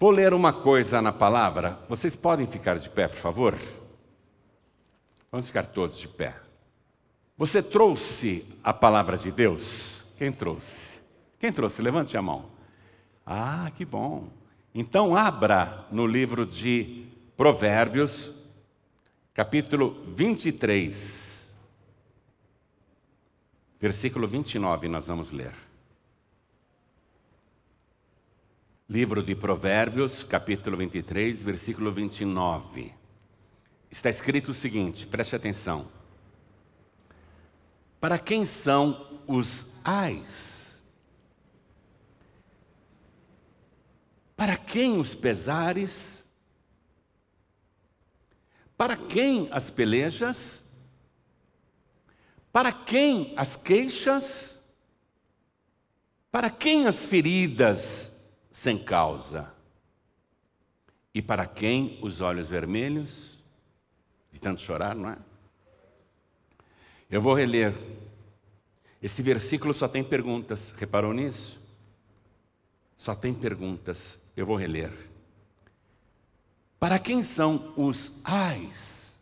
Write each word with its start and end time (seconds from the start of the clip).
Vou 0.00 0.12
ler 0.12 0.32
uma 0.32 0.52
coisa 0.52 1.02
na 1.02 1.12
palavra. 1.12 1.76
Vocês 1.88 2.14
podem 2.14 2.46
ficar 2.46 2.78
de 2.78 2.88
pé, 2.88 3.08
por 3.08 3.16
favor? 3.18 3.58
Vamos 5.30 5.46
ficar 5.48 5.66
todos 5.66 5.98
de 5.98 6.06
pé. 6.06 6.36
Você 7.36 7.60
trouxe 7.60 8.46
a 8.62 8.72
palavra 8.72 9.18
de 9.18 9.32
Deus? 9.32 10.04
Quem 10.16 10.30
trouxe? 10.30 11.00
Quem 11.40 11.52
trouxe? 11.52 11.82
Levante 11.82 12.16
a 12.16 12.22
mão. 12.22 12.46
Ah, 13.26 13.72
que 13.76 13.84
bom. 13.84 14.28
Então 14.72 15.16
abra 15.16 15.86
no 15.90 16.06
livro 16.06 16.46
de 16.46 17.06
Provérbios, 17.36 18.30
capítulo 19.34 20.04
23, 20.14 21.48
versículo 23.80 24.28
29, 24.28 24.88
nós 24.88 25.06
vamos 25.06 25.32
ler. 25.32 25.67
Livro 28.90 29.22
de 29.22 29.34
Provérbios, 29.36 30.24
capítulo 30.24 30.74
23, 30.78 31.42
versículo 31.42 31.92
29. 31.92 32.94
Está 33.90 34.08
escrito 34.08 34.52
o 34.52 34.54
seguinte, 34.54 35.06
preste 35.06 35.36
atenção. 35.36 35.90
Para 38.00 38.18
quem 38.18 38.46
são 38.46 39.20
os 39.26 39.66
ais? 39.84 40.80
Para 44.34 44.56
quem 44.56 44.98
os 44.98 45.14
pesares? 45.14 46.26
Para 48.74 48.96
quem 48.96 49.48
as 49.50 49.68
pelejas? 49.68 50.64
Para 52.50 52.72
quem 52.72 53.34
as 53.36 53.54
queixas? 53.54 54.62
Para 56.30 56.48
quem 56.48 56.86
as 56.86 57.04
feridas 57.04 58.07
sem 58.58 58.76
causa. 58.76 59.54
E 61.14 61.22
para 61.22 61.46
quem 61.46 61.96
os 62.02 62.20
olhos 62.20 62.48
vermelhos? 62.48 63.38
De 64.32 64.40
tanto 64.40 64.60
chorar, 64.60 64.96
não 64.96 65.10
é? 65.10 65.18
Eu 67.08 67.22
vou 67.22 67.34
reler. 67.34 67.72
Esse 69.00 69.22
versículo 69.22 69.72
só 69.72 69.86
tem 69.86 70.02
perguntas. 70.02 70.74
Reparou 70.76 71.12
nisso? 71.12 71.60
Só 72.96 73.14
tem 73.14 73.32
perguntas. 73.32 74.18
Eu 74.36 74.44
vou 74.44 74.56
reler. 74.56 74.92
Para 76.80 76.98
quem 76.98 77.22
são 77.22 77.72
os 77.76 78.10
ais? 78.24 79.16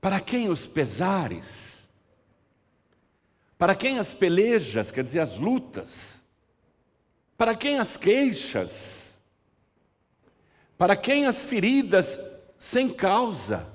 Para 0.00 0.20
quem 0.20 0.48
os 0.48 0.64
pesares? 0.64 1.84
Para 3.58 3.74
quem 3.74 3.98
as 3.98 4.14
pelejas, 4.14 4.92
quer 4.92 5.02
dizer, 5.02 5.18
as 5.18 5.38
lutas? 5.38 6.19
Para 7.40 7.54
quem 7.54 7.78
as 7.78 7.96
queixas? 7.96 9.18
Para 10.76 10.94
quem 10.94 11.24
as 11.24 11.42
feridas 11.42 12.20
sem 12.58 12.90
causa? 12.90 13.66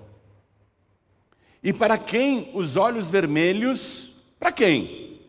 E 1.63 1.73
para 1.73 1.97
quem 1.97 2.51
os 2.53 2.77
olhos 2.77 3.09
vermelhos? 3.09 4.13
Para 4.39 4.51
quem? 4.51 5.19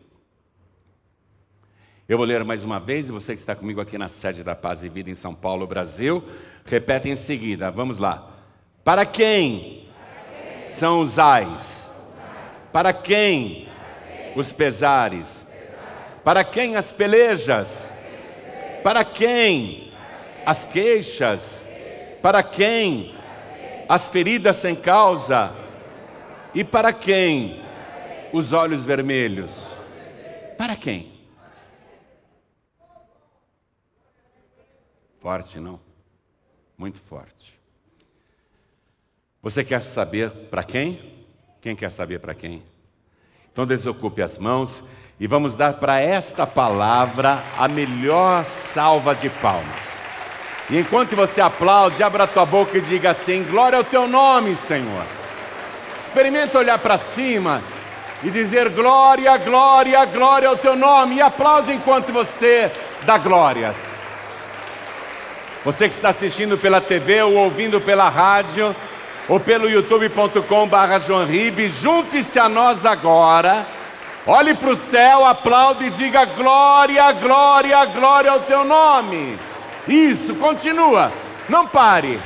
Eu 2.07 2.15
vou 2.15 2.27
ler 2.27 2.43
mais 2.43 2.63
uma 2.63 2.79
vez, 2.79 3.09
e 3.09 3.11
você 3.11 3.33
que 3.33 3.39
está 3.39 3.55
comigo 3.55 3.81
aqui 3.81 3.97
na 3.97 4.07
sede 4.07 4.43
da 4.43 4.53
Paz 4.53 4.83
e 4.83 4.87
Vida 4.87 5.09
em 5.09 5.15
São 5.15 5.33
Paulo, 5.33 5.65
Brasil, 5.65 6.23
repete 6.63 7.09
em 7.09 7.15
seguida. 7.15 7.71
Vamos 7.71 7.97
lá. 7.97 8.37
Para 8.83 9.03
quem, 9.03 9.89
para 9.97 10.61
quem? 10.61 10.69
são 10.69 10.99
os 10.99 11.17
ais? 11.17 11.89
Para 12.71 12.93
quem, 12.93 13.65
para 13.65 14.05
quem? 14.05 14.33
os 14.35 14.53
pesares? 14.53 15.43
Para 16.23 16.43
quem 16.43 16.75
as 16.75 16.91
pelejas? 16.91 17.96
Para 18.87 19.03
quem 19.03 19.91
as 20.45 20.63
queixas? 20.63 21.61
Para 22.21 22.41
quem 22.41 23.13
as 23.89 24.07
feridas 24.07 24.55
sem 24.55 24.77
causa? 24.77 25.53
E 26.55 26.63
para 26.63 26.93
quem 26.93 27.61
os 28.31 28.53
olhos 28.53 28.85
vermelhos? 28.85 29.75
Para 30.57 30.77
quem? 30.77 31.11
Forte, 35.19 35.59
não? 35.59 35.81
Muito 36.77 37.01
forte. 37.01 37.59
Você 39.41 39.65
quer 39.65 39.81
saber 39.81 40.31
para 40.49 40.63
quem? 40.63 41.25
Quem 41.59 41.75
quer 41.75 41.91
saber 41.91 42.21
para 42.21 42.33
quem? 42.33 42.63
Então 43.57 43.65
desocupe 43.65 44.21
as 44.21 44.37
mãos 44.37 44.83
e 45.19 45.25
vamos 45.25 45.55
dar 45.55 45.73
para 45.73 45.99
esta 45.99 46.45
palavra 46.45 47.39
a 47.57 47.67
melhor 47.67 48.45
salva 48.45 49.15
de 49.15 49.31
palmas. 49.31 49.97
E 50.69 50.77
enquanto 50.77 51.15
você 51.15 51.41
aplaude, 51.41 52.03
abra 52.03 52.25
a 52.25 52.27
tua 52.27 52.45
boca 52.45 52.77
e 52.77 52.81
diga 52.81 53.09
assim: 53.09 53.43
Glória 53.45 53.79
ao 53.79 53.83
teu 53.83 54.07
nome, 54.07 54.55
Senhor. 54.55 55.03
Experimenta 55.99 56.59
olhar 56.59 56.77
para 56.77 56.99
cima 56.99 57.63
e 58.21 58.29
dizer 58.29 58.69
glória, 58.69 59.35
glória, 59.37 60.05
glória 60.05 60.49
ao 60.49 60.55
teu 60.55 60.75
nome. 60.75 61.15
E 61.15 61.21
aplaude 61.21 61.73
enquanto 61.73 62.13
você 62.13 62.71
dá 63.07 63.17
glórias. 63.17 63.75
Você 65.65 65.89
que 65.89 65.95
está 65.95 66.09
assistindo 66.09 66.59
pela 66.59 66.79
TV 66.79 67.23
ou 67.23 67.33
ouvindo 67.33 67.81
pela 67.81 68.07
rádio 68.07 68.75
ou 69.27 69.39
pelo 69.39 69.69
youtube.com/barra 69.69 70.99
junte-se 71.69 72.39
a 72.39 72.47
nós 72.47 72.85
agora 72.85 73.65
Olhe 74.29 74.53
para 74.53 74.71
o 74.71 74.75
céu, 74.75 75.25
aplaude 75.25 75.85
e 75.85 75.89
diga 75.89 76.25
glória, 76.25 77.09
glória, 77.13 77.85
glória 77.85 78.29
ao 78.29 78.41
teu 78.41 78.65
nome. 78.65 79.39
Isso, 79.87 80.35
continua, 80.35 81.13
não 81.47 81.65
pare. 81.65 82.19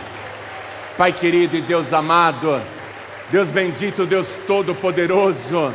Pai 0.98 1.14
querido 1.14 1.56
e 1.56 1.62
Deus 1.62 1.94
amado, 1.94 2.60
Deus 3.30 3.50
bendito, 3.50 4.08
Deus 4.08 4.36
todo-poderoso, 4.48 5.72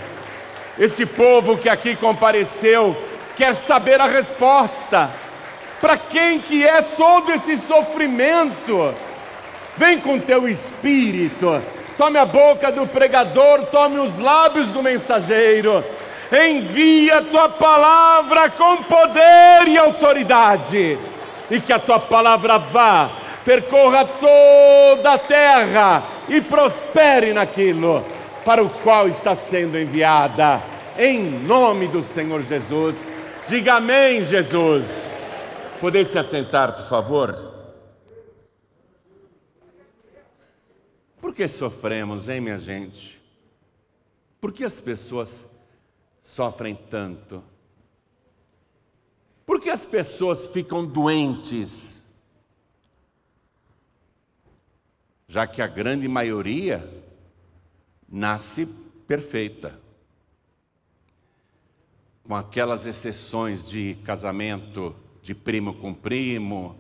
este 0.76 1.06
povo 1.06 1.56
que 1.56 1.68
aqui 1.68 1.94
compareceu 1.94 2.96
quer 3.36 3.54
saber 3.54 4.00
a 4.00 4.06
resposta. 4.08 5.08
Para 5.80 5.96
quem 5.96 6.40
que 6.40 6.66
é 6.66 6.82
todo 6.82 7.30
esse 7.30 7.56
sofrimento? 7.58 8.92
Vem 9.76 10.00
com 10.00 10.18
teu 10.18 10.48
espírito, 10.48 11.60
tome 11.98 12.18
a 12.18 12.24
boca 12.24 12.72
do 12.72 12.86
pregador, 12.86 13.66
tome 13.66 13.98
os 13.98 14.18
lábios 14.18 14.70
do 14.70 14.82
mensageiro 14.82 15.84
envia 16.32 17.18
a 17.18 17.22
tua 17.22 17.48
palavra 17.48 18.50
com 18.50 18.82
poder 18.82 19.68
e 19.68 19.78
autoridade, 19.78 20.98
e 21.50 21.60
que 21.60 21.72
a 21.72 21.78
tua 21.78 22.00
palavra 22.00 22.58
vá, 22.58 23.10
percorra 23.44 24.04
toda 24.04 25.12
a 25.12 25.18
terra 25.18 26.02
e 26.28 26.40
prospere 26.40 27.32
naquilo 27.32 28.04
para 28.44 28.62
o 28.62 28.68
qual 28.68 29.06
está 29.06 29.34
sendo 29.34 29.78
enviada, 29.78 30.60
em 30.98 31.20
nome 31.20 31.86
do 31.86 32.02
Senhor 32.02 32.42
Jesus. 32.42 32.96
Diga 33.48 33.74
amém, 33.74 34.24
Jesus. 34.24 35.08
Poder 35.80 36.04
se 36.04 36.18
assentar, 36.18 36.72
por 36.72 36.88
favor? 36.88 37.55
Por 41.26 41.34
que 41.34 41.48
sofremos, 41.48 42.28
hein, 42.28 42.40
minha 42.40 42.56
gente? 42.56 43.20
Por 44.40 44.52
que 44.52 44.62
as 44.62 44.80
pessoas 44.80 45.44
sofrem 46.22 46.72
tanto? 46.72 47.42
Por 49.44 49.60
que 49.60 49.68
as 49.68 49.84
pessoas 49.84 50.46
ficam 50.46 50.86
doentes? 50.86 52.00
Já 55.26 55.48
que 55.48 55.60
a 55.60 55.66
grande 55.66 56.06
maioria 56.06 56.88
nasce 58.08 58.64
perfeita. 59.08 59.80
Com 62.22 62.36
aquelas 62.36 62.86
exceções 62.86 63.68
de 63.68 63.96
casamento 64.04 64.94
de 65.20 65.34
primo 65.34 65.74
com 65.74 65.92
primo, 65.92 66.76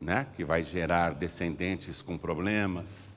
né, 0.00 0.26
que 0.36 0.44
vai 0.44 0.62
gerar 0.62 1.14
descendentes 1.14 2.00
com 2.02 2.16
problemas, 2.16 3.16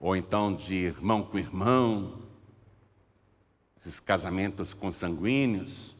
ou 0.00 0.16
então 0.16 0.54
de 0.54 0.74
irmão 0.74 1.22
com 1.22 1.38
irmão, 1.38 2.22
esses 3.80 4.00
casamentos 4.00 4.74
consanguíneos, 4.74 5.94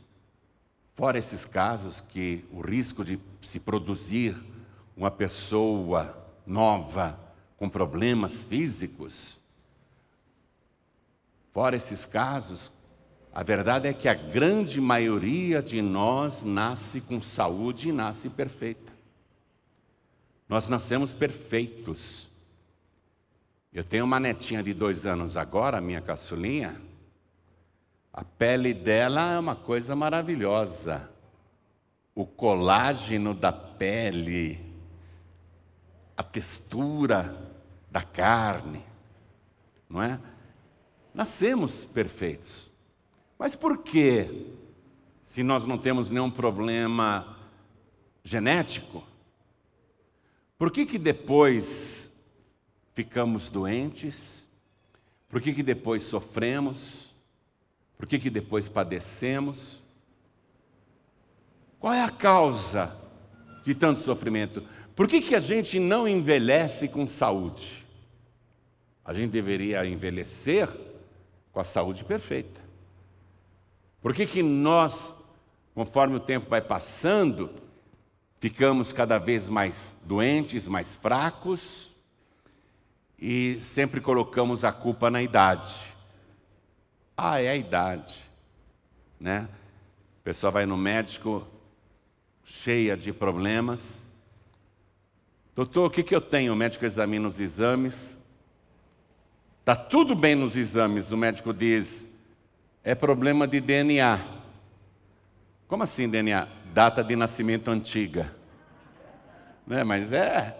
fora 0.95 1.19
esses 1.19 1.45
casos 1.45 2.01
que 2.01 2.45
o 2.51 2.61
risco 2.61 3.05
de 3.05 3.21
se 3.41 3.61
produzir 3.61 4.37
uma 4.97 5.11
pessoa 5.11 6.27
nova 6.47 7.19
com 7.57 7.69
problemas 7.69 8.43
físicos, 8.43 9.39
fora 11.53 11.77
esses 11.77 12.05
casos, 12.05 12.73
a 13.33 13.43
verdade 13.43 13.87
é 13.87 13.93
que 13.93 14.09
a 14.09 14.15
grande 14.15 14.81
maioria 14.81 15.63
de 15.63 15.81
nós 15.83 16.43
nasce 16.43 17.01
com 17.01 17.21
saúde 17.21 17.91
e 17.91 17.93
nasce 17.93 18.29
perfeita. 18.31 18.96
Nós 20.49 20.69
nascemos 20.69 21.15
perfeitos. 21.15 22.29
Eu 23.73 23.85
tenho 23.85 24.05
uma 24.05 24.21
netinha 24.21 24.63
de 24.63 24.73
dois 24.73 25.05
anos 25.05 25.37
agora, 25.37 25.81
minha 25.81 26.01
caçulinha, 26.01 26.81
a 28.13 28.25
pele 28.25 28.73
dela 28.73 29.35
é 29.35 29.39
uma 29.39 29.55
coisa 29.55 29.95
maravilhosa. 29.95 31.11
o 32.15 32.25
colágeno 32.25 33.35
da 33.35 33.53
pele, 33.53 34.59
a 36.17 36.23
textura 36.23 37.37
da 37.91 38.01
carne, 38.01 38.83
não 39.87 40.03
é? 40.03 40.19
Nascemos 41.13 41.85
perfeitos. 41.85 42.71
Mas 43.39 43.55
por 43.55 43.83
que, 43.83 44.51
se 45.27 45.43
nós 45.43 45.67
não 45.67 45.77
temos 45.77 46.09
nenhum 46.09 46.31
problema 46.31 47.37
genético, 48.25 49.05
por 50.59 50.71
que 50.71 50.87
que 50.87 50.99
depois 50.99 52.11
ficamos 52.95 53.51
doentes? 53.51 54.45
Por 55.29 55.41
que 55.41 55.53
que 55.53 55.63
depois 55.63 56.03
sofremos? 56.03 57.15
Por 57.99 58.07
que 58.07 58.19
que 58.19 58.31
depois 58.31 58.69
padecemos? 58.69 59.81
Qual 61.79 61.93
é 61.93 62.03
a 62.03 62.11
causa 62.11 62.97
de 63.65 63.75
tanto 63.75 64.01
sofrimento? 64.01 64.63
Por 64.95 65.07
que, 65.07 65.21
que 65.21 65.35
a 65.35 65.41
gente 65.41 65.79
não 65.79 66.09
envelhece 66.09 66.89
com 66.89 67.07
saúde? 67.07 67.87
A 69.05 69.13
gente 69.13 69.31
deveria 69.31 69.85
envelhecer 69.87 70.69
com 71.53 71.61
a 71.61 71.65
saúde 71.65 72.03
perfeita. 72.03 72.61
Por 74.01 74.15
que, 74.15 74.27
que 74.27 74.43
nós, 74.43 75.15
conforme 75.75 76.17
o 76.17 76.21
tempo 76.21 76.49
vai 76.49 76.63
passando, 76.63 77.51
ficamos 78.49 78.93
cada 78.93 79.19
vez 79.19 79.49
mais 79.49 79.93
doentes, 80.05 80.69
mais 80.69 80.95
fracos 80.95 81.91
e 83.19 83.59
sempre 83.61 84.01
colocamos 84.01 84.63
a 84.63 84.71
culpa 84.71 85.11
na 85.11 85.21
idade? 85.21 85.75
Ah, 87.17 87.43
é 87.43 87.49
a 87.49 87.57
idade, 87.57 88.17
né? 89.19 89.49
A 90.21 90.23
pessoa 90.23 90.53
vai 90.53 90.65
no 90.65 90.77
médico 90.77 91.45
cheia 92.45 92.97
de 92.97 93.13
problemas. 93.13 94.01
Doutor, 95.53 95.87
o 95.87 95.91
que, 95.91 96.05
que 96.05 96.15
eu 96.15 96.21
tenho? 96.21 96.53
O 96.53 96.57
médico 96.57 96.85
examina 96.85 97.27
os 97.27 97.41
exames. 97.41 98.17
Está 99.59 99.75
tudo 99.75 100.15
bem 100.15 100.37
nos 100.37 100.55
exames, 100.55 101.11
o 101.11 101.17
médico 101.17 101.53
diz, 101.53 102.07
é 102.85 102.95
problema 102.95 103.49
de 103.49 103.61
DNA. 103.61 104.21
Como 105.67 105.83
assim 105.83 106.09
DNA? 106.09 106.47
Data 106.73 107.03
de 107.03 107.17
nascimento 107.17 107.73
antiga. 107.73 108.36
Né? 109.67 109.83
Mas 109.83 110.13
é, 110.13 110.57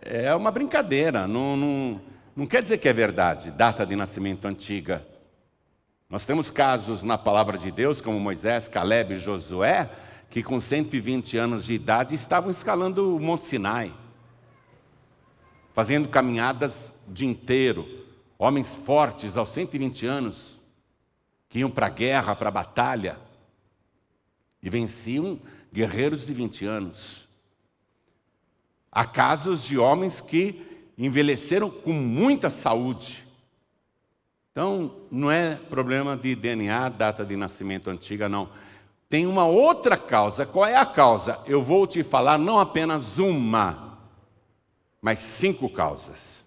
é 0.00 0.34
uma 0.34 0.50
brincadeira, 0.50 1.28
não, 1.28 1.56
não, 1.56 2.00
não 2.34 2.46
quer 2.46 2.62
dizer 2.62 2.78
que 2.78 2.88
é 2.88 2.92
verdade, 2.92 3.50
data 3.50 3.86
de 3.86 3.94
nascimento 3.94 4.46
antiga. 4.46 5.06
Nós 6.10 6.26
temos 6.26 6.50
casos 6.50 7.00
na 7.00 7.16
palavra 7.16 7.56
de 7.56 7.70
Deus, 7.70 8.00
como 8.00 8.20
Moisés, 8.20 8.68
Caleb 8.68 9.14
e 9.14 9.18
Josué, 9.18 9.90
que 10.28 10.42
com 10.42 10.60
120 10.60 11.38
anos 11.38 11.64
de 11.64 11.74
idade 11.74 12.14
estavam 12.14 12.50
escalando 12.50 13.16
o 13.16 13.20
Monte 13.20 13.46
Sinai, 13.46 13.94
fazendo 15.72 16.08
caminhadas 16.08 16.92
o 17.08 17.12
dia 17.12 17.28
inteiro. 17.28 17.86
Homens 18.38 18.74
fortes 18.74 19.36
aos 19.36 19.50
120 19.50 20.04
anos, 20.06 20.58
que 21.48 21.60
iam 21.60 21.70
para 21.70 21.86
a 21.86 21.90
guerra, 21.90 22.34
para 22.34 22.48
a 22.48 22.52
batalha, 22.52 23.18
e 24.62 24.68
venciam 24.68 25.40
guerreiros 25.72 26.26
de 26.26 26.34
20 26.34 26.64
anos. 26.66 27.21
Há 28.92 29.04
casos 29.06 29.64
de 29.64 29.78
homens 29.78 30.20
que 30.20 30.62
envelheceram 30.98 31.70
com 31.70 31.92
muita 31.92 32.50
saúde. 32.50 33.26
Então, 34.52 34.94
não 35.10 35.30
é 35.30 35.56
problema 35.56 36.14
de 36.16 36.34
DNA, 36.36 36.90
data 36.90 37.24
de 37.24 37.34
nascimento 37.34 37.88
antiga, 37.88 38.28
não 38.28 38.50
tem 39.12 39.26
uma 39.26 39.44
outra 39.44 39.94
causa. 39.94 40.46
Qual 40.46 40.64
é 40.64 40.74
a 40.74 40.86
causa? 40.86 41.38
Eu 41.44 41.62
vou 41.62 41.86
te 41.86 42.02
falar 42.02 42.38
não 42.38 42.58
apenas 42.58 43.18
uma, 43.18 43.98
mas 45.02 45.18
cinco 45.18 45.68
causas. 45.68 46.42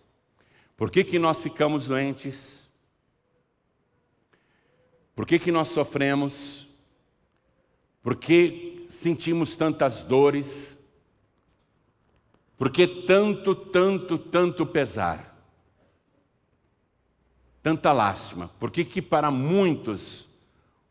Por 0.75 0.89
que, 0.89 1.03
que 1.03 1.19
nós 1.19 1.43
ficamos 1.43 1.85
doentes? 1.85 2.63
Por 5.15 5.27
que, 5.27 5.37
que 5.37 5.51
nós 5.51 5.69
sofremos? 5.69 6.67
Por 8.01 8.15
que 8.15 8.87
sentimos 8.89 9.55
tantas 9.55 10.03
dores? 10.03 10.74
Por 12.57 12.69
que 12.71 12.87
tanto, 12.87 13.53
tanto, 13.53 14.17
tanto 14.17 14.65
pesar? 14.65 15.35
Tanta 17.61 17.91
lástima. 17.91 18.49
Por 18.59 18.71
que, 18.71 19.01
para 19.01 19.29
muitos 19.31 20.27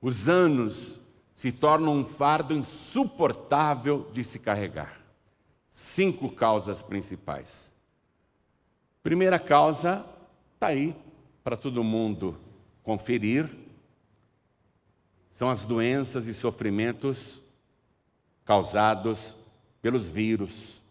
os 0.01 0.29
anos 0.29 0.99
se 1.35 1.51
torna 1.51 1.91
um 1.91 2.05
fardo 2.05 2.55
insuportável 2.55 4.11
de 4.13 4.23
se 4.23 4.39
carregar. 4.39 5.01
Cinco 5.73 6.31
causas 6.31 6.83
principais. 6.83 7.73
Primeira 9.03 9.39
causa 9.39 10.07
está 10.55 10.69
aí 10.69 10.95
para 11.43 11.57
todo 11.57 11.83
mundo 11.83 12.39
conferir. 12.83 13.51
São 15.33 15.51
as 15.51 15.65
doenças 15.65 16.27
e 16.27 16.35
sofrimentos 16.35 17.41
causados 18.45 19.35
pelos 19.83 20.09
vírus. 20.09 20.84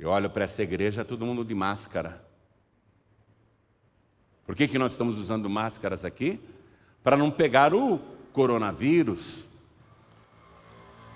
Eu 0.00 0.08
olho 0.08 0.30
para 0.30 0.44
essa 0.44 0.62
igreja, 0.62 1.04
todo 1.04 1.26
mundo 1.26 1.44
de 1.44 1.54
máscara. 1.54 2.24
Por 4.46 4.56
que, 4.56 4.66
que 4.66 4.78
nós 4.78 4.92
estamos 4.92 5.18
usando 5.18 5.50
máscaras 5.50 6.06
aqui? 6.06 6.40
Para 7.04 7.18
não 7.18 7.30
pegar 7.30 7.74
o 7.74 8.00
coronavírus, 8.32 9.44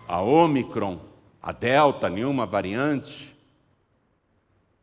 a 0.06 0.20
Omicron, 0.20 1.00
a 1.40 1.50
Delta, 1.50 2.10
nenhuma 2.10 2.44
variante, 2.44 3.34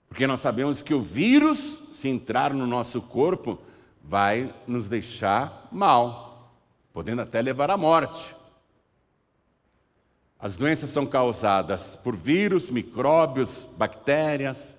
porque 0.10 0.26
nós 0.26 0.40
sabemos 0.40 0.82
que 0.82 0.96
o 0.96 1.00
vírus, 1.00 1.80
se 1.94 2.10
entrar 2.10 2.56
no 2.56 2.66
nosso 2.66 3.04
corpo, 3.04 3.60
vai 4.04 4.52
nos 4.66 4.88
deixar 4.88 5.68
mal, 5.72 6.52
podendo 6.92 7.22
até 7.22 7.40
levar 7.40 7.70
à 7.70 7.78
morte. 7.78 8.36
As 10.42 10.58
doenças 10.58 10.90
são 10.90 11.06
causadas 11.06 11.96
por 11.96 12.16
vírus, 12.16 12.72
micróbios, 12.72 13.68
bactérias, 13.78 14.76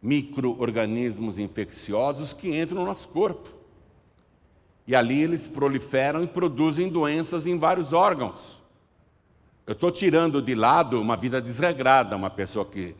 micro-organismos 0.00 1.38
infecciosos 1.38 2.32
que 2.32 2.56
entram 2.56 2.78
no 2.78 2.86
nosso 2.86 3.08
corpo. 3.08 3.50
E 4.86 4.96
ali 4.96 5.22
eles 5.22 5.46
proliferam 5.46 6.24
e 6.24 6.26
produzem 6.26 6.88
doenças 6.88 7.46
em 7.46 7.58
vários 7.58 7.92
órgãos. 7.92 8.62
Eu 9.66 9.74
estou 9.74 9.90
tirando 9.90 10.40
de 10.40 10.54
lado 10.54 10.98
uma 10.98 11.16
vida 11.16 11.42
desregrada, 11.42 12.16
uma 12.16 12.30
pessoa 12.30 12.64
que 12.64 12.96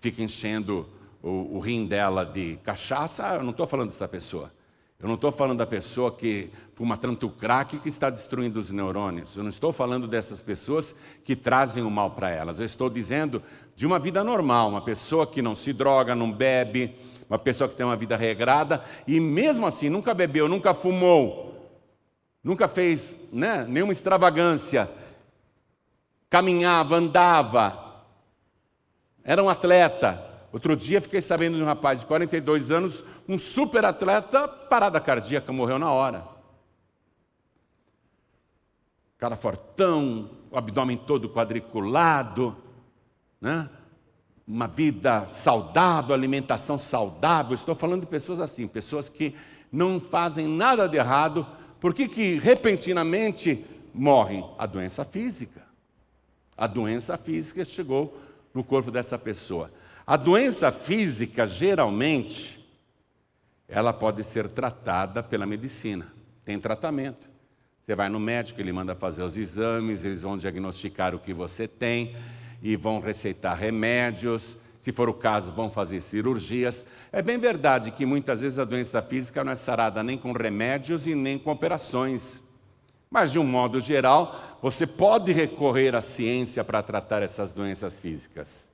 fica 0.00 0.22
enchendo 0.22 0.86
o, 1.20 1.56
o 1.56 1.58
rim 1.58 1.86
dela 1.86 2.24
de 2.24 2.56
cachaça, 2.62 3.34
eu 3.34 3.42
não 3.42 3.50
estou 3.50 3.66
falando 3.66 3.88
dessa 3.88 4.06
pessoa. 4.06 4.52
Eu 5.00 5.08
não 5.08 5.16
estou 5.16 5.32
falando 5.32 5.58
da 5.58 5.66
pessoa 5.66 6.12
que 6.12 6.50
fuma 6.82 6.96
tanto 6.96 7.28
crack 7.28 7.78
que 7.78 7.88
está 7.88 8.10
destruindo 8.10 8.58
os 8.58 8.72
neurônios. 8.72 9.36
Eu 9.36 9.44
não 9.44 9.50
estou 9.50 9.72
falando 9.72 10.08
dessas 10.08 10.42
pessoas 10.42 10.92
que 11.24 11.36
trazem 11.36 11.84
o 11.84 11.88
mal 11.88 12.10
para 12.10 12.28
elas. 12.28 12.58
Eu 12.58 12.66
estou 12.66 12.90
dizendo 12.90 13.40
de 13.76 13.86
uma 13.86 14.00
vida 14.00 14.24
normal, 14.24 14.70
uma 14.70 14.82
pessoa 14.82 15.24
que 15.24 15.40
não 15.40 15.54
se 15.54 15.72
droga, 15.72 16.16
não 16.16 16.32
bebe, 16.32 16.92
uma 17.30 17.38
pessoa 17.38 17.70
que 17.70 17.76
tem 17.76 17.86
uma 17.86 17.94
vida 17.94 18.16
regrada 18.16 18.84
e 19.06 19.20
mesmo 19.20 19.64
assim 19.64 19.88
nunca 19.88 20.12
bebeu, 20.12 20.48
nunca 20.48 20.74
fumou, 20.74 21.72
nunca 22.42 22.66
fez 22.66 23.14
né, 23.32 23.64
nenhuma 23.68 23.92
extravagância, 23.92 24.90
caminhava, 26.28 26.96
andava, 26.96 28.02
era 29.22 29.40
um 29.40 29.48
atleta. 29.48 30.20
Outro 30.52 30.74
dia 30.74 31.00
fiquei 31.00 31.20
sabendo 31.20 31.58
de 31.58 31.62
um 31.62 31.66
rapaz 31.66 32.00
de 32.00 32.06
42 32.06 32.72
anos, 32.72 33.04
um 33.28 33.38
super 33.38 33.84
atleta, 33.84 34.48
parada 34.48 34.98
cardíaca, 35.00 35.52
morreu 35.52 35.78
na 35.78 35.92
hora. 35.92 36.32
Cara 39.22 39.36
fortão, 39.36 40.30
o 40.50 40.58
abdômen 40.58 40.96
todo 40.96 41.28
quadriculado, 41.30 42.56
né? 43.40 43.70
uma 44.44 44.66
vida 44.66 45.28
saudável, 45.28 46.12
alimentação 46.12 46.76
saudável. 46.76 47.54
Estou 47.54 47.76
falando 47.76 48.00
de 48.00 48.08
pessoas 48.08 48.40
assim, 48.40 48.66
pessoas 48.66 49.08
que 49.08 49.36
não 49.70 50.00
fazem 50.00 50.48
nada 50.48 50.88
de 50.88 50.96
errado, 50.96 51.46
por 51.78 51.94
que, 51.94 52.08
que 52.08 52.36
repentinamente 52.36 53.64
morrem? 53.94 54.44
A 54.58 54.66
doença 54.66 55.04
física. 55.04 55.62
A 56.56 56.66
doença 56.66 57.16
física 57.16 57.64
chegou 57.64 58.20
no 58.52 58.64
corpo 58.64 58.90
dessa 58.90 59.16
pessoa. 59.16 59.70
A 60.04 60.16
doença 60.16 60.72
física, 60.72 61.46
geralmente, 61.46 62.58
ela 63.68 63.92
pode 63.92 64.24
ser 64.24 64.48
tratada 64.48 65.22
pela 65.22 65.46
medicina. 65.46 66.12
Tem 66.44 66.58
tratamento. 66.58 67.30
Você 67.84 67.96
vai 67.96 68.08
no 68.08 68.20
médico, 68.20 68.60
ele 68.60 68.72
manda 68.72 68.94
fazer 68.94 69.22
os 69.22 69.36
exames, 69.36 70.04
eles 70.04 70.22
vão 70.22 70.36
diagnosticar 70.36 71.14
o 71.14 71.18
que 71.18 71.34
você 71.34 71.66
tem 71.66 72.14
e 72.62 72.76
vão 72.76 73.00
receitar 73.00 73.56
remédios, 73.58 74.56
se 74.78 74.92
for 74.92 75.08
o 75.08 75.14
caso, 75.14 75.52
vão 75.52 75.70
fazer 75.70 76.00
cirurgias. 76.00 76.84
É 77.12 77.20
bem 77.20 77.38
verdade 77.38 77.90
que 77.90 78.06
muitas 78.06 78.40
vezes 78.40 78.58
a 78.58 78.64
doença 78.64 79.02
física 79.02 79.44
não 79.44 79.52
é 79.52 79.56
sarada 79.56 80.02
nem 80.02 80.16
com 80.16 80.32
remédios 80.32 81.06
e 81.06 81.14
nem 81.14 81.38
com 81.38 81.50
operações. 81.50 82.40
Mas, 83.10 83.30
de 83.30 83.38
um 83.38 83.44
modo 83.44 83.80
geral, 83.80 84.58
você 84.62 84.86
pode 84.86 85.32
recorrer 85.32 85.94
à 85.94 86.00
ciência 86.00 86.64
para 86.64 86.82
tratar 86.82 87.22
essas 87.22 87.52
doenças 87.52 87.98
físicas. 87.98 88.68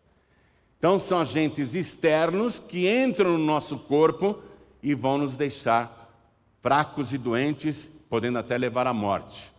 Então, 0.79 0.99
são 0.99 1.21
agentes 1.21 1.75
externos 1.75 2.59
que 2.59 2.89
entram 2.89 3.37
no 3.37 3.45
nosso 3.45 3.79
corpo 3.79 4.39
e 4.83 4.95
vão 4.95 5.19
nos 5.19 5.35
deixar 5.35 6.15
fracos 6.63 7.13
e 7.13 7.19
doentes, 7.19 7.91
podendo 8.09 8.39
até 8.39 8.57
levar 8.57 8.87
à 8.87 8.93
morte. 8.93 9.53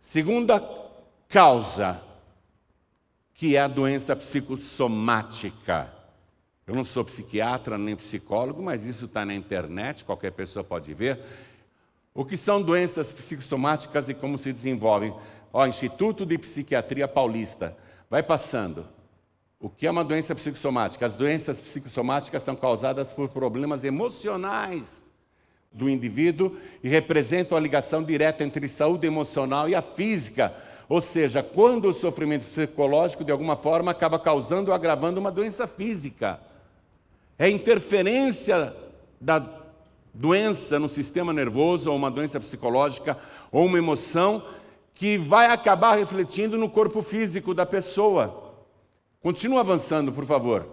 Segunda 0.00 0.62
causa, 1.28 2.02
que 3.34 3.56
é 3.56 3.60
a 3.60 3.68
doença 3.68 4.14
psicossomática. 4.16 5.92
Eu 6.66 6.74
não 6.74 6.84
sou 6.84 7.04
psiquiatra 7.04 7.78
nem 7.78 7.96
psicólogo, 7.96 8.62
mas 8.62 8.84
isso 8.84 9.06
está 9.06 9.24
na 9.24 9.34
internet, 9.34 10.04
qualquer 10.04 10.32
pessoa 10.32 10.64
pode 10.64 10.92
ver. 10.92 11.20
O 12.14 12.24
que 12.24 12.36
são 12.36 12.60
doenças 12.60 13.10
psicossomáticas 13.10 14.08
e 14.08 14.14
como 14.14 14.36
se 14.36 14.52
desenvolvem? 14.52 15.14
Ó, 15.52 15.66
Instituto 15.66 16.26
de 16.26 16.36
Psiquiatria 16.38 17.08
Paulista. 17.08 17.76
Vai 18.10 18.22
passando. 18.22 18.86
O 19.58 19.70
que 19.70 19.86
é 19.86 19.90
uma 19.90 20.04
doença 20.04 20.34
psicossomática? 20.34 21.06
As 21.06 21.16
doenças 21.16 21.60
psicossomáticas 21.60 22.42
são 22.42 22.56
causadas 22.56 23.12
por 23.12 23.28
problemas 23.28 23.84
emocionais 23.84 25.02
do 25.72 25.88
indivíduo 25.88 26.56
e 26.82 26.88
representam 26.88 27.56
a 27.56 27.60
ligação 27.60 28.02
direta 28.02 28.44
entre 28.44 28.68
saúde 28.68 29.06
emocional 29.06 29.68
e 29.68 29.74
a 29.74 29.82
física. 29.82 30.54
Ou 30.88 31.00
seja, 31.00 31.42
quando 31.42 31.88
o 31.88 31.92
sofrimento 31.92 32.46
psicológico, 32.46 33.24
de 33.24 33.32
alguma 33.32 33.56
forma, 33.56 33.90
acaba 33.90 34.18
causando 34.18 34.70
ou 34.70 34.74
agravando 34.74 35.18
uma 35.18 35.30
doença 35.30 35.66
física. 35.66 36.38
É 37.38 37.48
interferência 37.48 38.76
da 39.20 39.42
doença 40.12 40.78
no 40.78 40.88
sistema 40.88 41.32
nervoso, 41.32 41.90
ou 41.90 41.96
uma 41.96 42.10
doença 42.10 42.38
psicológica, 42.38 43.18
ou 43.50 43.64
uma 43.64 43.78
emoção 43.78 44.44
que 44.94 45.16
vai 45.16 45.46
acabar 45.46 45.96
refletindo 45.96 46.58
no 46.58 46.68
corpo 46.68 47.00
físico 47.00 47.54
da 47.54 47.64
pessoa. 47.64 48.54
Continua 49.22 49.60
avançando, 49.60 50.12
por 50.12 50.26
favor. 50.26 50.68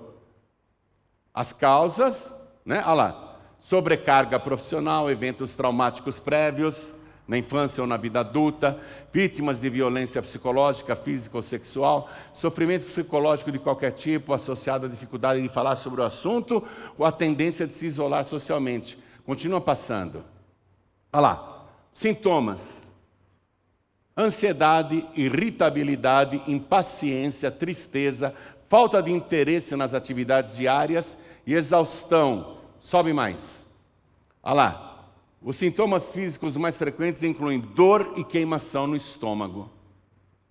As 1.34 1.54
causas, 1.54 2.34
né? 2.66 2.84
Olha 2.86 2.94
lá. 2.94 3.29
Sobrecarga 3.60 4.40
profissional, 4.40 5.10
eventos 5.10 5.56
traumáticos 5.56 6.18
prévios, 6.18 6.94
na 7.30 7.38
infância 7.38 7.80
ou 7.80 7.88
na 7.88 7.96
vida 7.96 8.22
adulta, 8.22 8.80
vítimas 9.14 9.62
de 9.62 9.70
violência 9.70 10.20
psicológica, 10.20 10.96
física 10.96 11.38
ou 11.38 11.44
sexual, 11.44 12.10
sofrimento 12.34 12.86
psicológico 12.86 13.52
de 13.52 13.60
qualquer 13.60 13.92
tipo 13.92 14.34
associado 14.34 14.88
à 14.88 14.90
dificuldade 14.90 15.40
de 15.40 15.48
falar 15.48 15.76
sobre 15.76 16.02
o 16.02 16.04
assunto 16.04 16.64
ou 16.98 17.06
a 17.06 17.12
tendência 17.12 17.68
de 17.68 17.76
se 17.76 17.86
isolar 17.86 18.24
socialmente. 18.24 18.98
Continua 19.24 19.62
passando. 19.62 20.24
Olha 21.14 21.22
lá. 21.22 21.66
Sintomas: 21.94 22.82
ansiedade, 24.18 25.06
irritabilidade, 25.16 26.42
impaciência, 26.48 27.52
tristeza, 27.52 28.34
falta 28.68 29.04
de 29.04 29.12
interesse 29.12 29.76
nas 29.76 29.94
atividades 29.94 30.56
diárias 30.56 31.16
e 31.46 31.54
exaustão. 31.54 32.59
Sobe 32.80 33.14
mais. 33.14 33.66
Olha 34.42 34.54
lá. 34.54 34.86
Os 35.42 35.56
sintomas 35.56 36.12
físicos 36.12 36.58
mais 36.58 36.76
frequentes 36.76 37.24
incluem 37.24 37.62
dor 37.62 38.14
e 38.18 38.26
queimação 38.26 38.86
no 38.88 38.96
estômago. 38.96 39.70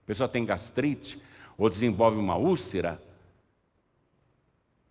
A 0.04 0.06
pessoa 0.06 0.28
tem 0.28 0.46
gastrite 0.46 1.20
ou 1.58 1.68
desenvolve 1.68 2.16
uma 2.16 2.36
úlcera. 2.36 3.00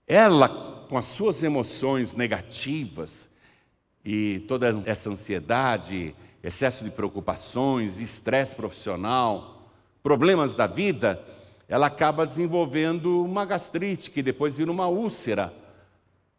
Ela, 0.06 0.86
com 0.88 0.98
as 0.98 1.06
suas 1.08 1.41
emoções 1.41 2.13
negativas 2.13 3.27
e 4.06 4.46
toda 4.48 4.84
essa 4.86 5.10
ansiedade, 5.10 6.15
excesso 6.44 6.84
de 6.84 6.91
preocupações, 6.91 8.00
estresse 8.00 8.56
profissional, 8.56 9.72
problemas 10.03 10.53
da 10.53 10.67
vida, 10.67 11.24
ela 11.67 11.88
acaba 11.88 12.25
desenvolvendo 12.25 13.24
uma 13.24 13.46
gastrite 13.46 14.12
que 14.12 14.22
depois 14.22 14.56
vira 14.56 14.72
uma 14.72 14.88
úlcera 14.88 15.51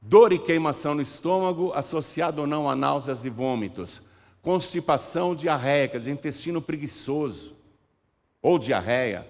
Dor 0.01 0.33
e 0.33 0.39
queimação 0.39 0.95
no 0.95 1.03
estômago, 1.03 1.73
associado 1.75 2.43
ou 2.43 2.47
não 2.47 2.71
a 2.71 2.77
náuseas 2.77 3.25
e 3.25 3.31
vômitos. 3.31 4.01
Constipação 4.41 5.35
diarreica, 5.35 5.99
intestino 5.99 6.63
preguiçoso 6.63 7.57
ou 8.41 8.59
diarreia. 8.59 9.27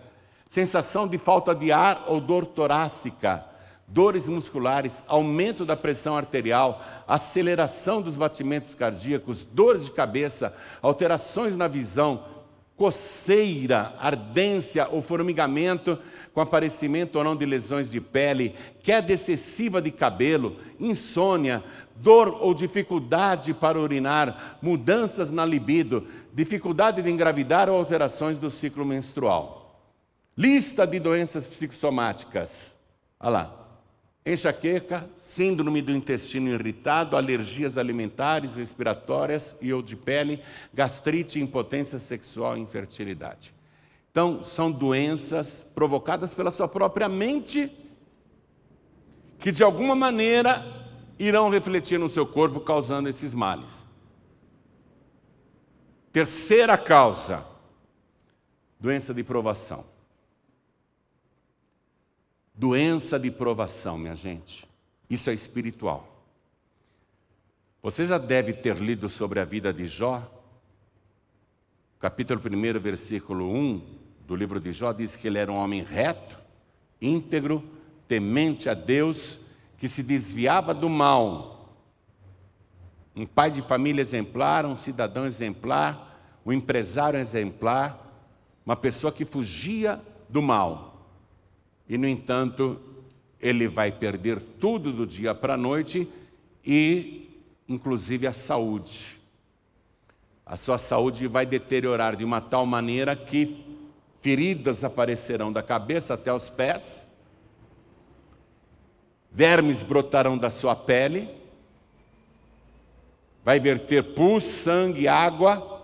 Sensação 0.51 1.09
de 1.09 1.19
falta 1.19 1.55
de 1.55 1.73
ar 1.73 2.05
ou 2.07 2.21
dor 2.21 2.47
torácica. 2.47 3.45
Dores 3.87 4.29
musculares, 4.29 5.03
aumento 5.07 5.65
da 5.65 5.75
pressão 5.75 6.15
arterial, 6.15 6.85
aceleração 7.07 8.03
dos 8.03 8.19
batimentos 8.19 8.75
cardíacos, 8.75 9.47
dores 9.47 9.87
de 9.87 9.91
cabeça, 9.91 10.55
alterações 10.83 11.57
na 11.57 11.67
visão, 11.67 12.23
coceira, 12.79 13.93
ardência 13.99 14.89
ou 14.89 15.03
formigamento 15.03 15.99
com 16.33 16.41
aparecimento 16.41 17.17
ou 17.17 17.25
não 17.25 17.35
de 17.35 17.45
lesões 17.45 17.91
de 17.91 18.01
pele, 18.01 18.55
queda 18.85 19.13
excessiva 19.13 19.83
de 19.83 19.91
cabelo, 19.91 20.57
insônia, 20.79 21.65
dor 21.97 22.29
ou 22.41 22.55
dificuldade 22.55 23.53
para 23.53 23.81
urinar, 23.81 24.59
mudanças 24.63 25.33
na 25.33 25.45
libido, 25.45 26.07
dificuldade 26.33 27.03
de 27.03 27.11
engravidar 27.11 27.69
ou 27.69 27.77
alterações 27.77 28.39
do 28.39 28.49
ciclo 28.49 28.85
menstrual. 28.85 29.83
Lista 30.37 30.87
de 30.87 31.01
doenças 31.01 31.45
psicossomáticas. 31.45 32.77
Olha 33.19 33.31
lá. 33.31 33.68
Enxaqueca, 34.29 35.09
síndrome 35.17 35.81
do 35.81 35.91
intestino 35.91 36.51
irritado, 36.51 37.17
alergias 37.17 37.79
alimentares, 37.79 38.55
respiratórias 38.55 39.57
e 39.59 39.73
ou 39.73 39.81
de 39.81 39.97
pele, 39.97 40.43
gastrite, 40.75 41.41
impotência 41.41 41.99
sexual 41.99 42.57
e 42.57 42.61
infertilidade. 42.61 43.55
Então, 44.11 44.45
são 44.45 44.71
doenças 44.71 45.67
provocadas 45.75 46.35
pela 46.35 46.51
sua 46.51 46.69
própria 46.69 47.09
mente, 47.09 47.73
que 49.39 49.51
de 49.51 49.65
alguma 49.65 49.95
maneira 49.95 50.63
irão 51.19 51.49
refletir 51.49 51.99
no 51.99 52.09
seu 52.09 52.27
corpo, 52.27 52.61
causando 52.61 53.09
esses 53.09 53.33
males. 53.33 53.87
Terceira 56.13 56.77
causa: 56.77 57.47
doença 58.79 59.15
de 59.15 59.25
provação. 59.25 59.85
Doença 62.59 63.21
de 63.21 63.31
provação, 63.31 63.97
minha 63.97 64.17
gente. 64.17 64.67
Isso 65.09 65.31
é 65.31 65.33
espiritual. 65.33 66.25
Você 67.81 68.05
já 68.05 68.19
deve 68.19 68.53
ter 68.53 68.79
lido 68.79 69.09
sobre 69.09 69.39
a 69.39 69.45
vida 69.45 69.73
de 69.73 69.87
Jó, 69.87 70.29
capítulo 72.01 72.41
1, 72.45 72.81
versículo 72.81 73.49
1 73.49 73.81
do 74.27 74.35
livro 74.35 74.59
de 74.59 74.73
Jó 74.73 74.93
diz 74.93 75.15
que 75.15 75.29
ele 75.29 75.39
era 75.39 75.53
um 75.53 75.55
homem 75.55 75.85
reto, 75.85 76.37
íntegro, 77.01 77.63
temente 78.09 78.69
a 78.69 78.75
Deus, 78.75 79.39
que 79.79 79.89
se 79.89 80.03
desviava 80.03 80.75
do 80.75 80.89
mal. 80.89 81.77
Um 83.15 83.25
pai 83.25 83.53
de 83.53 83.63
família 83.63 84.03
exemplar, 84.03 84.67
um 84.67 84.77
cidadão 84.77 85.25
exemplar, 85.25 86.41
um 86.45 86.53
empresário 86.53 87.21
exemplar, 87.21 88.05
uma 88.67 88.75
pessoa 88.75 89.13
que 89.13 89.25
fugia 89.25 90.01
do 90.29 90.43
mal. 90.43 90.88
E, 91.89 91.97
no 91.97 92.07
entanto, 92.07 92.79
ele 93.41 93.67
vai 93.69 93.91
perder 93.91 94.41
tudo 94.61 94.93
do 94.93 95.07
dia 95.07 95.35
para 95.35 95.55
a 95.55 95.57
noite 95.57 96.09
e, 96.65 97.31
inclusive, 97.69 98.27
a 98.27 98.33
saúde. 98.33 99.19
A 100.45 100.57
sua 100.57 100.79
saúde 100.79 101.27
vai 101.27 101.47
deteriorar 101.47 102.17
de 102.17 102.25
uma 102.25 102.41
tal 102.41 102.67
maneira 102.67 103.15
que 103.15 103.65
feridas 104.21 104.83
aparecerão 104.83 105.53
da 105.53 105.63
cabeça 105.63 106.15
até 106.15 106.33
os 106.33 106.51
pés, 106.51 107.09
vermes 109.31 109.83
brotarão 109.83 110.37
da 110.37 110.51
sua 110.51 110.75
pele, 110.75 111.29
vai 113.45 113.61
verter 113.61 114.15
pus, 114.15 114.45
sangue, 114.45 115.07
água, 115.07 115.78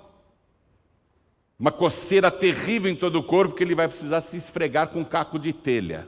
uma 1.65 1.73
coceira 1.73 2.31
terrível 2.31 2.93
em 2.93 2.95
todo 2.95 3.19
o 3.19 3.23
corpo 3.23 3.55
que 3.55 3.65
ele 3.65 3.75
vai 3.75 3.89
precisar 3.89 4.21
se 4.21 4.37
esfregar 4.37 4.89
com 4.89 5.01
um 5.01 5.05
caco 5.05 5.39
de 5.39 5.51
telha. 5.51 6.07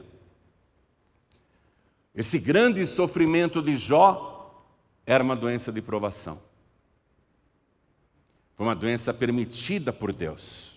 Esse 2.14 2.38
grande 2.38 2.86
sofrimento 2.86 3.62
de 3.62 3.74
Jó 3.74 4.66
era 5.06 5.24
uma 5.24 5.34
doença 5.34 5.72
de 5.72 5.80
provação. 5.80 6.38
Foi 8.54 8.66
uma 8.66 8.74
doença 8.74 9.14
permitida 9.14 9.94
por 9.94 10.12
Deus. 10.12 10.76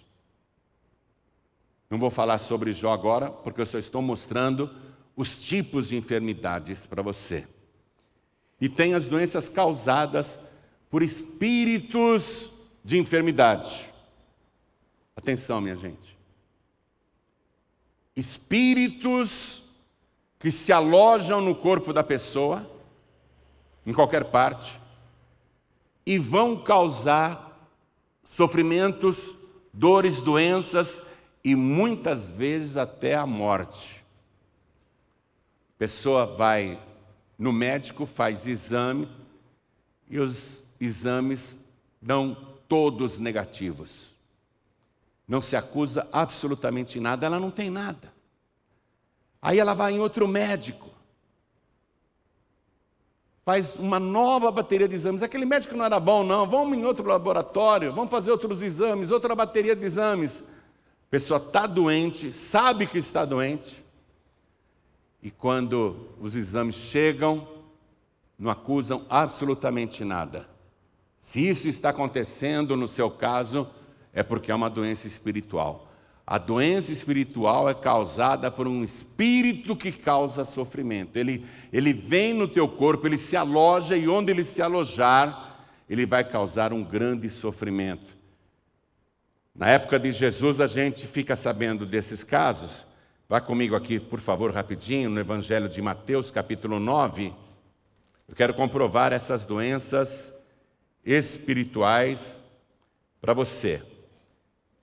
Não 1.90 2.00
vou 2.00 2.10
falar 2.10 2.40
sobre 2.40 2.72
Jó 2.72 2.94
agora, 2.94 3.30
porque 3.30 3.60
eu 3.60 3.66
só 3.66 3.78
estou 3.78 4.02
mostrando 4.02 4.74
os 5.14 5.38
tipos 5.38 5.90
de 5.90 5.98
enfermidades 5.98 6.86
para 6.86 7.02
você. 7.02 7.46
E 8.62 8.70
tem 8.70 8.94
as 8.94 9.10
doenças 9.10 9.50
causadas 9.50 10.40
por 10.90 11.04
espíritos 11.04 12.50
de 12.82 12.98
enfermidade. 12.98 13.89
Atenção, 15.20 15.60
minha 15.60 15.76
gente. 15.76 16.18
Espíritos 18.16 19.62
que 20.40 20.50
se 20.50 20.72
alojam 20.72 21.42
no 21.42 21.54
corpo 21.54 21.92
da 21.92 22.02
pessoa, 22.02 22.66
em 23.86 23.92
qualquer 23.92 24.32
parte, 24.32 24.80
e 26.06 26.18
vão 26.18 26.64
causar 26.64 27.70
sofrimentos 28.24 29.36
dores, 29.74 30.22
doenças 30.22 31.02
e 31.44 31.54
muitas 31.54 32.30
vezes 32.30 32.78
até 32.78 33.16
a 33.16 33.26
morte. 33.26 34.02
A 35.76 35.80
pessoa 35.80 36.26
vai 36.26 36.82
no 37.38 37.52
médico, 37.52 38.06
faz 38.06 38.48
exame 38.48 39.10
e 40.10 40.18
os 40.18 40.64
exames 40.80 41.60
dão 42.02 42.56
todos 42.70 43.18
negativos. 43.18 44.18
Não 45.30 45.40
se 45.40 45.56
acusa 45.56 46.08
absolutamente 46.12 47.00
nada, 47.00 47.28
ela 47.28 47.40
não 47.40 47.52
tem 47.52 47.70
nada. 47.70 48.12
Aí 49.40 49.60
ela 49.60 49.76
vai 49.76 49.94
em 49.94 50.00
outro 50.00 50.28
médico, 50.28 50.90
faz 53.46 53.76
uma 53.76 54.00
nova 54.00 54.52
bateria 54.52 54.88
de 54.88 54.96
exames. 54.96 55.22
Aquele 55.22 55.46
médico 55.46 55.76
não 55.76 55.86
era 55.86 56.00
bom, 56.00 56.24
não. 56.24 56.50
Vamos 56.50 56.76
em 56.76 56.84
outro 56.84 57.08
laboratório, 57.08 57.94
vamos 57.94 58.10
fazer 58.10 58.32
outros 58.32 58.60
exames, 58.64 59.12
outra 59.12 59.36
bateria 59.36 59.76
de 59.76 59.86
exames. 59.86 60.42
A 60.42 61.10
pessoa 61.12 61.38
está 61.38 61.68
doente, 61.68 62.34
sabe 62.34 62.88
que 62.88 62.98
está 62.98 63.24
doente, 63.24 63.84
e 65.22 65.30
quando 65.30 66.10
os 66.20 66.36
exames 66.36 66.74
chegam, 66.74 67.48
não 68.38 68.50
acusam 68.50 69.06
absolutamente 69.10 70.04
nada. 70.04 70.50
Se 71.20 71.48
isso 71.48 71.68
está 71.68 71.90
acontecendo 71.90 72.76
no 72.76 72.88
seu 72.88 73.12
caso, 73.12 73.70
é 74.14 74.24
porque 74.24 74.52
é 74.52 74.56
uma 74.56 74.70
doença 74.70 75.08
espiritual. 75.08 75.90
A 76.26 76.38
doença 76.38 76.92
espiritual 76.92 77.68
é 77.68 77.74
causada 77.74 78.52
por 78.52 78.68
um 78.68 78.84
espírito 78.84 79.76
que 79.76 79.92
causa 79.92 80.46
sofrimento. 80.46 81.18
Ele, 81.18 81.44
ele 81.74 81.92
vem 81.92 82.36
no 82.36 82.48
teu 82.48 82.68
corpo, 82.68 83.08
ele 83.08 83.18
se 83.18 83.36
aloja 83.36 83.98
e 83.98 84.08
onde 84.08 84.32
ele 84.32 84.44
se 84.44 84.62
alojar, 84.62 85.66
ele 85.90 86.06
vai 86.06 86.24
causar 86.24 86.72
um 86.72 86.84
grande 86.84 87.30
sofrimento. 87.32 88.16
Na 89.56 89.70
época 89.70 89.98
de 90.00 90.12
Jesus, 90.12 90.62
a 90.62 90.68
gente 90.68 91.08
fica 91.08 91.36
sabendo 91.36 91.84
desses 91.84 92.24
casos. 92.24 92.86
Vá 93.28 93.42
comigo 93.42 93.76
aqui, 93.76 94.00
por 94.00 94.20
favor, 94.20 94.52
rapidinho, 94.52 95.10
no 95.10 95.20
Evangelho 95.20 95.68
de 95.68 95.82
Mateus, 95.82 96.30
capítulo 96.30 96.80
9. 96.80 97.34
Eu 98.28 98.36
quero 98.36 98.54
comprovar 98.54 99.12
essas 99.12 99.46
doenças 99.46 100.32
espirituais 101.04 102.40
para 103.20 103.34
você. 103.34 103.82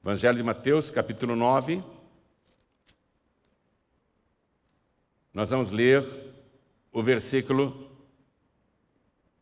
Evangelho 0.06 0.36
de 0.36 0.42
Mateus, 0.44 0.88
capítulo 0.88 1.34
9. 1.34 1.82
Nós 5.34 5.50
vamos 5.50 5.70
ler 5.70 6.32
o 6.92 7.02
versículo 7.02 7.90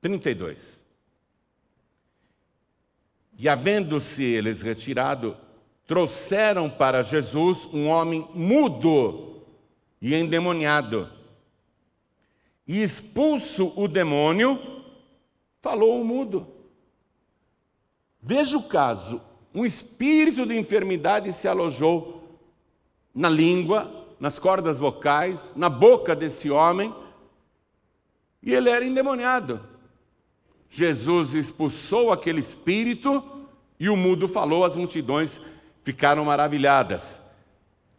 32. 0.00 0.82
E 3.36 3.46
havendo-se 3.46 4.24
eles 4.24 4.62
retirado, 4.62 5.36
trouxeram 5.86 6.70
para 6.70 7.02
Jesus 7.02 7.66
um 7.66 7.88
homem 7.88 8.26
mudo 8.32 9.44
e 10.00 10.14
endemoniado. 10.14 11.12
E 12.66 12.82
expulso 12.82 13.70
o 13.78 13.86
demônio, 13.86 14.58
falou 15.60 16.00
o 16.00 16.04
mudo. 16.06 16.48
Veja 18.18 18.56
o 18.56 18.62
caso: 18.66 19.33
um 19.54 19.64
espírito 19.64 20.44
de 20.44 20.58
enfermidade 20.58 21.32
se 21.32 21.46
alojou 21.46 22.38
na 23.14 23.28
língua, 23.28 24.06
nas 24.18 24.38
cordas 24.38 24.78
vocais, 24.80 25.52
na 25.54 25.68
boca 25.68 26.16
desse 26.16 26.50
homem, 26.50 26.92
e 28.42 28.52
ele 28.52 28.68
era 28.68 28.84
endemoniado. 28.84 29.60
Jesus 30.68 31.34
expulsou 31.34 32.12
aquele 32.12 32.40
espírito 32.40 33.22
e 33.78 33.88
o 33.88 33.96
mudo 33.96 34.26
falou, 34.26 34.64
as 34.64 34.76
multidões 34.76 35.40
ficaram 35.84 36.24
maravilhadas. 36.24 37.20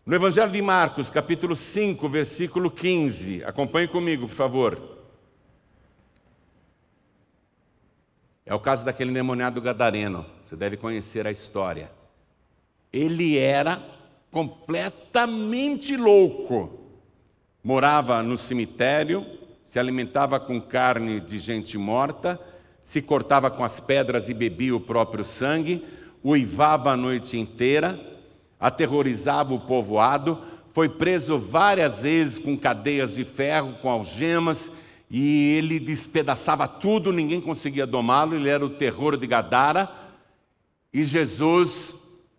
No 0.05 0.13
Evangelho 0.13 0.51
de 0.51 0.62
Marcos, 0.62 1.09
capítulo 1.09 1.55
5, 1.55 2.09
versículo 2.09 2.69
15, 2.69 3.45
acompanhe 3.45 3.88
comigo, 3.88 4.27
por 4.27 4.36
favor. 4.36 4.82
É 8.45 8.53
o 8.53 8.60
caso 8.60 8.84
daquele 8.84 9.10
endemoniado 9.10 9.62
gadareno. 9.62 10.35
Você 10.45 10.55
deve 10.55 10.77
conhecer 10.77 11.25
a 11.25 11.31
história. 11.31 11.89
Ele 12.93 13.36
era 13.36 13.81
completamente 14.31 15.97
louco. 15.97 16.81
Morava 17.63 18.21
no 18.21 18.38
cemitério, 18.38 19.25
se 19.63 19.79
alimentava 19.79 20.39
com 20.39 20.62
carne 20.62 21.19
de 21.19 21.39
gente 21.39 21.79
morta, 21.79 22.39
se 22.84 23.01
cortava 23.01 23.49
com 23.49 23.63
as 23.63 23.79
pedras 23.79 24.29
e 24.29 24.36
bebia 24.36 24.75
o 24.75 24.79
próprio 24.79 25.23
sangue, 25.23 25.84
uivava 26.23 26.91
a 26.91 26.97
noite 26.97 27.39
inteira, 27.39 27.99
aterrorizava 28.60 29.51
o 29.51 29.60
povoado, 29.60 30.39
foi 30.73 30.88
preso 30.88 31.39
várias 31.39 32.03
vezes 32.03 32.38
com 32.38 32.55
cadeias 32.55 33.15
de 33.15 33.25
ferro, 33.25 33.79
com 33.81 33.89
algemas, 33.89 34.69
e 35.10 35.55
ele 35.55 35.79
despedaçava 35.79 36.67
tudo, 36.67 37.12
ninguém 37.12 37.41
conseguia 37.41 37.88
domá-lo, 37.88 38.36
ele 38.36 38.49
era 38.49 38.63
o 38.63 38.69
terror 38.69 39.17
de 39.17 39.25
Gadara. 39.25 40.05
E 40.95 41.03
Jesus 41.03 41.93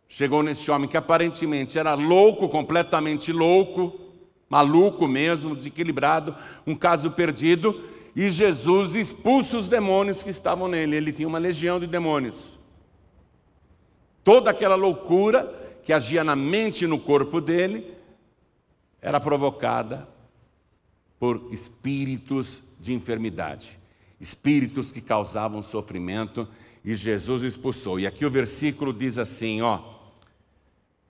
chegou 0.09 0.43
nesse 0.43 0.71
homem 0.71 0.89
que 0.89 0.97
aparentemente 0.97 1.79
era 1.79 1.93
louco, 1.93 2.49
completamente 2.49 3.31
louco, 3.31 4.01
maluco 4.49 5.07
mesmo, 5.07 5.55
desequilibrado, 5.55 6.35
um 6.67 6.75
caso 6.75 7.11
perdido, 7.11 7.79
e 8.17 8.31
Jesus 8.31 8.95
expulsa 8.95 9.59
os 9.59 9.69
demônios 9.69 10.23
que 10.23 10.31
estavam 10.31 10.69
nele. 10.69 10.97
Ele 10.97 11.13
tinha 11.13 11.29
uma 11.29 11.37
legião 11.37 11.79
de 11.79 11.87
demônios. 11.87 12.59
Toda 14.25 14.53
aquela 14.53 14.75
loucura 14.75 15.79
que 15.85 15.93
agia 15.93 16.25
na 16.25 16.35
mente 16.35 16.85
e 16.85 16.89
no 16.89 16.99
corpo 16.99 17.43
dele 17.43 17.95
era 19.03 19.21
provocada 19.21 20.09
por 21.19 21.49
espíritos 21.53 22.63
de 22.81 22.95
enfermidade, 22.95 23.79
espíritos 24.19 24.91
que 24.91 25.03
causavam 25.03 25.61
sofrimento 25.61 26.49
e 26.87 26.95
Jesus 26.95 27.43
expulsou. 27.43 27.99
E 27.99 28.07
aqui 28.07 28.25
o 28.25 28.31
versículo 28.31 28.93
diz 28.93 29.19
assim, 29.19 29.61
ó, 29.61 29.81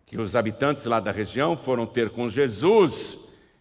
que 0.06 0.18
os 0.18 0.34
habitantes 0.34 0.86
lá 0.86 0.98
da 0.98 1.12
região 1.12 1.54
foram 1.54 1.84
ter 1.84 2.08
com 2.08 2.30
Jesus 2.30 3.18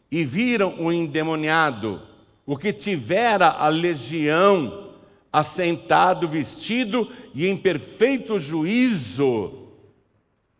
e 0.09 0.23
viram 0.23 0.81
o 0.81 0.93
endemoniado, 0.93 2.01
o 2.45 2.55
que 2.55 2.71
tivera 2.71 3.49
a 3.49 3.67
legião, 3.67 4.93
assentado, 5.33 6.25
vestido 6.25 7.11
e 7.33 7.47
em 7.47 7.57
perfeito 7.57 8.39
juízo. 8.39 9.67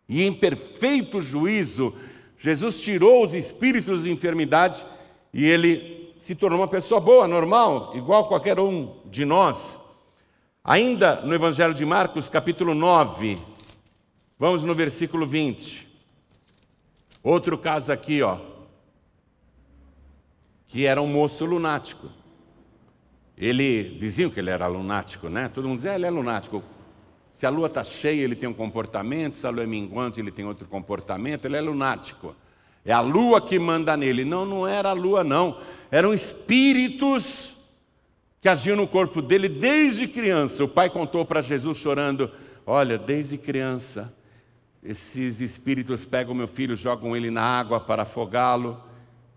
E 0.06 0.22
em 0.22 0.34
perfeito 0.34 1.22
juízo, 1.22 1.94
Jesus 2.38 2.82
tirou 2.82 3.24
os 3.24 3.34
espíritos 3.34 4.02
de 4.02 4.10
enfermidade 4.10 4.84
e 5.32 5.46
ele 5.46 6.14
se 6.18 6.34
tornou 6.34 6.58
uma 6.58 6.68
pessoa 6.68 7.00
boa, 7.00 7.26
normal, 7.26 7.92
igual 7.96 8.28
qualquer 8.28 8.60
um 8.60 8.94
de 9.06 9.24
nós. 9.24 9.85
Ainda 10.68 11.20
no 11.20 11.32
Evangelho 11.32 11.72
de 11.72 11.86
Marcos, 11.86 12.28
capítulo 12.28 12.74
9, 12.74 13.38
vamos 14.36 14.64
no 14.64 14.74
versículo 14.74 15.24
20. 15.24 15.86
Outro 17.22 17.56
caso 17.56 17.92
aqui, 17.92 18.20
ó, 18.20 18.38
que 20.66 20.84
era 20.84 21.00
um 21.00 21.06
moço 21.06 21.44
lunático. 21.44 22.08
Ele 23.38 23.96
diziam 24.00 24.28
que 24.28 24.40
ele 24.40 24.50
era 24.50 24.66
lunático, 24.66 25.28
né? 25.28 25.46
Todo 25.46 25.68
mundo 25.68 25.76
dizia, 25.76 25.92
ah, 25.92 25.94
ele 25.94 26.06
é 26.06 26.10
lunático. 26.10 26.60
Se 27.30 27.46
a 27.46 27.48
lua 27.48 27.68
está 27.68 27.84
cheia, 27.84 28.24
ele 28.24 28.34
tem 28.34 28.48
um 28.48 28.52
comportamento, 28.52 29.36
se 29.36 29.46
a 29.46 29.50
lua 29.50 29.62
é 29.62 29.66
minguante, 29.68 30.18
ele 30.18 30.32
tem 30.32 30.44
outro 30.44 30.66
comportamento, 30.66 31.44
ele 31.44 31.56
é 31.56 31.60
lunático. 31.60 32.34
É 32.84 32.92
a 32.92 33.00
lua 33.00 33.40
que 33.40 33.56
manda 33.56 33.96
nele. 33.96 34.24
Não, 34.24 34.44
não 34.44 34.66
era 34.66 34.90
a 34.90 34.94
lua, 34.94 35.22
não. 35.22 35.60
Eram 35.92 36.12
espíritos 36.12 37.55
que 38.46 38.50
agiam 38.50 38.76
no 38.76 38.86
corpo 38.86 39.20
dele 39.20 39.48
desde 39.48 40.06
criança. 40.06 40.62
O 40.62 40.68
pai 40.68 40.88
contou 40.88 41.24
para 41.24 41.40
Jesus 41.40 41.78
chorando: 41.78 42.30
Olha, 42.64 42.96
desde 42.96 43.36
criança, 43.36 44.14
esses 44.84 45.40
espíritos 45.40 46.06
pegam 46.06 46.32
meu 46.32 46.46
filho, 46.46 46.76
jogam 46.76 47.16
ele 47.16 47.28
na 47.28 47.42
água 47.42 47.80
para 47.80 48.02
afogá-lo. 48.02 48.80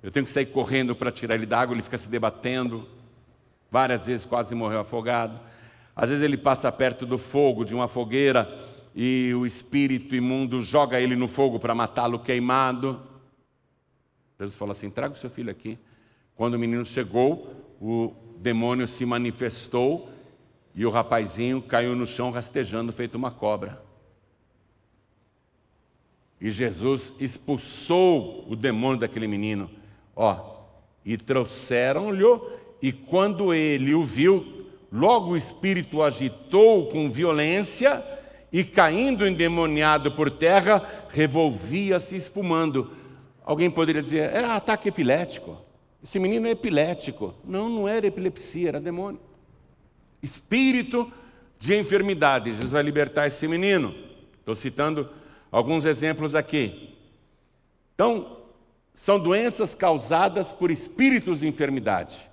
Eu 0.03 0.11
tenho 0.11 0.27
que 0.27 0.31
sair 0.31 0.45
correndo 0.45 0.95
para 0.95 1.11
tirar 1.11 1.33
ele 1.33 1.47
da 1.47 1.59
água, 1.59 1.73
ele 1.73 1.81
fica 1.81 1.97
se 1.97 2.07
debatendo. 2.07 2.87
Várias 3.71 4.05
vezes 4.05 4.27
quase 4.27 4.53
morreu 4.53 4.81
afogado. 4.81 5.41
Às 5.95 6.09
vezes 6.09 6.23
ele 6.23 6.37
passa 6.37 6.71
perto 6.71 7.03
do 7.03 7.17
fogo, 7.17 7.65
de 7.65 7.73
uma 7.73 7.87
fogueira, 7.87 8.47
e 8.93 9.33
o 9.33 9.43
espírito 9.43 10.15
imundo 10.15 10.61
joga 10.61 11.01
ele 11.01 11.15
no 11.15 11.27
fogo 11.27 11.57
para 11.57 11.73
matá-lo 11.73 12.19
queimado. 12.19 13.01
Jesus 14.39 14.55
falou 14.55 14.73
assim: 14.73 14.91
traga 14.91 15.15
o 15.15 15.17
seu 15.17 15.31
filho 15.31 15.49
aqui. 15.49 15.79
Quando 16.35 16.53
o 16.53 16.59
menino 16.59 16.85
chegou, 16.85 17.55
o 17.81 18.28
demônio 18.39 18.87
se 18.87 19.05
manifestou 19.05 20.09
e 20.73 20.85
o 20.85 20.89
rapazinho 20.89 21.61
caiu 21.61 21.95
no 21.95 22.07
chão 22.07 22.31
rastejando, 22.31 22.93
feito 22.93 23.15
uma 23.15 23.29
cobra. 23.29 23.81
E 26.39 26.49
Jesus 26.49 27.13
expulsou 27.19 28.45
o 28.47 28.55
demônio 28.55 29.01
daquele 29.01 29.27
menino. 29.27 29.69
Ó, 30.15 30.55
e 31.03 31.17
trouxeram-lhe, 31.17 32.23
e 32.81 32.93
quando 32.93 33.53
ele 33.53 33.93
o 33.93 34.03
viu, 34.03 34.65
logo 34.89 35.31
o 35.31 35.37
espírito 35.37 36.01
agitou 36.01 36.87
com 36.87 37.11
violência 37.11 38.01
e, 38.53 38.63
caindo 38.63 39.27
endemoniado 39.27 40.13
por 40.13 40.31
terra, 40.31 41.05
revolvia-se 41.09 42.15
espumando. 42.15 42.91
Alguém 43.43 43.69
poderia 43.69 44.01
dizer, 44.01 44.33
era 44.33 44.55
ataque 44.55 44.87
epilético. 44.87 45.68
Esse 46.03 46.19
menino 46.19 46.47
é 46.47 46.51
epilético. 46.51 47.33
Não, 47.43 47.69
não 47.69 47.87
era 47.87 48.07
epilepsia, 48.07 48.69
era 48.69 48.79
demônio. 48.79 49.19
Espírito 50.21 51.11
de 51.57 51.75
enfermidade. 51.75 52.53
Jesus 52.53 52.71
vai 52.71 52.81
libertar 52.81 53.27
esse 53.27 53.47
menino. 53.47 53.93
Estou 54.39 54.55
citando 54.55 55.09
alguns 55.51 55.85
exemplos 55.85 56.35
aqui. 56.35 56.95
Então, 57.93 58.37
são 58.93 59.19
doenças 59.19 59.75
causadas 59.75 60.53
por 60.53 60.71
espíritos 60.71 61.41
de 61.41 61.47
enfermidade. 61.47 62.29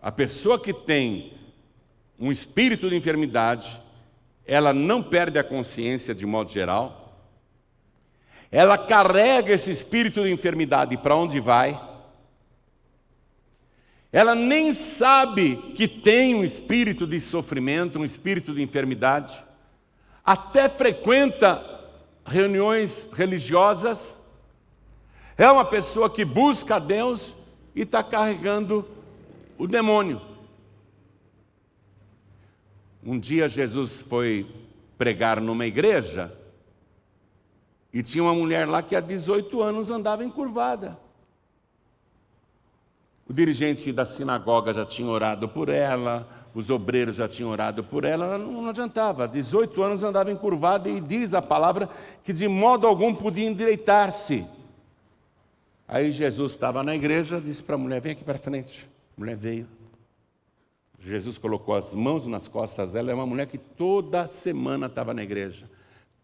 A 0.00 0.12
pessoa 0.12 0.60
que 0.60 0.72
tem 0.72 1.32
um 2.18 2.30
espírito 2.30 2.88
de 2.88 2.96
enfermidade, 2.96 3.80
ela 4.46 4.72
não 4.72 5.02
perde 5.02 5.38
a 5.38 5.44
consciência 5.44 6.14
de 6.14 6.26
modo 6.26 6.50
geral, 6.50 7.16
ela 8.50 8.78
carrega 8.78 9.52
esse 9.52 9.70
espírito 9.70 10.22
de 10.22 10.30
enfermidade 10.30 10.96
para 10.96 11.14
onde 11.14 11.38
vai, 11.38 11.78
ela 14.12 14.34
nem 14.34 14.72
sabe 14.72 15.56
que 15.74 15.86
tem 15.86 16.34
um 16.34 16.42
espírito 16.42 17.06
de 17.06 17.20
sofrimento, 17.20 17.98
um 17.98 18.04
espírito 18.04 18.54
de 18.54 18.62
enfermidade, 18.62 19.44
até 20.24 20.68
frequenta 20.68 21.62
reuniões 22.24 23.08
religiosas, 23.12 24.18
é 25.36 25.50
uma 25.50 25.64
pessoa 25.64 26.10
que 26.10 26.24
busca 26.24 26.76
a 26.76 26.78
Deus 26.78 27.34
e 27.74 27.82
está 27.82 28.02
carregando 28.02 28.86
o 29.56 29.66
demônio. 29.66 30.20
Um 33.04 33.18
dia 33.18 33.48
Jesus 33.48 34.02
foi 34.02 34.46
pregar 34.96 35.40
numa 35.40 35.64
igreja 35.64 36.36
e 37.92 38.02
tinha 38.02 38.24
uma 38.24 38.34
mulher 38.34 38.66
lá 38.66 38.82
que 38.82 38.96
há 38.96 39.00
18 39.00 39.62
anos 39.62 39.90
andava 39.90 40.24
encurvada. 40.24 40.98
O 43.28 43.32
dirigente 43.32 43.92
da 43.92 44.04
sinagoga 44.04 44.72
já 44.72 44.86
tinha 44.86 45.08
orado 45.08 45.48
por 45.48 45.68
ela, 45.68 46.26
os 46.54 46.70
obreiros 46.70 47.16
já 47.16 47.28
tinham 47.28 47.50
orado 47.50 47.84
por 47.84 48.04
ela, 48.04 48.38
não, 48.38 48.62
não 48.62 48.68
adiantava. 48.70 49.28
18 49.28 49.82
anos 49.82 50.02
andava 50.02 50.32
encurvada 50.32 50.88
e 50.88 51.00
diz 51.00 51.34
a 51.34 51.42
palavra 51.42 51.88
que 52.24 52.32
de 52.32 52.48
modo 52.48 52.86
algum 52.86 53.14
podia 53.14 53.46
endireitar-se. 53.46 54.46
Aí 55.86 56.10
Jesus 56.10 56.52
estava 56.52 56.82
na 56.82 56.94
igreja, 56.94 57.40
disse 57.40 57.62
para 57.62 57.74
a 57.74 57.78
mulher: 57.78 58.00
Vem 58.00 58.12
aqui 58.12 58.24
para 58.24 58.38
frente. 58.38 58.88
A 59.16 59.20
mulher 59.20 59.36
veio. 59.36 59.68
Jesus 61.00 61.38
colocou 61.38 61.74
as 61.74 61.94
mãos 61.94 62.26
nas 62.26 62.48
costas 62.48 62.92
dela, 62.92 63.10
é 63.10 63.14
uma 63.14 63.26
mulher 63.26 63.46
que 63.46 63.58
toda 63.58 64.26
semana 64.26 64.86
estava 64.86 65.14
na 65.14 65.22
igreja. 65.22 65.70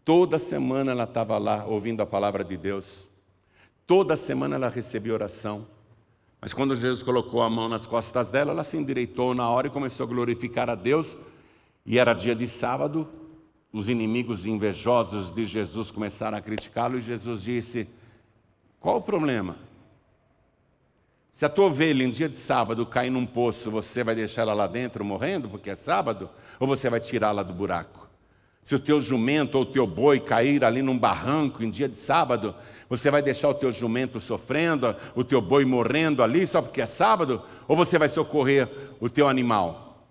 Toda 0.03 0.37
semana 0.37 0.91
ela 0.91 1.05
estava 1.05 1.37
lá 1.37 1.65
ouvindo 1.65 2.01
a 2.01 2.05
palavra 2.05 2.43
de 2.43 2.57
Deus. 2.57 3.07
Toda 3.87 4.15
semana 4.15 4.55
ela 4.55 4.69
recebia 4.69 5.13
oração. 5.13 5.65
Mas 6.45 6.53
quando 6.53 6.75
Jesus 6.75 7.01
colocou 7.01 7.41
a 7.41 7.49
mão 7.49 7.67
nas 7.67 7.87
costas 7.87 8.29
dela, 8.29 8.51
ela 8.51 8.63
se 8.63 8.77
endireitou 8.77 9.33
na 9.33 9.49
hora 9.49 9.65
e 9.65 9.71
começou 9.71 10.03
a 10.03 10.07
glorificar 10.07 10.69
a 10.69 10.75
Deus. 10.75 11.17
E 11.83 11.97
era 11.97 12.13
dia 12.13 12.35
de 12.35 12.47
sábado, 12.47 13.09
os 13.73 13.89
inimigos 13.89 14.45
invejosos 14.45 15.31
de 15.31 15.43
Jesus 15.43 15.89
começaram 15.89 16.37
a 16.37 16.41
criticá-lo 16.41 16.99
e 16.99 17.01
Jesus 17.01 17.41
disse: 17.41 17.89
Qual 18.79 18.97
o 18.97 19.01
problema? 19.01 19.55
Se 21.31 21.45
a 21.45 21.49
tua 21.49 21.65
ovelha 21.65 22.03
em 22.03 22.11
dia 22.11 22.29
de 22.29 22.37
sábado 22.37 22.85
cair 22.85 23.09
num 23.09 23.25
poço, 23.25 23.71
você 23.71 24.03
vai 24.03 24.13
deixar 24.13 24.43
ela 24.43 24.53
lá 24.53 24.67
dentro 24.67 25.03
morrendo 25.03 25.49
porque 25.49 25.71
é 25.71 25.75
sábado? 25.75 26.29
Ou 26.59 26.67
você 26.67 26.91
vai 26.91 26.99
tirá-la 26.99 27.41
do 27.41 27.53
buraco? 27.53 28.04
Se 28.65 28.73
o 28.73 28.79
teu 28.79 28.99
jumento 28.99 29.59
ou 29.59 29.61
o 29.61 29.65
teu 29.67 29.85
boi 29.85 30.19
cair 30.19 30.65
ali 30.65 30.81
num 30.81 30.97
barranco 30.97 31.63
em 31.63 31.69
dia 31.69 31.87
de 31.87 31.97
sábado, 31.97 32.55
você 32.89 33.11
vai 33.11 33.21
deixar 33.21 33.47
o 33.49 33.53
teu 33.53 33.71
jumento 33.71 34.19
sofrendo, 34.19 34.95
o 35.13 35.23
teu 35.23 35.39
boi 35.39 35.63
morrendo 35.63 36.23
ali 36.23 36.47
só 36.47 36.63
porque 36.63 36.81
é 36.81 36.85
sábado? 36.87 37.43
Ou 37.67 37.75
você 37.75 37.99
vai 37.99 38.09
socorrer 38.09 38.67
o 38.99 39.07
teu 39.07 39.29
animal? 39.29 40.03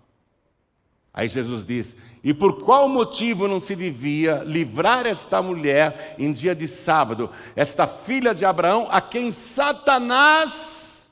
Aí 1.13 1.27
Jesus 1.27 1.65
diz: 1.65 1.97
E 2.23 2.33
por 2.33 2.63
qual 2.63 2.87
motivo 2.87 3.45
não 3.45 3.59
se 3.59 3.75
devia 3.75 4.35
livrar 4.45 5.05
esta 5.05 5.41
mulher 5.41 6.15
em 6.17 6.31
dia 6.31 6.55
de 6.55 6.65
sábado, 6.65 7.29
esta 7.57 7.85
filha 7.85 8.33
de 8.33 8.45
Abraão, 8.45 8.87
a 8.89 9.01
quem 9.01 9.31
Satanás 9.31 11.11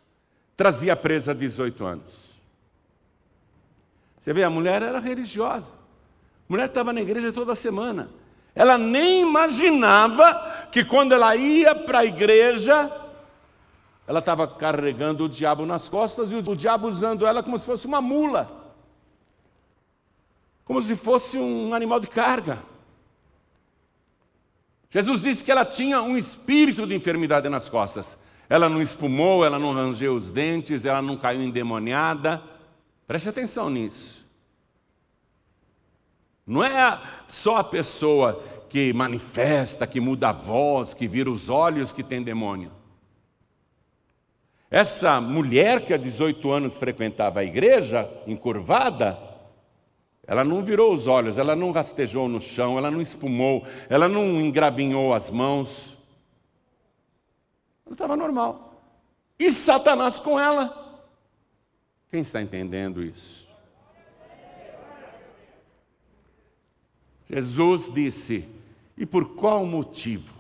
trazia 0.56 0.95
presa 0.95 1.32
há 1.32 1.36
18 1.36 1.84
anos. 1.84 2.23
Você 4.21 4.32
vê, 4.32 4.45
a 4.45 4.49
mulher 4.49 4.82
era 4.82 4.99
religiosa. 4.99 5.82
A 6.49 6.53
mulher 6.53 6.67
estava 6.67 6.91
na 6.91 7.01
igreja 7.01 7.32
toda 7.32 7.56
semana. 7.56 8.10
Ela 8.56 8.77
nem 8.77 9.21
imaginava 9.21 10.67
que 10.71 10.86
quando 10.86 11.13
ela 11.13 11.36
ia 11.36 11.73
para 11.73 11.99
a 11.99 12.06
igreja, 12.06 12.91
ela 14.06 14.19
estava 14.19 14.47
carregando 14.47 15.25
o 15.25 15.29
diabo 15.29 15.65
nas 15.65 15.89
costas 15.89 16.32
e 16.32 16.36
o 16.36 16.56
diabo 16.56 16.88
usando 16.88 17.25
ela 17.25 17.41
como 17.41 17.58
se 17.58 17.65
fosse 17.65 17.88
uma 17.88 18.01
mula. 18.01 18.49
Como 20.65 20.82
se 20.82 20.95
fosse 20.95 21.38
um 21.38 21.73
animal 21.73 21.99
de 21.99 22.08
carga. 22.08 22.63
Jesus 24.89 25.21
disse 25.21 25.43
que 25.43 25.51
ela 25.51 25.65
tinha 25.65 26.01
um 26.01 26.15
espírito 26.15 26.86
de 26.86 26.93
enfermidade 26.93 27.49
nas 27.49 27.67
costas. 27.67 28.15
Ela 28.47 28.69
não 28.69 28.82
espumou, 28.82 29.43
ela 29.43 29.58
não 29.58 29.73
rangeu 29.73 30.13
os 30.13 30.29
dentes, 30.29 30.86
ela 30.86 31.01
não 31.01 31.17
caiu 31.17 31.41
endemoniada. 31.41 32.41
Preste 33.08 33.27
atenção 33.27 33.69
nisso. 33.69 34.22
Não 36.45 36.63
é 36.63 37.01
só 37.27 37.58
a 37.58 37.63
pessoa 37.63 38.43
que 38.69 38.91
manifesta, 38.93 39.88
que 39.88 39.99
muda 39.99 40.29
a 40.29 40.34
voz, 40.34 40.93
que 40.93 41.08
vira 41.08 41.29
os 41.29 41.49
olhos 41.49 41.93
que 41.93 42.03
tem 42.03 42.21
demônio. 42.21 42.71
Essa 44.69 45.21
mulher 45.21 45.86
que 45.86 45.93
há 45.93 45.97
18 45.97 46.51
anos 46.51 46.75
frequentava 46.75 47.41
a 47.41 47.43
igreja, 47.43 48.10
encurvada, 48.25 49.19
ela 50.25 50.43
não 50.43 50.63
virou 50.63 50.91
os 50.93 51.06
olhos, 51.06 51.38
ela 51.38 51.56
não 51.56 51.71
rastejou 51.71 52.27
no 52.27 52.41
chão, 52.41 52.77
ela 52.77 52.89
não 52.89 52.99
espumou, 52.99 53.67
ela 53.88 54.08
não 54.08 54.41
engravinhou 54.41 55.13
as 55.13 55.29
mãos. 55.29 55.95
Ela 57.86 57.93
estava 57.93 58.15
normal. 58.15 58.82
E 59.38 59.51
Satanás 59.51 60.17
com 60.17 60.39
ela. 60.39 61.03
Quem 62.10 62.21
está 62.21 62.41
entendendo 62.41 63.03
isso? 63.03 63.42
Jesus 67.29 67.91
disse: 67.93 68.47
E 68.97 69.05
por 69.05 69.36
qual 69.36 69.65
motivo? 69.65 70.33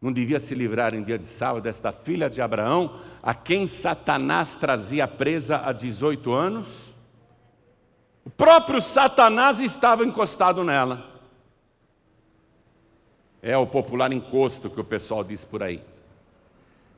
Não 0.00 0.12
devia 0.12 0.38
se 0.38 0.54
livrar 0.54 0.94
em 0.94 1.02
dia 1.02 1.18
de 1.18 1.26
sábado 1.26 1.62
desta 1.62 1.90
filha 1.90 2.28
de 2.28 2.42
Abraão, 2.42 3.00
a 3.22 3.34
quem 3.34 3.66
Satanás 3.66 4.54
trazia 4.54 5.08
presa 5.08 5.62
há 5.64 5.72
18 5.72 6.32
anos? 6.32 6.94
O 8.24 8.30
próprio 8.30 8.80
Satanás 8.80 9.60
estava 9.60 10.04
encostado 10.04 10.62
nela. 10.62 11.10
É 13.40 13.56
o 13.56 13.66
popular 13.66 14.12
encosto 14.12 14.70
que 14.70 14.80
o 14.80 14.84
pessoal 14.84 15.24
diz 15.24 15.44
por 15.44 15.62
aí. 15.62 15.82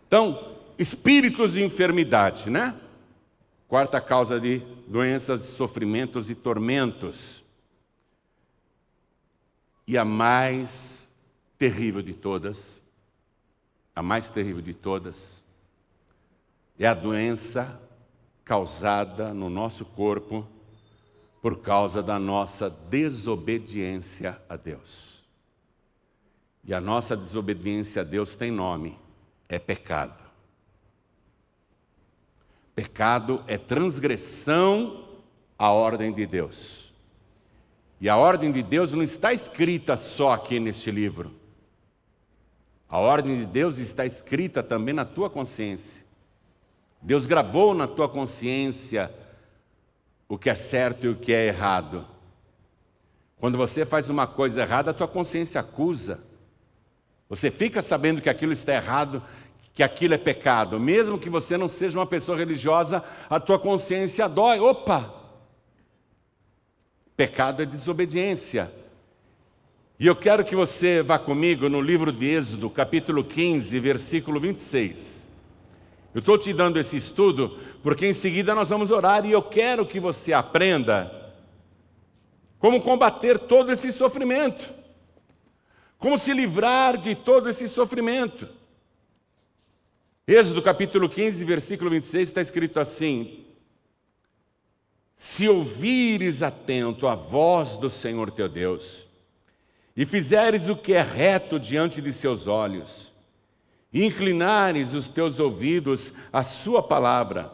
Então, 0.07 0.55
espíritos 0.79 1.55
de 1.55 1.63
enfermidade, 1.65 2.49
né? 2.49 2.77
Quarta 3.67 4.01
causa 4.01 4.39
de 4.39 4.63
doenças, 4.87 5.41
sofrimentos 5.41 6.31
e 6.31 6.35
tormentos. 6.35 7.45
E 9.87 9.97
a 9.97 10.05
mais 10.05 11.09
terrível 11.59 12.03
de 12.03 12.13
todas, 12.13 12.81
a 13.95 14.03
mais 14.03 14.29
terrível 14.29 14.63
de 14.63 14.75
todas, 14.75 15.43
é 16.79 16.87
a 16.87 16.95
doença 16.95 17.81
causada 18.45 19.33
no 19.33 19.49
nosso 19.49 19.85
corpo 19.85 20.47
por 21.41 21.61
causa 21.61 22.03
da 22.03 22.19
nossa 22.19 22.69
desobediência 22.69 24.41
a 24.49 24.57
Deus. 24.57 25.25
E 26.65 26.75
a 26.75 26.81
nossa 26.81 27.17
desobediência 27.17 28.03
a 28.03 28.05
Deus 28.05 28.35
tem 28.35 28.51
nome 28.51 28.99
é 29.49 29.59
pecado. 29.59 30.25
Pecado 32.75 33.43
é 33.47 33.57
transgressão 33.57 35.05
à 35.59 35.71
ordem 35.71 36.13
de 36.13 36.27
Deus. 36.27 36.86
E 38.01 38.09
a 38.09 38.17
ordem 38.17 38.53
de 38.53 38.63
Deus 38.63 38.93
não 38.93 39.03
está 39.03 39.33
escrita 39.33 39.97
só 39.97 40.33
aqui 40.33 40.61
neste 40.61 40.91
livro. 40.91 41.35
A 42.89 42.99
ordem 42.99 43.39
de 43.39 43.47
Deus 43.47 43.79
está 43.79 44.05
escrita 44.05 44.63
também 44.63 44.95
na 44.95 45.05
tua 45.05 45.31
consciência. 45.31 46.05
Deus 47.01 47.27
gravou 47.27 47.75
na 47.75 47.89
tua 47.89 48.09
consciência 48.09 49.13
o 50.29 50.37
que 50.37 50.51
é 50.51 50.55
certo 50.55 51.07
e 51.07 51.09
o 51.09 51.17
que 51.17 51.33
é 51.33 51.47
errado. 51.47 52.07
Quando 53.39 53.59
você 53.59 53.85
faz 53.85 54.09
uma 54.09 54.27
coisa 54.27 54.63
errada, 54.63 54.91
a 54.91 54.95
tua 54.95 55.09
consciência 55.09 55.61
acusa. 55.61 56.21
Você 57.29 57.51
fica 57.51 57.83
sabendo 57.83 58.21
que 58.21 58.31
aquilo 58.31 58.53
está 58.53 58.75
errado, 58.75 59.23
que 59.75 59.83
aquilo 59.83 60.15
é 60.15 60.19
pecado. 60.19 60.79
Mesmo 60.79 61.19
que 61.19 61.29
você 61.29 61.57
não 61.57 61.69
seja 61.69 61.99
uma 61.99 62.07
pessoa 62.07 62.39
religiosa, 62.39 63.03
a 63.29 63.41
tua 63.41 63.59
consciência 63.59 64.29
dói. 64.29 64.61
Opa! 64.61 65.16
Pecado 67.17 67.63
é 67.63 67.67
desobediência. 67.67 68.71
E 69.99 70.07
eu 70.07 70.15
quero 70.15 70.45
que 70.45 70.55
você 70.55 71.03
vá 71.03 71.19
comigo 71.19 71.67
no 71.71 71.81
livro 71.81 72.13
de 72.13 72.27
Êxodo, 72.27 72.69
capítulo 72.69 73.25
15, 73.25 73.81
versículo 73.81 74.39
26. 74.39 75.27
Eu 76.13 76.19
estou 76.19 76.37
te 76.37 76.53
dando 76.53 76.79
esse 76.79 76.99
estudo 76.99 77.59
porque 77.83 78.07
em 78.07 78.13
seguida 78.13 78.55
nós 78.55 78.69
vamos 78.69 78.91
orar 78.91 79.25
e 79.25 79.33
eu 79.33 79.41
quero 79.41 79.87
que 79.87 79.99
você 79.99 80.35
aprenda 80.35 81.35
como 82.59 82.83
combater 82.83 83.39
todo 83.39 83.73
esse 83.73 83.91
sofrimento, 83.91 84.75
como 85.97 86.19
se 86.19 86.35
livrar 86.35 86.99
de 86.99 87.15
todo 87.15 87.49
esse 87.49 87.67
sofrimento. 87.67 88.47
Êxodo 90.27 90.61
capítulo 90.61 91.09
15, 91.09 91.45
versículo 91.45 91.89
26 91.89 92.29
está 92.29 92.43
escrito 92.43 92.79
assim: 92.79 93.46
Se 95.17 95.49
ouvires 95.49 96.43
atento 96.43 97.09
a 97.09 97.15
voz 97.15 97.79
do 97.79 97.89
Senhor 97.89 98.31
teu 98.31 98.51
Deus, 98.51 99.07
e 99.97 100.05
fizeres 100.05 100.69
o 100.69 100.77
que 100.77 100.93
é 100.93 101.01
reto 101.01 101.59
diante 101.59 102.03
de 102.03 102.13
seus 102.13 102.47
olhos, 102.47 103.11
e 103.91 104.05
inclinares 104.05 104.93
os 104.93 105.09
teus 105.09 105.41
ouvidos 105.41 106.13
à 106.31 106.43
sua 106.43 106.83
palavra, 106.83 107.51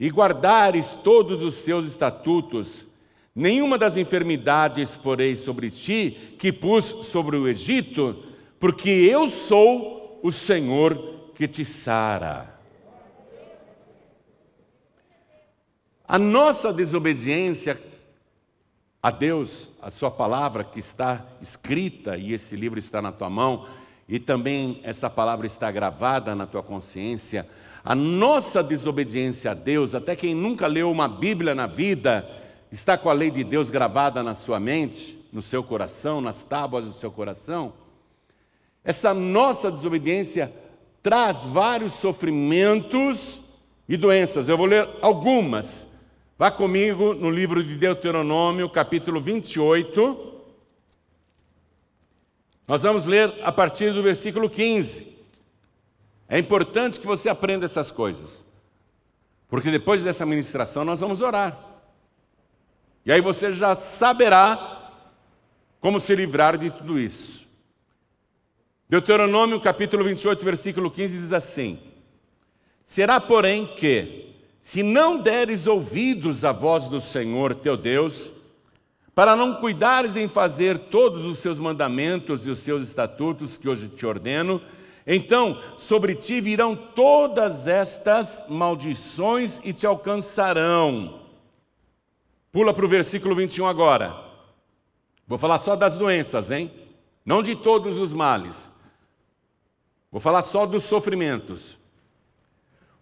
e 0.00 0.08
guardares 0.10 0.96
todos 0.96 1.44
os 1.44 1.54
seus 1.54 1.86
estatutos, 1.86 2.84
nenhuma 3.32 3.78
das 3.78 3.96
enfermidades 3.96 4.96
porei 4.96 5.36
sobre 5.36 5.70
ti 5.70 6.34
que 6.40 6.52
pus 6.52 6.86
sobre 7.06 7.36
o 7.36 7.46
Egito, 7.46 8.16
porque 8.58 8.90
eu 8.90 9.28
sou 9.28 10.18
o 10.24 10.32
Senhor 10.32 11.30
que 11.36 11.46
te 11.46 11.64
sara. 11.64 12.53
A 16.06 16.18
nossa 16.18 16.72
desobediência 16.72 17.80
a 19.02 19.10
Deus, 19.10 19.70
a 19.80 19.90
Sua 19.90 20.10
palavra 20.10 20.62
que 20.62 20.78
está 20.78 21.24
escrita 21.40 22.16
e 22.16 22.32
esse 22.32 22.54
livro 22.54 22.78
está 22.78 23.00
na 23.00 23.10
tua 23.10 23.30
mão, 23.30 23.66
e 24.06 24.18
também 24.18 24.80
essa 24.82 25.08
palavra 25.08 25.46
está 25.46 25.70
gravada 25.70 26.34
na 26.34 26.46
tua 26.46 26.62
consciência. 26.62 27.48
A 27.82 27.94
nossa 27.94 28.62
desobediência 28.62 29.50
a 29.50 29.54
Deus, 29.54 29.94
até 29.94 30.14
quem 30.14 30.34
nunca 30.34 30.66
leu 30.66 30.90
uma 30.90 31.08
Bíblia 31.08 31.54
na 31.54 31.66
vida, 31.66 32.28
está 32.70 32.98
com 32.98 33.08
a 33.08 33.14
lei 33.14 33.30
de 33.30 33.42
Deus 33.42 33.70
gravada 33.70 34.22
na 34.22 34.34
sua 34.34 34.60
mente, 34.60 35.18
no 35.32 35.40
seu 35.40 35.62
coração, 35.62 36.20
nas 36.20 36.42
tábuas 36.42 36.86
do 36.86 36.92
seu 36.92 37.10
coração. 37.10 37.72
Essa 38.84 39.14
nossa 39.14 39.72
desobediência 39.72 40.52
traz 41.02 41.42
vários 41.44 41.94
sofrimentos 41.94 43.40
e 43.88 43.96
doenças. 43.96 44.48
Eu 44.48 44.58
vou 44.58 44.66
ler 44.66 44.86
algumas 45.00 45.93
Vá 46.36 46.50
comigo 46.50 47.14
no 47.14 47.30
livro 47.30 47.62
de 47.62 47.76
Deuteronômio, 47.76 48.68
capítulo 48.68 49.20
28. 49.20 50.42
Nós 52.66 52.82
vamos 52.82 53.06
ler 53.06 53.32
a 53.44 53.52
partir 53.52 53.92
do 53.92 54.02
versículo 54.02 54.50
15. 54.50 55.16
É 56.28 56.36
importante 56.36 56.98
que 56.98 57.06
você 57.06 57.28
aprenda 57.28 57.66
essas 57.66 57.92
coisas, 57.92 58.44
porque 59.48 59.70
depois 59.70 60.02
dessa 60.02 60.26
ministração 60.26 60.84
nós 60.84 60.98
vamos 60.98 61.20
orar. 61.20 61.56
E 63.06 63.12
aí 63.12 63.20
você 63.20 63.52
já 63.52 63.76
saberá 63.76 64.90
como 65.78 66.00
se 66.00 66.16
livrar 66.16 66.58
de 66.58 66.68
tudo 66.68 66.98
isso. 66.98 67.46
Deuteronômio 68.88 69.60
capítulo 69.60 70.02
28, 70.02 70.44
versículo 70.44 70.90
15 70.90 71.16
diz 71.16 71.32
assim: 71.32 71.78
Será, 72.82 73.20
porém, 73.20 73.66
que 73.66 74.23
se 74.64 74.82
não 74.82 75.18
deres 75.18 75.66
ouvidos 75.66 76.42
à 76.42 76.50
voz 76.50 76.88
do 76.88 76.98
Senhor 76.98 77.54
teu 77.54 77.76
Deus, 77.76 78.32
para 79.14 79.36
não 79.36 79.56
cuidares 79.56 80.16
em 80.16 80.26
fazer 80.26 80.78
todos 80.78 81.26
os 81.26 81.38
seus 81.38 81.58
mandamentos 81.58 82.46
e 82.46 82.50
os 82.50 82.60
seus 82.60 82.82
estatutos 82.82 83.58
que 83.58 83.68
hoje 83.68 83.88
te 83.88 84.06
ordeno, 84.06 84.62
então 85.06 85.62
sobre 85.76 86.14
ti 86.14 86.40
virão 86.40 86.74
todas 86.74 87.68
estas 87.68 88.42
maldições 88.48 89.60
e 89.62 89.74
te 89.74 89.86
alcançarão. 89.86 91.20
Pula 92.50 92.72
para 92.72 92.86
o 92.86 92.88
versículo 92.88 93.34
21 93.34 93.66
agora. 93.66 94.16
Vou 95.28 95.36
falar 95.36 95.58
só 95.58 95.76
das 95.76 95.98
doenças, 95.98 96.50
hein? 96.50 96.72
Não 97.22 97.42
de 97.42 97.54
todos 97.54 97.98
os 97.98 98.14
males. 98.14 98.72
Vou 100.10 100.22
falar 100.22 100.40
só 100.40 100.64
dos 100.64 100.84
sofrimentos. 100.84 101.78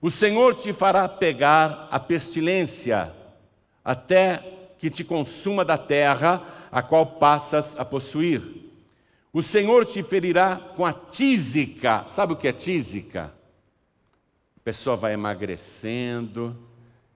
O 0.02 0.10
Senhor 0.10 0.56
te 0.56 0.72
fará 0.72 1.08
pegar 1.08 1.86
a 1.88 2.00
pestilência, 2.00 3.14
até 3.84 4.38
que 4.76 4.90
te 4.90 5.04
consuma 5.04 5.64
da 5.64 5.78
terra 5.78 6.42
a 6.72 6.82
qual 6.82 7.06
passas 7.06 7.78
a 7.78 7.84
possuir. 7.84 8.42
O 9.32 9.40
Senhor 9.44 9.86
te 9.86 10.02
ferirá 10.02 10.56
com 10.56 10.84
a 10.84 10.92
tísica. 10.92 12.04
Sabe 12.08 12.32
o 12.32 12.36
que 12.36 12.48
é 12.48 12.52
tísica? 12.52 13.32
A 14.56 14.60
pessoa 14.64 14.96
vai 14.96 15.12
emagrecendo, 15.12 16.56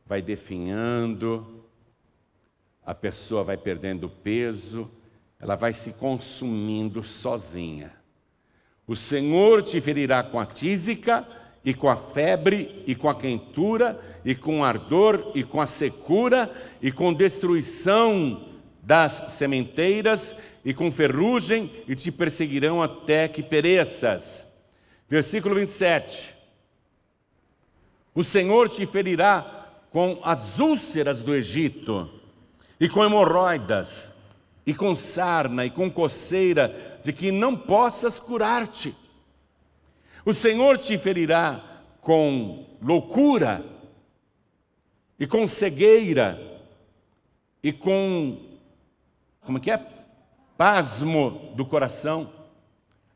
vai 0.07 0.22
definhando, 0.22 1.64
a 2.85 2.94
pessoa 2.94 3.42
vai 3.42 3.57
perdendo 3.57 4.09
peso, 4.09 4.88
ela 5.40 5.57
vai 5.57 5.72
se 5.72 5.90
consumindo 5.94 7.03
sozinha. 7.03 7.92
O 8.87 8.94
Senhor 8.94 9.61
te 9.61 9.81
ferirá 9.81 10.22
com 10.22 10.38
a 10.38 10.46
tísica 10.46 11.27
e 11.66 11.74
com 11.74 11.88
a 11.88 11.96
febre, 11.96 12.85
e 12.87 12.94
com 12.94 13.11
a 13.11 13.14
quentura, 13.16 14.00
e 14.24 14.37
com 14.37 14.62
ardor, 14.62 15.33
e 15.35 15.42
com 15.42 15.61
a 15.61 15.66
secura, 15.66 16.48
e 16.81 16.92
com 16.92 17.12
destruição 17.12 18.50
das 18.81 19.33
sementeiras, 19.33 20.37
e 20.64 20.72
com 20.72 20.92
ferrugem, 20.92 21.68
e 21.88 21.96
te 21.96 22.12
perseguirão 22.12 22.81
até 22.81 23.26
que 23.26 23.42
pereças. 23.42 24.46
Versículo 25.09 25.57
27. 25.57 26.33
O 28.14 28.22
Senhor 28.22 28.68
te 28.68 28.87
ferirá 28.87 29.66
com 29.90 30.20
as 30.22 30.61
úlceras 30.61 31.24
do 31.24 31.35
Egito, 31.35 32.09
e 32.79 32.88
com 32.88 33.05
hemorroidas, 33.05 34.12
e 34.64 34.72
com 34.72 34.94
sarna, 34.94 35.64
e 35.64 35.70
com 35.70 35.90
coceira, 35.90 37.00
de 37.02 37.12
que 37.12 37.33
não 37.33 37.57
possas 37.57 38.20
curar-te. 38.20 38.94
O 40.27 40.35
Senhor 40.35 40.77
te 40.77 40.99
ferirá 40.99 41.62
com 42.01 42.67
loucura, 42.83 43.65
e 45.19 45.25
com 45.25 45.47
cegueira, 45.47 46.61
e 47.62 47.73
com. 47.73 48.37
Como 49.43 49.61
que 49.61 49.71
é? 49.71 49.87
Pasmo 50.59 51.53
do 51.55 51.65
coração. 51.65 52.33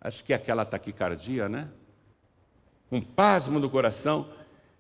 Acho 0.00 0.24
que 0.24 0.32
é 0.32 0.36
aquela 0.36 0.64
taquicardia, 0.64 1.48
né? 1.48 1.68
Um 2.92 3.00
pasmo 3.00 3.58
do 3.58 3.68
coração. 3.68 4.28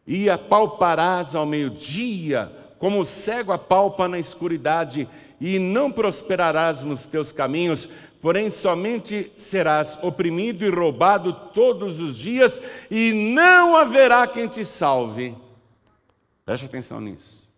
E 0.06 0.30
apalparás 0.30 1.34
ao 1.34 1.44
meio-dia, 1.44 2.50
como 2.78 3.00
o 3.00 3.04
cego 3.04 3.50
apalpa 3.50 4.06
na 4.06 4.20
escuridade, 4.20 5.08
e 5.40 5.58
não 5.58 5.90
prosperarás 5.90 6.84
nos 6.84 7.08
teus 7.08 7.32
caminhos, 7.32 7.88
porém 8.20 8.50
somente 8.50 9.32
serás 9.36 9.98
oprimido 10.02 10.64
e 10.64 10.68
roubado 10.68 11.32
todos 11.54 12.00
os 12.00 12.16
dias, 12.16 12.60
e 12.90 13.12
não 13.12 13.76
haverá 13.76 14.26
quem 14.26 14.46
te 14.46 14.64
salve. 14.64 15.34
Preste 16.44 16.66
atenção 16.66 17.00
nisso. 17.00 17.48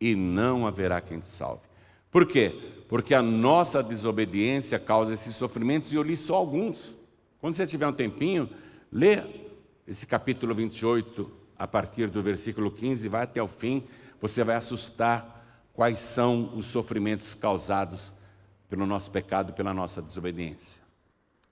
E 0.00 0.14
não 0.14 0.66
haverá 0.66 1.00
quem 1.00 1.20
te 1.20 1.26
salve. 1.26 1.62
Por 2.10 2.26
quê? 2.26 2.54
Porque 2.88 3.14
a 3.14 3.22
nossa 3.22 3.82
desobediência 3.82 4.78
causa 4.78 5.12
esses 5.12 5.36
sofrimentos, 5.36 5.92
e 5.92 5.96
eu 5.96 6.02
li 6.02 6.16
só 6.16 6.36
alguns. 6.36 6.92
Quando 7.40 7.54
você 7.54 7.66
tiver 7.66 7.86
um 7.86 7.92
tempinho, 7.92 8.48
lê 8.90 9.22
esse 9.86 10.06
capítulo 10.06 10.54
28, 10.54 11.30
a 11.58 11.66
partir 11.66 12.08
do 12.08 12.22
versículo 12.22 12.70
15, 12.70 13.06
vai 13.08 13.22
até 13.24 13.42
o 13.42 13.46
fim, 13.46 13.84
você 14.20 14.42
vai 14.42 14.56
assustar 14.56 15.68
quais 15.74 15.98
são 15.98 16.52
os 16.56 16.66
sofrimentos 16.66 17.34
causados 17.34 18.14
pelo 18.70 18.86
nosso 18.86 19.10
pecado, 19.10 19.52
pela 19.52 19.74
nossa 19.74 20.00
desobediência. 20.00 20.80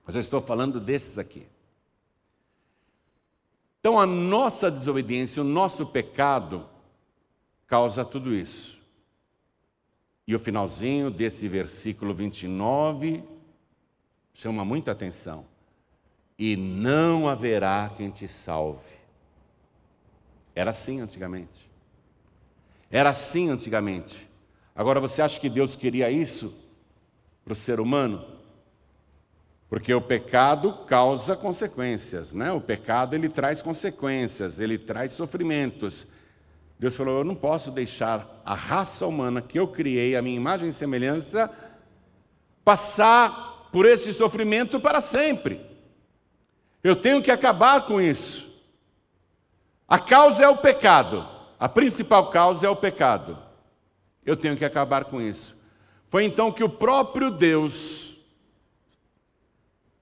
Mas 0.06 0.14
eu 0.14 0.20
estou 0.20 0.40
falando 0.40 0.78
desses 0.78 1.18
aqui. 1.18 1.46
Então, 3.80 3.98
a 3.98 4.06
nossa 4.06 4.70
desobediência, 4.70 5.42
o 5.42 5.44
nosso 5.44 5.84
pecado, 5.86 6.66
causa 7.66 8.04
tudo 8.04 8.32
isso. 8.32 8.78
E 10.26 10.34
o 10.34 10.38
finalzinho 10.38 11.10
desse 11.10 11.48
versículo 11.48 12.14
29 12.14 13.24
chama 14.32 14.64
muita 14.64 14.92
atenção. 14.92 15.44
E 16.38 16.56
não 16.56 17.26
haverá 17.26 17.90
quem 17.96 18.10
te 18.10 18.28
salve. 18.28 18.94
Era 20.54 20.70
assim 20.70 21.00
antigamente. 21.00 21.68
Era 22.90 23.10
assim 23.10 23.48
antigamente. 23.48 24.28
Agora 24.74 25.00
você 25.00 25.20
acha 25.20 25.40
que 25.40 25.48
Deus 25.48 25.74
queria 25.74 26.10
isso? 26.10 26.67
Para 27.48 27.54
o 27.54 27.56
ser 27.56 27.80
humano? 27.80 28.22
Porque 29.70 29.92
o 29.92 30.02
pecado 30.02 30.84
causa 30.86 31.34
consequências, 31.34 32.32
né? 32.34 32.52
O 32.52 32.60
pecado 32.60 33.14
ele 33.14 33.28
traz 33.28 33.62
consequências, 33.62 34.60
ele 34.60 34.76
traz 34.76 35.12
sofrimentos. 35.12 36.06
Deus 36.78 36.94
falou: 36.94 37.18
"Eu 37.18 37.24
não 37.24 37.34
posso 37.34 37.70
deixar 37.70 38.42
a 38.44 38.54
raça 38.54 39.06
humana 39.06 39.40
que 39.40 39.58
eu 39.58 39.66
criei, 39.66 40.14
a 40.14 40.22
minha 40.22 40.36
imagem 40.36 40.68
e 40.68 40.72
semelhança, 40.72 41.50
passar 42.62 43.68
por 43.72 43.86
esse 43.86 44.12
sofrimento 44.12 44.78
para 44.78 45.00
sempre. 45.00 45.60
Eu 46.84 46.94
tenho 46.94 47.22
que 47.22 47.30
acabar 47.30 47.86
com 47.86 48.00
isso. 48.00 48.46
A 49.86 49.98
causa 49.98 50.44
é 50.44 50.48
o 50.48 50.58
pecado. 50.58 51.26
A 51.58 51.68
principal 51.68 52.30
causa 52.30 52.66
é 52.66 52.70
o 52.70 52.76
pecado. 52.76 53.38
Eu 54.24 54.36
tenho 54.36 54.56
que 54.56 54.64
acabar 54.64 55.06
com 55.06 55.20
isso. 55.20 55.57
Foi 56.08 56.24
então 56.24 56.50
que 56.50 56.64
o 56.64 56.68
próprio 56.68 57.30
Deus 57.30 58.16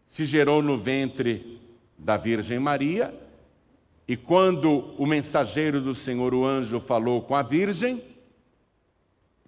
se 0.07 0.25
gerou 0.25 0.62
no 0.62 0.79
ventre 0.79 1.61
da 1.99 2.16
Virgem 2.16 2.59
Maria, 2.59 3.14
e 4.09 4.16
quando 4.16 4.95
o 4.97 5.05
mensageiro 5.05 5.81
do 5.81 5.95
Senhor, 5.95 6.33
o 6.33 6.45
anjo, 6.45 6.79
falou 6.79 7.21
com 7.23 7.35
a 7.35 7.42
Virgem, 7.42 8.03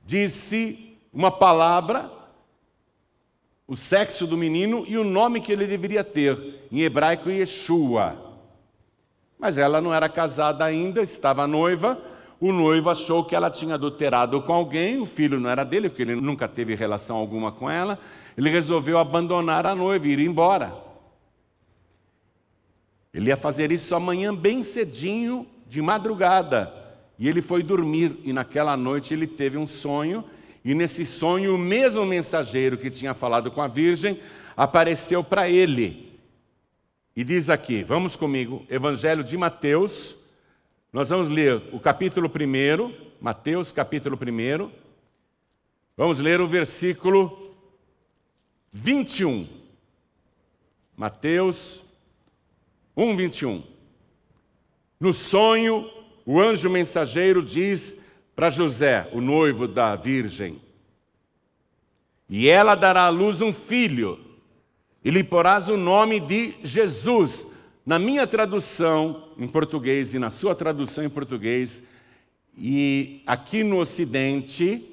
disse 0.04 0.96
uma 1.12 1.30
palavra, 1.30 2.10
o 3.66 3.76
sexo 3.76 4.26
do 4.26 4.36
menino 4.36 4.84
e 4.88 4.98
o 4.98 5.04
nome 5.04 5.40
que 5.40 5.52
ele 5.52 5.66
deveria 5.66 6.02
ter, 6.02 6.66
em 6.72 6.80
hebraico, 6.80 7.30
Yeshua. 7.30 8.16
Mas 9.38 9.56
ela 9.56 9.80
não 9.80 9.94
era 9.94 10.08
casada 10.08 10.64
ainda, 10.64 11.02
estava 11.02 11.46
noiva. 11.46 12.02
O 12.40 12.52
noivo 12.52 12.88
achou 12.88 13.24
que 13.24 13.34
ela 13.34 13.50
tinha 13.50 13.74
adulterado 13.74 14.40
com 14.42 14.52
alguém, 14.52 15.00
o 15.00 15.06
filho 15.06 15.40
não 15.40 15.50
era 15.50 15.64
dele, 15.64 15.88
porque 15.88 16.02
ele 16.02 16.14
nunca 16.14 16.46
teve 16.46 16.74
relação 16.74 17.16
alguma 17.16 17.50
com 17.50 17.68
ela. 17.68 17.98
Ele 18.36 18.48
resolveu 18.48 18.98
abandonar 18.98 19.66
a 19.66 19.74
noiva 19.74 20.06
e 20.06 20.12
ir 20.12 20.20
embora. 20.20 20.72
Ele 23.12 23.30
ia 23.30 23.36
fazer 23.36 23.72
isso 23.72 23.94
amanhã 23.94 24.32
bem 24.32 24.62
cedinho, 24.62 25.46
de 25.66 25.82
madrugada. 25.82 26.72
E 27.18 27.28
ele 27.28 27.42
foi 27.42 27.62
dormir, 27.62 28.20
e 28.24 28.32
naquela 28.32 28.76
noite 28.76 29.12
ele 29.12 29.26
teve 29.26 29.58
um 29.58 29.66
sonho, 29.66 30.24
e 30.64 30.74
nesse 30.74 31.04
sonho 31.04 31.54
o 31.54 31.58
mesmo 31.58 32.04
mensageiro 32.06 32.78
que 32.78 32.90
tinha 32.90 33.14
falado 33.14 33.50
com 33.50 33.60
a 33.60 33.66
Virgem 33.66 34.20
apareceu 34.56 35.24
para 35.24 35.48
ele. 35.48 36.08
E 37.16 37.24
diz 37.24 37.50
aqui, 37.50 37.82
vamos 37.82 38.14
comigo, 38.14 38.64
Evangelho 38.70 39.24
de 39.24 39.36
Mateus, 39.36 40.14
nós 40.90 41.10
vamos 41.10 41.28
ler 41.28 41.62
o 41.70 41.78
capítulo 41.78 42.30
1, 42.30 42.94
Mateus, 43.20 43.70
capítulo 43.70 44.16
1. 44.16 44.70
Vamos 45.94 46.18
ler 46.18 46.40
o 46.40 46.48
versículo 46.48 47.52
21. 48.72 49.46
Mateus 50.96 51.82
1, 52.96 53.16
21. 53.16 53.62
No 54.98 55.12
sonho, 55.12 55.90
o 56.24 56.40
anjo 56.40 56.70
mensageiro 56.70 57.42
diz 57.42 57.94
para 58.34 58.48
José, 58.48 59.10
o 59.12 59.20
noivo 59.20 59.68
da 59.68 59.94
Virgem: 59.94 60.58
E 62.30 62.48
ela 62.48 62.74
dará 62.74 63.02
à 63.02 63.10
luz 63.10 63.42
um 63.42 63.52
filho, 63.52 64.18
e 65.04 65.10
lhe 65.10 65.22
porás 65.22 65.68
o 65.68 65.76
nome 65.76 66.18
de 66.18 66.54
Jesus. 66.62 67.46
Na 67.88 67.98
minha 67.98 68.26
tradução 68.26 69.30
em 69.38 69.48
português 69.48 70.12
e 70.12 70.18
na 70.18 70.28
sua 70.28 70.54
tradução 70.54 71.02
em 71.02 71.08
português, 71.08 71.82
e 72.54 73.22
aqui 73.26 73.64
no 73.64 73.78
Ocidente, 73.78 74.86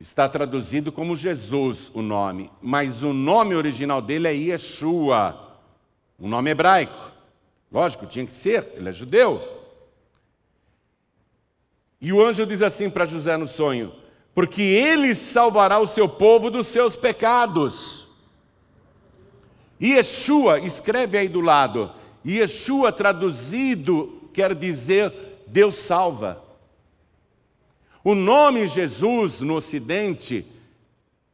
está 0.00 0.26
traduzido 0.26 0.90
como 0.90 1.14
Jesus 1.14 1.90
o 1.92 2.00
nome, 2.00 2.50
mas 2.62 3.02
o 3.02 3.12
nome 3.12 3.54
original 3.54 4.00
dele 4.00 4.26
é 4.26 4.32
Yeshua 4.32 5.58
um 6.18 6.26
nome 6.30 6.48
hebraico. 6.48 7.12
Lógico, 7.70 8.06
tinha 8.06 8.24
que 8.24 8.32
ser, 8.32 8.72
ele 8.74 8.88
é 8.88 8.92
judeu. 8.92 9.66
E 12.00 12.10
o 12.10 12.24
anjo 12.24 12.46
diz 12.46 12.62
assim 12.62 12.88
para 12.88 13.04
José 13.04 13.36
no 13.36 13.46
sonho: 13.46 13.92
Porque 14.34 14.62
ele 14.62 15.14
salvará 15.14 15.78
o 15.78 15.86
seu 15.86 16.08
povo 16.08 16.50
dos 16.50 16.68
seus 16.68 16.96
pecados. 16.96 18.07
Yeshua, 19.80 20.58
escreve 20.60 21.16
aí 21.18 21.28
do 21.28 21.40
lado, 21.40 21.92
Yeshua 22.26 22.92
traduzido 22.92 24.30
quer 24.32 24.54
dizer 24.54 25.12
Deus 25.46 25.74
salva. 25.74 26.42
O 28.04 28.14
nome 28.14 28.66
Jesus 28.66 29.40
no 29.40 29.56
Ocidente 29.56 30.46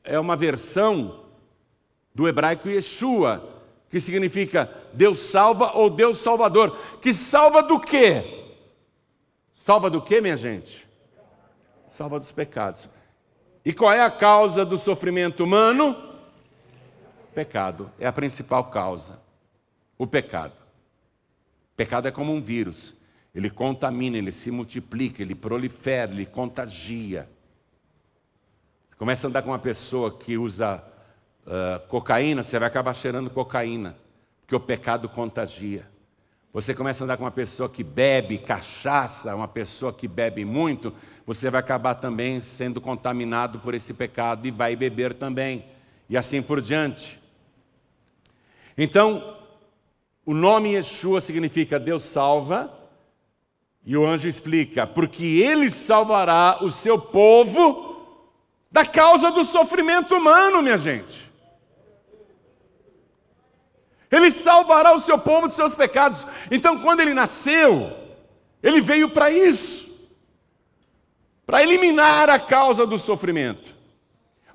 é 0.02 0.18
uma 0.18 0.36
versão 0.36 1.20
do 2.14 2.26
hebraico 2.28 2.68
Yeshua, 2.68 3.62
que 3.90 4.00
significa 4.00 4.70
Deus 4.92 5.18
salva 5.18 5.72
ou 5.74 5.90
Deus 5.90 6.18
salvador. 6.18 6.78
Que 7.00 7.12
salva 7.12 7.62
do 7.62 7.78
quê? 7.78 8.24
Salva 9.54 9.90
do 9.90 10.00
quê, 10.00 10.20
minha 10.20 10.36
gente? 10.36 10.86
Salva 11.88 12.18
dos 12.18 12.32
pecados. 12.32 12.88
E 13.64 13.72
qual 13.72 13.92
é 13.92 14.00
a 14.00 14.10
causa 14.10 14.64
do 14.64 14.76
sofrimento 14.76 15.44
humano? 15.44 16.13
Pecado. 17.34 17.90
É 17.98 18.06
a 18.06 18.12
principal 18.12 18.64
causa. 18.64 19.18
O 19.98 20.06
pecado. 20.06 20.52
O 20.52 21.76
pecado 21.76 22.06
é 22.06 22.10
como 22.10 22.32
um 22.32 22.40
vírus. 22.40 22.94
Ele 23.34 23.50
contamina, 23.50 24.16
ele 24.16 24.30
se 24.30 24.50
multiplica, 24.50 25.20
ele 25.20 25.34
prolifera, 25.34 26.12
ele 26.12 26.24
contagia. 26.24 27.28
Você 28.88 28.96
começa 28.96 29.26
a 29.26 29.28
andar 29.28 29.42
com 29.42 29.50
uma 29.50 29.58
pessoa 29.58 30.16
que 30.16 30.38
usa 30.38 30.82
uh, 31.44 31.84
cocaína, 31.88 32.44
você 32.44 32.58
vai 32.60 32.68
acabar 32.68 32.94
cheirando 32.94 33.28
cocaína, 33.28 33.96
porque 34.40 34.54
o 34.54 34.60
pecado 34.60 35.08
contagia. 35.08 35.88
Você 36.52 36.72
começa 36.72 37.02
a 37.02 37.04
andar 37.04 37.16
com 37.16 37.24
uma 37.24 37.32
pessoa 37.32 37.68
que 37.68 37.82
bebe 37.82 38.38
cachaça, 38.38 39.34
uma 39.34 39.48
pessoa 39.48 39.92
que 39.92 40.06
bebe 40.06 40.44
muito, 40.44 40.94
você 41.26 41.50
vai 41.50 41.58
acabar 41.58 41.96
também 41.96 42.40
sendo 42.40 42.80
contaminado 42.80 43.58
por 43.58 43.74
esse 43.74 43.92
pecado 43.92 44.46
e 44.46 44.52
vai 44.52 44.76
beber 44.76 45.14
também, 45.14 45.64
e 46.08 46.16
assim 46.16 46.40
por 46.40 46.60
diante. 46.60 47.20
Então, 48.76 49.36
o 50.24 50.34
nome 50.34 50.74
Yeshua 50.74 51.20
significa 51.20 51.78
Deus 51.78 52.02
salva, 52.02 52.72
e 53.84 53.96
o 53.96 54.06
anjo 54.06 54.28
explica, 54.28 54.86
porque 54.86 55.24
ele 55.24 55.70
salvará 55.70 56.58
o 56.62 56.70
seu 56.70 56.98
povo 56.98 57.94
da 58.70 58.86
causa 58.86 59.30
do 59.30 59.44
sofrimento 59.44 60.16
humano, 60.16 60.62
minha 60.62 60.78
gente. 60.78 61.30
Ele 64.10 64.30
salvará 64.30 64.94
o 64.94 65.00
seu 65.00 65.18
povo 65.18 65.46
dos 65.46 65.56
seus 65.56 65.74
pecados. 65.74 66.26
Então, 66.50 66.80
quando 66.80 67.00
ele 67.00 67.12
nasceu, 67.12 67.92
ele 68.62 68.80
veio 68.80 69.10
para 69.10 69.30
isso 69.30 69.94
para 71.46 71.62
eliminar 71.62 72.30
a 72.30 72.38
causa 72.38 72.86
do 72.86 72.98
sofrimento, 72.98 73.74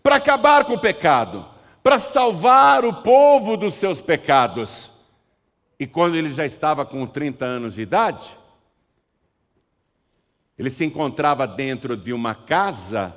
para 0.01 0.15
acabar 0.15 0.65
com 0.65 0.73
o 0.73 0.79
pecado, 0.79 1.45
para 1.89 1.97
salvar 1.97 2.85
o 2.85 2.93
povo 3.01 3.57
dos 3.57 3.73
seus 3.73 3.99
pecados. 3.99 4.91
E 5.79 5.87
quando 5.87 6.15
ele 6.15 6.31
já 6.31 6.45
estava 6.45 6.85
com 6.85 7.07
30 7.07 7.43
anos 7.43 7.73
de 7.73 7.81
idade, 7.81 8.29
ele 10.55 10.69
se 10.69 10.85
encontrava 10.85 11.47
dentro 11.47 11.97
de 11.97 12.13
uma 12.13 12.35
casa 12.35 13.15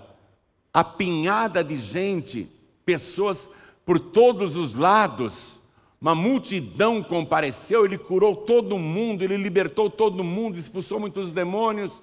apinhada 0.73 1.63
de 1.63 1.77
gente, 1.77 2.49
pessoas 2.83 3.51
por 3.85 4.01
todos 4.01 4.57
os 4.57 4.73
lados. 4.73 5.61
Uma 6.01 6.15
multidão 6.15 7.03
compareceu, 7.03 7.85
ele 7.85 7.99
curou 7.99 8.35
todo 8.35 8.79
mundo, 8.79 9.23
ele 9.23 9.37
libertou 9.37 9.91
todo 9.91 10.25
mundo, 10.25 10.59
expulsou 10.59 10.99
muitos 10.99 11.31
demônios. 11.31 12.03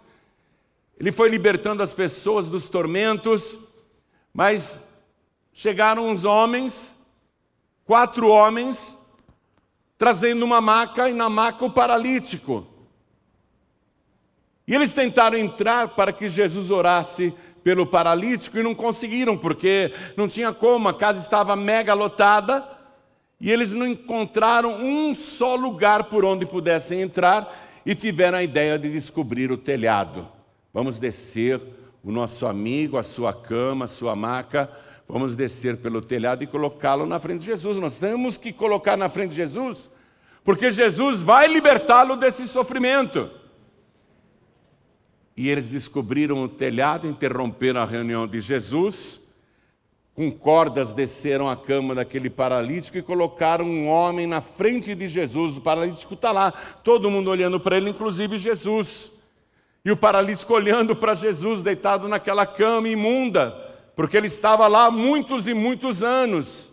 Ele 0.99 1.11
foi 1.11 1.29
libertando 1.29 1.81
as 1.81 1.93
pessoas 1.93 2.47
dos 2.47 2.69
tormentos, 2.69 3.57
mas 4.31 4.77
chegaram 5.59 6.07
uns 6.07 6.23
homens, 6.23 6.95
quatro 7.83 8.29
homens, 8.29 8.95
trazendo 9.97 10.45
uma 10.45 10.61
maca 10.61 11.09
e 11.09 11.13
na 11.13 11.29
maca 11.29 11.65
o 11.65 11.69
paralítico. 11.69 12.65
E 14.65 14.73
eles 14.73 14.93
tentaram 14.93 15.37
entrar 15.37 15.89
para 15.89 16.13
que 16.13 16.29
Jesus 16.29 16.71
orasse 16.71 17.33
pelo 17.61 17.85
paralítico 17.85 18.57
e 18.57 18.63
não 18.63 18.73
conseguiram, 18.73 19.37
porque 19.37 19.93
não 20.15 20.29
tinha 20.29 20.53
como, 20.53 20.87
a 20.87 20.93
casa 20.93 21.19
estava 21.19 21.57
mega 21.57 21.93
lotada 21.93 22.65
e 23.37 23.51
eles 23.51 23.73
não 23.73 23.85
encontraram 23.85 24.81
um 24.81 25.13
só 25.13 25.55
lugar 25.55 26.05
por 26.05 26.23
onde 26.23 26.45
pudessem 26.45 27.01
entrar 27.01 27.81
e 27.85 27.93
tiveram 27.93 28.37
a 28.37 28.43
ideia 28.43 28.79
de 28.79 28.89
descobrir 28.89 29.51
o 29.51 29.57
telhado. 29.57 30.25
Vamos 30.73 30.99
descer 30.99 31.59
o 32.01 32.13
nosso 32.13 32.47
amigo, 32.47 32.97
a 32.97 33.03
sua 33.03 33.33
cama, 33.33 33.83
a 33.83 33.89
sua 33.89 34.15
maca, 34.15 34.71
vamos 35.09 35.35
descer 35.35 35.75
pelo 35.77 36.01
telhado 36.01 36.43
e 36.43 36.47
colocá-lo 36.47 37.05
na 37.05 37.19
frente 37.19 37.41
de 37.41 37.47
Jesus. 37.47 37.77
Nós 37.77 37.97
temos 37.97 38.37
que 38.37 38.53
colocar 38.53 38.95
na 38.95 39.09
frente 39.09 39.31
de 39.31 39.37
Jesus, 39.37 39.89
porque 40.43 40.71
Jesus 40.71 41.21
vai 41.21 41.47
libertá-lo 41.47 42.15
desse 42.15 42.47
sofrimento. 42.47 43.29
E 45.35 45.49
eles 45.49 45.67
descobriram 45.67 46.43
o 46.43 46.47
telhado, 46.47 47.07
interromperam 47.07 47.81
a 47.81 47.85
reunião 47.85 48.27
de 48.27 48.39
Jesus 48.39 49.19
com 50.19 50.29
cordas 50.29 50.91
desceram 50.91 51.49
a 51.49 51.55
cama 51.55 51.95
daquele 51.95 52.29
paralítico 52.29 52.97
e 52.97 53.01
colocaram 53.01 53.63
um 53.63 53.87
homem 53.87 54.27
na 54.27 54.41
frente 54.41 54.93
de 54.93 55.07
Jesus. 55.07 55.55
O 55.55 55.61
paralítico 55.61 56.13
está 56.13 56.33
lá, 56.33 56.51
todo 56.83 57.09
mundo 57.09 57.29
olhando 57.29 57.57
para 57.57 57.77
ele, 57.77 57.91
inclusive 57.91 58.37
Jesus. 58.37 59.13
E 59.85 59.89
o 59.89 59.95
paralítico 59.95 60.53
olhando 60.53 60.93
para 60.93 61.13
Jesus, 61.13 61.63
deitado 61.63 62.09
naquela 62.09 62.45
cama 62.45 62.89
imunda, 62.89 63.68
porque 63.99 64.15
ele 64.15 64.27
estava 64.27 64.65
lá 64.69 64.85
há 64.85 64.91
muitos 64.91 65.45
e 65.49 65.53
muitos 65.53 66.01
anos. 66.01 66.69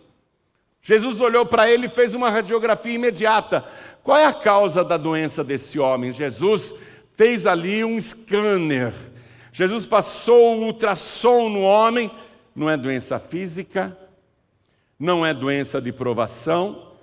Jesus 0.81 1.19
olhou 1.19 1.45
para 1.45 1.69
ele 1.69 1.87
e 1.87 1.89
fez 1.89 2.15
uma 2.15 2.29
radiografia 2.29 2.93
imediata. 2.93 3.65
Qual 4.01 4.17
é 4.17 4.23
a 4.23 4.31
causa 4.31 4.81
da 4.81 4.95
doença 4.95 5.43
desse 5.43 5.77
homem? 5.77 6.13
Jesus 6.13 6.73
fez 7.17 7.45
ali 7.45 7.83
um 7.83 7.99
scanner. 7.99 8.93
Jesus 9.51 9.85
passou 9.85 10.57
o 10.57 10.63
ultrassom 10.67 11.49
no 11.49 11.63
homem. 11.63 12.09
Não 12.55 12.69
é 12.69 12.77
doença 12.77 13.19
física, 13.19 13.97
não 14.97 15.25
é 15.25 15.33
doença 15.33 15.81
de 15.81 15.91
provação, 15.91 16.93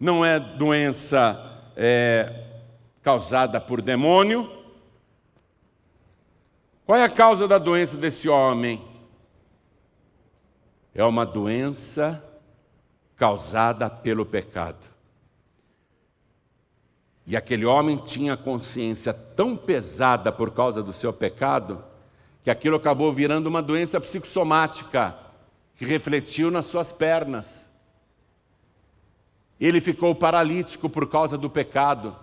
não 0.00 0.24
é 0.24 0.40
doença 0.40 1.60
é, 1.76 2.32
causada 3.02 3.60
por 3.60 3.82
demônio. 3.82 4.50
Qual 6.86 6.98
é 6.98 7.04
a 7.04 7.10
causa 7.10 7.46
da 7.46 7.58
doença 7.58 7.98
desse 7.98 8.30
homem? 8.30 8.93
É 10.94 11.04
uma 11.04 11.26
doença 11.26 12.22
causada 13.16 13.90
pelo 13.90 14.24
pecado. 14.24 14.94
E 17.26 17.36
aquele 17.36 17.64
homem 17.64 17.96
tinha 17.96 18.36
consciência 18.36 19.12
tão 19.12 19.56
pesada 19.56 20.30
por 20.30 20.52
causa 20.52 20.82
do 20.82 20.92
seu 20.92 21.12
pecado, 21.12 21.82
que 22.42 22.50
aquilo 22.50 22.76
acabou 22.76 23.12
virando 23.12 23.46
uma 23.46 23.62
doença 23.62 24.00
psicossomática, 24.00 25.16
que 25.76 25.84
refletiu 25.84 26.50
nas 26.50 26.66
suas 26.66 26.92
pernas. 26.92 27.64
Ele 29.58 29.80
ficou 29.80 30.14
paralítico 30.14 30.90
por 30.90 31.08
causa 31.08 31.38
do 31.38 31.48
pecado. 31.48 32.14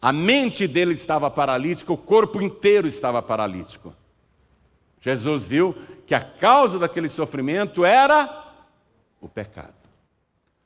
A 0.00 0.12
mente 0.12 0.68
dele 0.68 0.92
estava 0.92 1.30
paralítica, 1.30 1.92
o 1.92 1.96
corpo 1.96 2.42
inteiro 2.42 2.86
estava 2.86 3.22
paralítico. 3.22 3.94
Jesus 5.00 5.48
viu 5.48 5.74
que 6.06 6.14
a 6.14 6.20
causa 6.20 6.78
daquele 6.78 7.08
sofrimento 7.08 7.84
era 7.84 8.52
o 9.20 9.28
pecado. 9.28 9.74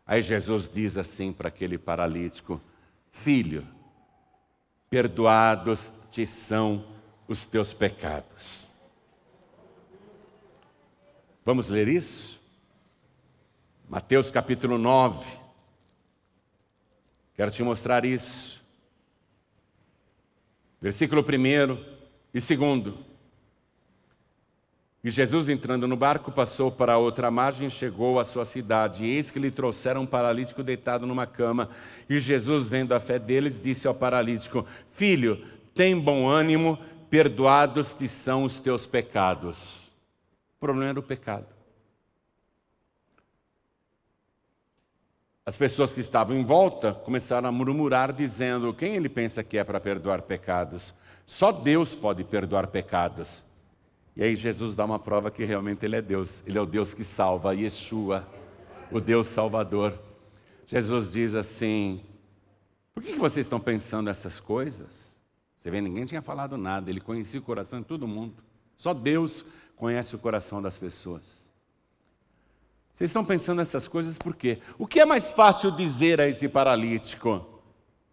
Aí 0.07 0.23
Jesus 0.23 0.69
diz 0.69 0.97
assim 0.97 1.33
para 1.33 1.49
aquele 1.49 1.79
paralítico: 1.79 2.61
Filho, 3.11 3.67
perdoados 4.91 5.93
te 6.11 6.27
são 6.27 6.85
os 7.27 7.47
teus 7.47 7.73
pecados. 7.73 8.67
Vamos 11.45 11.69
ler 11.69 11.89
isso? 11.89 12.41
Mateus 13.89 14.31
capítulo 14.31 14.79
9. 14.79 15.25
Quero 17.35 17.51
te 17.51 17.63
mostrar 17.63 18.05
isso. 18.05 18.65
Versículo 20.81 21.23
1 21.23 21.25
e 22.33 22.41
2. 22.41 23.14
E 25.05 25.11
Jesus, 25.11 25.51
entrando 25.51 25.87
no 25.87 25.97
barco, 25.97 26.33
passou 26.33 26.73
para 26.73 26.95
a 26.95 26.99
outra 26.99 27.31
margem 27.31 27.69
chegou 27.69 28.19
à 28.19 28.25
sua 28.25 28.47
cidade. 28.47 29.05
E 29.05 29.11
eis 29.11 29.31
que 29.31 29.39
lhe 29.39 29.51
trouxeram 29.51 30.01
um 30.01 30.07
paralítico 30.07 30.63
deitado 30.63 31.07
numa 31.07 31.27
cama. 31.27 31.69
E 32.09 32.19
Jesus, 32.19 32.71
vendo 32.71 32.95
a 32.95 33.01
fé 33.01 33.19
deles, 33.19 33.61
disse 33.63 33.87
ao 33.87 33.95
paralítico: 33.95 34.67
Filho, 34.95 35.47
tem 35.75 36.01
bom 36.01 36.27
ânimo, 36.27 36.79
perdoados 37.11 37.95
te 37.95 38.09
são 38.09 38.45
os 38.45 38.59
teus 38.59 38.87
pecados. 38.87 39.93
O 40.57 40.61
problema 40.61 40.89
era 40.89 41.01
o 41.01 41.03
pecado. 41.03 41.49
As 45.45 45.55
pessoas 45.55 45.93
que 45.93 46.01
estavam 46.01 46.35
em 46.35 46.43
volta 46.43 46.95
começaram 46.95 47.47
a 47.47 47.53
murmurar, 47.53 48.11
dizendo: 48.11 48.73
Quem 48.73 48.97
ele 48.97 49.11
pensa 49.11 49.45
que 49.45 49.59
é 49.59 49.65
para 49.65 49.79
perdoar 49.79 50.23
pecados? 50.23 50.95
Só 51.27 51.53
Deus 51.53 51.95
pode 51.95 52.25
perdoar 52.25 52.69
pecados. 52.69 53.45
E 54.17 54.23
aí 54.23 54.37
Jesus 54.37 54.75
dá 54.75 54.85
uma 54.85 54.99
prova 54.99 55.31
que 55.31 55.45
realmente 55.45 55.85
Ele 55.85 55.97
é 55.97 56.03
Deus. 56.03 56.43
Ele 56.47 56.57
é 56.57 56.61
o 56.61 56.67
Deus 56.67 56.95
que 56.95 57.03
salva, 57.03 57.55
Yeshua, 57.55 58.27
o 58.91 59.01
Deus 59.01 59.27
Salvador. 59.27 59.99
Jesus 60.67 61.13
diz 61.13 61.35
assim: 61.35 62.01
Por 62.93 63.03
que 63.03 63.13
vocês 63.15 63.47
estão 63.47 63.59
pensando 63.59 64.09
essas 64.09 64.39
coisas? 64.39 65.17
Você 65.59 65.71
vê, 65.71 65.81
ninguém 65.81 66.05
tinha 66.05 66.23
falado 66.23 66.57
nada, 66.57 66.91
ele 66.91 67.01
conhecia 67.01 67.41
o 67.41 67.43
coração 67.43 67.81
de 67.81 67.87
todo 67.87 68.07
mundo. 68.07 68.35
Só 68.77 68.93
Deus 68.93 69.45
conhece 69.77 70.15
o 70.15 70.19
coração 70.19 70.61
das 70.61 70.79
pessoas. 70.79 71.45
Vocês 72.93 73.11
estão 73.11 73.25
pensando 73.25 73.61
essas 73.61 73.89
coisas 73.89 74.17
por 74.17 74.37
quê? 74.37 74.59
O 74.79 74.87
que 74.87 75.01
é 75.01 75.07
mais 75.07 75.33
fácil 75.33 75.73
dizer 75.73 76.21
a 76.21 76.29
esse 76.29 76.49
paralítico? 76.49 77.45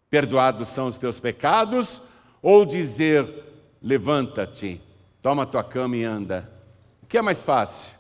Perdoados 0.10 0.70
são 0.70 0.88
os 0.88 0.98
teus 0.98 1.20
pecados? 1.20 2.02
Ou 2.42 2.66
dizer, 2.66 3.28
levanta-te, 3.82 4.82
Toma 5.22 5.46
tua 5.46 5.64
cama 5.64 5.96
e 5.96 6.04
anda. 6.04 6.52
O 7.04 7.06
que 7.06 7.18
é 7.18 7.22
mais 7.22 7.44
fácil? 7.44 7.92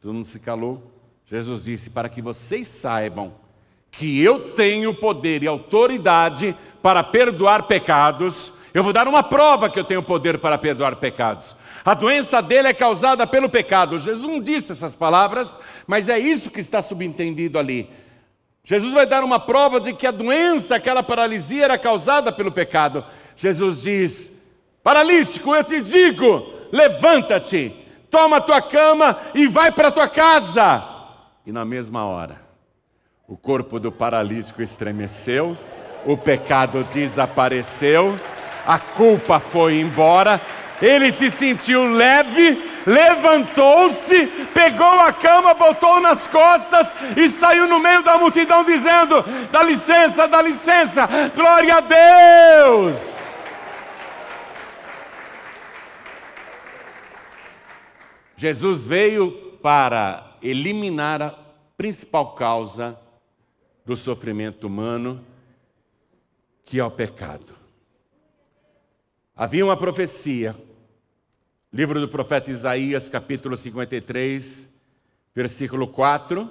Todo 0.00 0.14
mundo 0.14 0.26
se 0.26 0.38
calou. 0.38 0.82
Jesus 1.26 1.64
disse: 1.64 1.90
Para 1.90 2.08
que 2.08 2.22
vocês 2.22 2.68
saibam 2.68 3.34
que 3.90 4.22
eu 4.22 4.52
tenho 4.54 4.94
poder 4.94 5.42
e 5.42 5.48
autoridade 5.48 6.56
para 6.80 7.02
perdoar 7.02 7.64
pecados, 7.64 8.52
eu 8.72 8.82
vou 8.82 8.92
dar 8.92 9.08
uma 9.08 9.22
prova 9.22 9.68
que 9.68 9.80
eu 9.80 9.84
tenho 9.84 10.02
poder 10.02 10.38
para 10.38 10.56
perdoar 10.56 10.96
pecados. 10.96 11.56
A 11.84 11.94
doença 11.94 12.40
dele 12.40 12.68
é 12.68 12.74
causada 12.74 13.26
pelo 13.26 13.48
pecado. 13.48 13.98
Jesus 13.98 14.30
não 14.30 14.40
disse 14.40 14.72
essas 14.72 14.94
palavras, 14.94 15.56
mas 15.86 16.08
é 16.08 16.18
isso 16.18 16.50
que 16.50 16.60
está 16.60 16.80
subentendido 16.80 17.58
ali. 17.58 17.90
Jesus 18.62 18.92
vai 18.92 19.06
dar 19.06 19.24
uma 19.24 19.40
prova 19.40 19.80
de 19.80 19.92
que 19.94 20.06
a 20.06 20.10
doença, 20.10 20.76
aquela 20.76 21.02
paralisia, 21.02 21.64
era 21.64 21.78
causada 21.78 22.30
pelo 22.30 22.52
pecado. 22.52 23.04
Jesus 23.34 23.82
diz: 23.82 24.30
Paralítico, 24.82 25.54
eu 25.54 25.64
te 25.64 25.80
digo: 25.80 26.46
levanta-te, 26.72 27.74
toma 28.10 28.38
a 28.38 28.40
tua 28.40 28.62
cama 28.62 29.18
e 29.34 29.46
vai 29.46 29.72
para 29.72 29.88
a 29.88 29.92
tua 29.92 30.08
casa. 30.08 30.82
E 31.46 31.52
na 31.52 31.64
mesma 31.64 32.04
hora, 32.04 32.40
o 33.26 33.36
corpo 33.36 33.78
do 33.78 33.90
paralítico 33.90 34.62
estremeceu, 34.62 35.56
o 36.04 36.16
pecado 36.16 36.84
desapareceu, 36.84 38.18
a 38.66 38.78
culpa 38.78 39.38
foi 39.38 39.80
embora, 39.80 40.40
ele 40.80 41.12
se 41.12 41.30
sentiu 41.30 41.92
leve, 41.92 42.62
levantou-se, 42.86 44.26
pegou 44.54 45.00
a 45.00 45.12
cama, 45.12 45.54
botou 45.54 46.00
nas 46.00 46.26
costas 46.26 46.88
e 47.16 47.28
saiu 47.28 47.66
no 47.66 47.80
meio 47.80 48.02
da 48.02 48.16
multidão 48.16 48.62
dizendo: 48.62 49.24
Dá 49.50 49.62
licença, 49.62 50.28
dá 50.28 50.40
licença, 50.40 51.08
glória 51.34 51.76
a 51.76 51.80
Deus. 51.80 53.17
Jesus 58.38 58.86
veio 58.86 59.32
para 59.60 60.38
eliminar 60.40 61.20
a 61.20 61.30
principal 61.76 62.36
causa 62.36 62.96
do 63.84 63.96
sofrimento 63.96 64.68
humano, 64.68 65.26
que 66.64 66.78
é 66.78 66.84
o 66.84 66.90
pecado. 66.90 67.52
Havia 69.34 69.64
uma 69.64 69.76
profecia, 69.76 70.54
livro 71.72 72.00
do 72.00 72.08
profeta 72.08 72.48
Isaías, 72.48 73.08
capítulo 73.08 73.56
53, 73.56 74.68
versículo 75.34 75.88
4, 75.88 76.48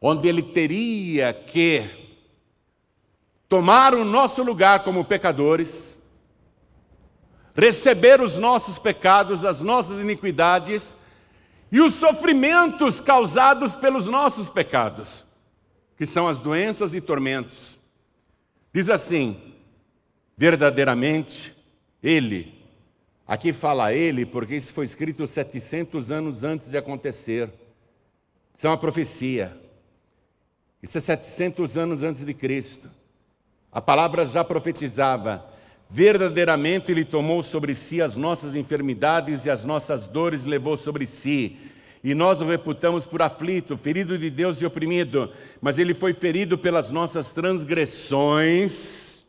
onde 0.00 0.28
ele 0.28 0.44
teria 0.44 1.34
que 1.34 1.82
tomar 3.48 3.92
o 3.92 4.04
nosso 4.04 4.44
lugar 4.44 4.84
como 4.84 5.04
pecadores 5.04 5.95
receber 7.56 8.20
os 8.20 8.36
nossos 8.36 8.78
pecados, 8.78 9.44
as 9.44 9.62
nossas 9.62 9.98
iniquidades 9.98 10.94
e 11.72 11.80
os 11.80 11.94
sofrimentos 11.94 13.00
causados 13.00 13.74
pelos 13.74 14.06
nossos 14.06 14.50
pecados, 14.50 15.24
que 15.96 16.04
são 16.04 16.28
as 16.28 16.40
doenças 16.40 16.94
e 16.94 17.00
tormentos. 17.00 17.78
Diz 18.72 18.90
assim: 18.90 19.40
verdadeiramente, 20.36 21.56
Ele, 22.02 22.54
aqui 23.26 23.52
fala 23.52 23.92
Ele, 23.92 24.26
porque 24.26 24.54
isso 24.54 24.72
foi 24.72 24.84
escrito 24.84 25.26
700 25.26 26.10
anos 26.10 26.44
antes 26.44 26.68
de 26.68 26.76
acontecer, 26.76 27.50
isso 28.56 28.66
é 28.66 28.70
uma 28.70 28.78
profecia, 28.78 29.58
isso 30.82 30.98
é 30.98 31.00
700 31.00 31.78
anos 31.78 32.02
antes 32.02 32.24
de 32.24 32.34
Cristo. 32.34 32.90
A 33.72 33.80
palavra 33.80 34.24
já 34.24 34.44
profetizava 34.44 35.55
Verdadeiramente 35.88 36.90
Ele 36.90 37.04
tomou 37.04 37.42
sobre 37.42 37.74
si 37.74 38.02
as 38.02 38.16
nossas 38.16 38.54
enfermidades 38.54 39.44
e 39.44 39.50
as 39.50 39.64
nossas 39.64 40.06
dores 40.06 40.44
levou 40.44 40.76
sobre 40.76 41.06
si. 41.06 41.56
E 42.02 42.14
nós 42.14 42.40
o 42.40 42.46
reputamos 42.46 43.06
por 43.06 43.22
aflito, 43.22 43.76
ferido 43.76 44.18
de 44.18 44.30
Deus 44.30 44.60
e 44.60 44.66
oprimido. 44.66 45.32
Mas 45.60 45.78
Ele 45.78 45.94
foi 45.94 46.12
ferido 46.12 46.56
pelas 46.58 46.90
nossas 46.90 47.32
transgressões. 47.32 49.24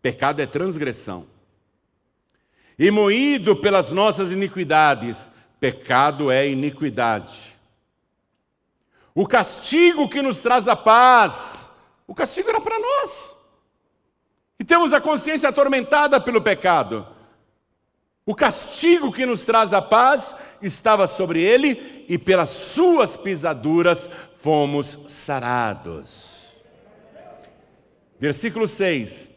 Pecado 0.00 0.40
é 0.40 0.46
transgressão. 0.46 1.26
E 2.78 2.90
moído 2.90 3.54
pelas 3.54 3.92
nossas 3.92 4.32
iniquidades. 4.32 5.30
Pecado 5.60 6.30
é 6.30 6.48
iniquidade. 6.48 7.52
O 9.14 9.26
castigo 9.26 10.08
que 10.08 10.22
nos 10.22 10.40
traz 10.40 10.66
a 10.66 10.74
paz. 10.74 11.70
O 12.06 12.14
castigo 12.14 12.48
era 12.48 12.60
para 12.60 12.78
nós. 12.78 13.31
E 14.62 14.64
temos 14.64 14.92
a 14.92 15.00
consciência 15.00 15.48
atormentada 15.48 16.20
pelo 16.20 16.40
pecado. 16.40 17.04
O 18.24 18.32
castigo 18.32 19.10
que 19.10 19.26
nos 19.26 19.44
traz 19.44 19.72
a 19.72 19.82
paz 19.82 20.36
estava 20.62 21.08
sobre 21.08 21.42
ele 21.42 22.04
e 22.08 22.16
pelas 22.16 22.50
suas 22.50 23.16
pisaduras 23.16 24.08
fomos 24.40 25.00
sarados. 25.08 26.54
Versículo 28.20 28.68
6. 28.68 29.32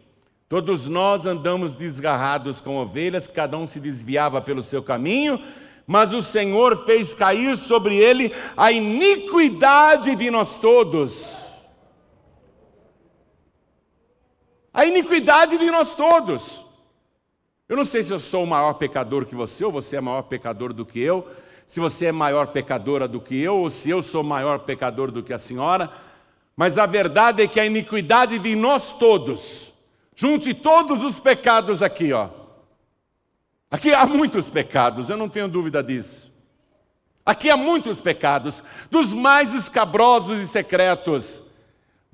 Todos 0.47 0.87
nós 0.87 1.25
andamos 1.25 1.75
desgarrados 1.75 2.61
como 2.61 2.81
ovelhas, 2.81 3.25
cada 3.25 3.57
um 3.57 3.65
se 3.65 3.79
desviava 3.79 4.39
pelo 4.43 4.61
seu 4.61 4.83
caminho, 4.83 5.43
mas 5.87 6.13
o 6.13 6.21
Senhor 6.21 6.85
fez 6.85 7.15
cair 7.15 7.57
sobre 7.57 7.97
ele 7.97 8.31
a 8.55 8.71
iniquidade 8.71 10.15
de 10.15 10.29
nós 10.29 10.59
todos. 10.59 11.44
A 14.75 14.85
iniquidade 14.85 15.57
de 15.57 15.71
nós 15.71 15.95
todos. 15.95 16.65
Eu 17.69 17.77
não 17.77 17.85
sei 17.85 18.03
se 18.03 18.13
eu 18.13 18.19
sou 18.19 18.43
o 18.43 18.47
maior 18.47 18.73
pecador 18.73 19.25
que 19.25 19.33
você, 19.33 19.63
ou 19.63 19.71
você 19.71 19.95
é 19.95 20.01
maior 20.01 20.23
pecador 20.23 20.73
do 20.73 20.85
que 20.85 20.99
eu, 20.99 21.25
se 21.65 21.79
você 21.79 22.07
é 22.07 22.11
maior 22.11 22.47
pecadora 22.47 23.07
do 23.07 23.21
que 23.21 23.39
eu, 23.39 23.55
ou 23.55 23.69
se 23.69 23.89
eu 23.89 24.01
sou 24.01 24.21
maior 24.21 24.59
pecador 24.59 25.11
do 25.11 25.23
que 25.23 25.31
a 25.31 25.37
senhora, 25.37 25.89
mas 26.57 26.77
a 26.77 26.85
verdade 26.85 27.41
é 27.41 27.47
que 27.47 27.57
a 27.57 27.65
iniquidade 27.65 28.37
de 28.37 28.53
nós 28.53 28.91
todos, 28.91 29.73
junte 30.13 30.53
todos 30.53 31.05
os 31.05 31.21
pecados 31.21 31.81
aqui, 31.81 32.11
ó. 32.11 32.29
Aqui 33.71 33.93
há 33.93 34.05
muitos 34.05 34.49
pecados, 34.49 35.09
eu 35.09 35.15
não 35.15 35.29
tenho 35.29 35.47
dúvida 35.47 35.81
disso. 35.81 36.29
Aqui 37.25 37.49
há 37.49 37.55
muitos 37.55 38.01
pecados, 38.01 38.61
dos 38.91 39.13
mais 39.13 39.53
escabrosos 39.53 40.41
e 40.41 40.47
secretos, 40.47 41.41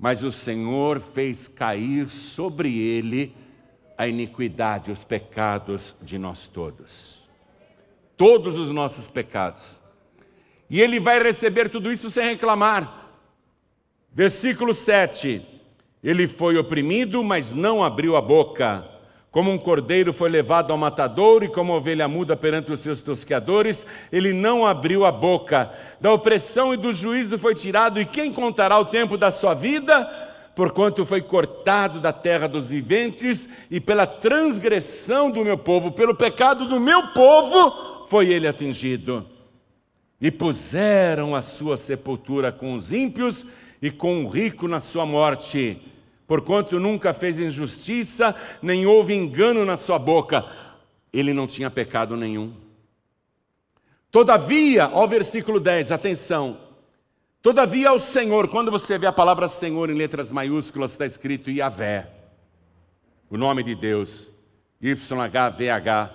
mas 0.02 0.24
o 0.24 0.32
Senhor 0.32 0.98
fez 0.98 1.46
cair 1.46 2.08
sobre 2.08 2.76
ele 2.76 3.32
a 3.96 4.08
iniquidade, 4.08 4.90
os 4.90 5.04
pecados 5.04 5.94
de 6.02 6.18
nós 6.18 6.48
todos. 6.48 7.22
Todos 8.16 8.58
os 8.58 8.72
nossos 8.72 9.06
pecados. 9.06 9.80
E 10.68 10.80
ele 10.80 10.98
vai 10.98 11.22
receber 11.22 11.68
tudo 11.68 11.92
isso 11.92 12.10
sem 12.10 12.30
reclamar. 12.30 13.12
Versículo 14.12 14.74
7. 14.74 15.40
Ele 16.02 16.26
foi 16.26 16.58
oprimido, 16.58 17.22
mas 17.22 17.54
não 17.54 17.80
abriu 17.80 18.16
a 18.16 18.20
boca. 18.20 18.84
Como 19.32 19.50
um 19.50 19.56
cordeiro 19.56 20.12
foi 20.12 20.28
levado 20.28 20.72
ao 20.72 20.78
matador 20.78 21.42
e 21.42 21.48
como 21.48 21.72
ovelha 21.72 22.06
muda 22.06 22.36
perante 22.36 22.70
os 22.70 22.80
seus 22.80 23.02
tosqueadores, 23.02 23.86
ele 24.12 24.34
não 24.34 24.66
abriu 24.66 25.06
a 25.06 25.10
boca. 25.10 25.72
Da 25.98 26.12
opressão 26.12 26.74
e 26.74 26.76
do 26.76 26.92
juízo 26.92 27.38
foi 27.38 27.54
tirado, 27.54 27.98
e 27.98 28.04
quem 28.04 28.30
contará 28.30 28.78
o 28.78 28.84
tempo 28.84 29.16
da 29.16 29.30
sua 29.30 29.54
vida? 29.54 30.28
porquanto 30.54 31.06
foi 31.06 31.22
cortado 31.22 31.98
da 31.98 32.12
terra 32.12 32.46
dos 32.46 32.68
viventes, 32.68 33.48
e 33.70 33.80
pela 33.80 34.06
transgressão 34.06 35.30
do 35.30 35.42
meu 35.44 35.56
povo, 35.56 35.92
pelo 35.92 36.14
pecado 36.14 36.68
do 36.68 36.78
meu 36.78 37.08
povo, 37.08 38.06
foi 38.06 38.28
ele 38.28 38.46
atingido. 38.46 39.26
E 40.20 40.30
puseram 40.30 41.34
a 41.34 41.40
sua 41.40 41.78
sepultura 41.78 42.52
com 42.52 42.74
os 42.74 42.92
ímpios 42.92 43.46
e 43.80 43.90
com 43.90 44.24
o 44.24 44.28
rico 44.28 44.68
na 44.68 44.78
sua 44.78 45.06
morte, 45.06 45.80
porquanto 46.32 46.80
nunca 46.80 47.12
fez 47.12 47.38
injustiça, 47.38 48.34
nem 48.62 48.86
houve 48.86 49.12
engano 49.12 49.66
na 49.66 49.76
sua 49.76 49.98
boca. 49.98 50.42
Ele 51.12 51.34
não 51.34 51.46
tinha 51.46 51.70
pecado 51.70 52.16
nenhum. 52.16 52.54
Todavia, 54.10 54.88
ó 54.94 55.06
versículo 55.06 55.60
10, 55.60 55.92
atenção, 55.92 56.56
Todavia, 57.42 57.92
o 57.92 57.98
Senhor, 57.98 58.48
quando 58.48 58.70
você 58.70 58.96
vê 58.96 59.06
a 59.06 59.12
palavra 59.12 59.46
Senhor 59.46 59.90
em 59.90 59.94
letras 59.94 60.32
maiúsculas, 60.32 60.92
está 60.92 61.04
escrito 61.04 61.50
Yahvé, 61.50 62.08
o 63.28 63.36
nome 63.36 63.62
de 63.62 63.74
Deus, 63.74 64.32
YHVH. 64.80 66.14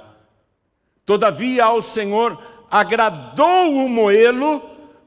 Todavia, 1.06 1.66
ao 1.66 1.80
Senhor 1.80 2.42
agradou 2.72 3.86
o 3.86 3.88
moelo, 3.88 4.64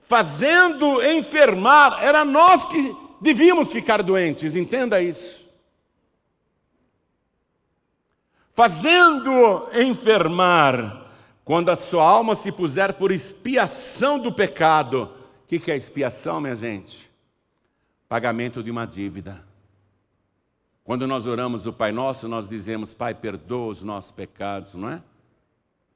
fazendo 0.06 1.02
enfermar, 1.02 1.98
era 2.00 2.24
nós 2.24 2.64
que 2.66 3.09
devíamos 3.20 3.72
ficar 3.72 4.02
doentes, 4.02 4.56
entenda 4.56 5.00
isso. 5.00 5.48
Fazendo 8.54 9.68
enfermar, 9.74 11.06
quando 11.44 11.70
a 11.70 11.76
sua 11.76 12.04
alma 12.04 12.34
se 12.34 12.52
puser 12.52 12.94
por 12.94 13.10
expiação 13.10 14.18
do 14.18 14.32
pecado, 14.32 15.10
que, 15.50 15.58
que 15.58 15.72
é 15.72 15.76
expiação, 15.76 16.40
minha 16.40 16.54
gente? 16.54 17.10
Pagamento 18.08 18.62
de 18.62 18.70
uma 18.70 18.86
dívida. 18.86 19.44
Quando 20.84 21.08
nós 21.08 21.26
oramos 21.26 21.66
o 21.66 21.72
Pai 21.72 21.90
Nosso, 21.90 22.28
nós 22.28 22.48
dizemos, 22.48 22.94
Pai, 22.94 23.12
perdoa 23.12 23.66
os 23.66 23.82
nossos 23.82 24.12
pecados, 24.12 24.76
não 24.76 24.88
é? 24.88 25.02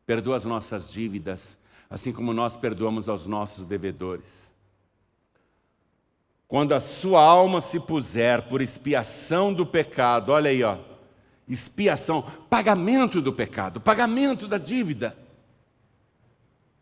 Perdoa 0.04 0.36
as 0.36 0.44
nossas 0.44 0.90
dívidas, 0.90 1.56
assim 1.88 2.12
como 2.12 2.32
nós 2.32 2.56
perdoamos 2.56 3.08
aos 3.08 3.26
nossos 3.26 3.64
devedores. 3.64 4.43
Quando 6.54 6.70
a 6.70 6.78
sua 6.78 7.20
alma 7.20 7.60
se 7.60 7.80
puser 7.80 8.42
por 8.42 8.62
expiação 8.62 9.52
do 9.52 9.66
pecado, 9.66 10.30
olha 10.30 10.50
aí, 10.50 10.62
ó, 10.62 10.76
expiação, 11.48 12.22
pagamento 12.48 13.20
do 13.20 13.32
pecado, 13.32 13.80
pagamento 13.80 14.46
da 14.46 14.56
dívida. 14.56 15.16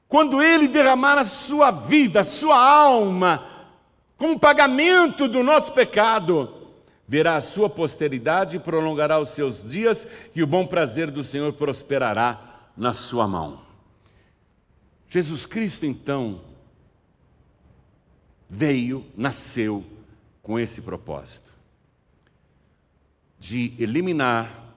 Quando 0.06 0.42
Ele 0.42 0.68
derramar 0.68 1.16
a 1.16 1.24
sua 1.24 1.70
vida, 1.70 2.20
a 2.20 2.22
sua 2.22 2.62
alma, 2.62 3.46
como 4.18 4.38
pagamento 4.38 5.26
do 5.26 5.42
nosso 5.42 5.72
pecado, 5.72 6.52
verá 7.08 7.36
a 7.36 7.40
sua 7.40 7.70
posteridade 7.70 8.56
e 8.56 8.60
prolongará 8.60 9.18
os 9.18 9.30
seus 9.30 9.66
dias, 9.70 10.06
e 10.34 10.42
o 10.42 10.46
bom 10.46 10.66
prazer 10.66 11.10
do 11.10 11.24
Senhor 11.24 11.50
prosperará 11.54 12.68
na 12.76 12.92
sua 12.92 13.26
mão. 13.26 13.62
Jesus 15.08 15.46
Cristo, 15.46 15.86
então, 15.86 16.51
veio, 18.54 19.04
nasceu 19.16 19.84
com 20.42 20.58
esse 20.58 20.80
propósito 20.80 21.50
de 23.38 23.72
eliminar 23.78 24.74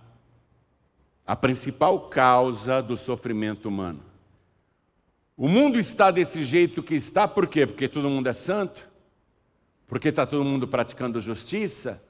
a 1.27 1.35
principal 1.35 2.07
causa 2.09 2.81
do 2.81 2.95
sofrimento 2.95 3.67
humano 3.67 4.15
o 5.37 5.49
mundo 5.49 5.77
está 5.77 6.11
desse 6.11 6.43
jeito 6.43 6.81
que 6.81 6.95
está, 6.95 7.27
por 7.27 7.45
quê? 7.47 7.67
Porque 7.67 7.89
todo 7.89 8.09
mundo 8.09 8.27
é 8.27 8.33
santo? 8.33 8.87
Porque 9.85 10.07
está 10.07 10.25
todo 10.25 10.45
mundo 10.45 10.65
praticando 10.65 11.19
justiça? 11.19 12.01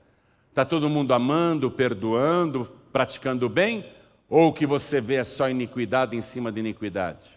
Está 0.49 0.63
todo 0.63 0.87
mundo 0.87 1.11
amando, 1.11 1.71
perdoando, 1.71 2.65
praticando 2.93 3.49
bem? 3.49 3.91
Ou 4.29 4.49
o 4.49 4.53
que 4.53 4.67
você 4.67 5.01
vê 5.01 5.15
é 5.15 5.23
só 5.23 5.49
iniquidade 5.49 6.15
em 6.15 6.21
cima 6.21 6.51
de 6.51 6.59
iniquidade? 6.59 7.34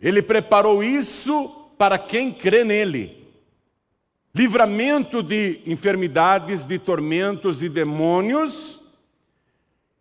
Ele 0.00 0.22
preparou 0.22 0.82
isso 0.82 1.48
para 1.76 1.98
quem 1.98 2.32
crê 2.32 2.64
nele. 2.64 3.26
Livramento 4.34 5.22
de 5.22 5.60
enfermidades, 5.66 6.66
de 6.66 6.78
tormentos 6.78 7.62
e 7.62 7.68
demônios 7.68 8.78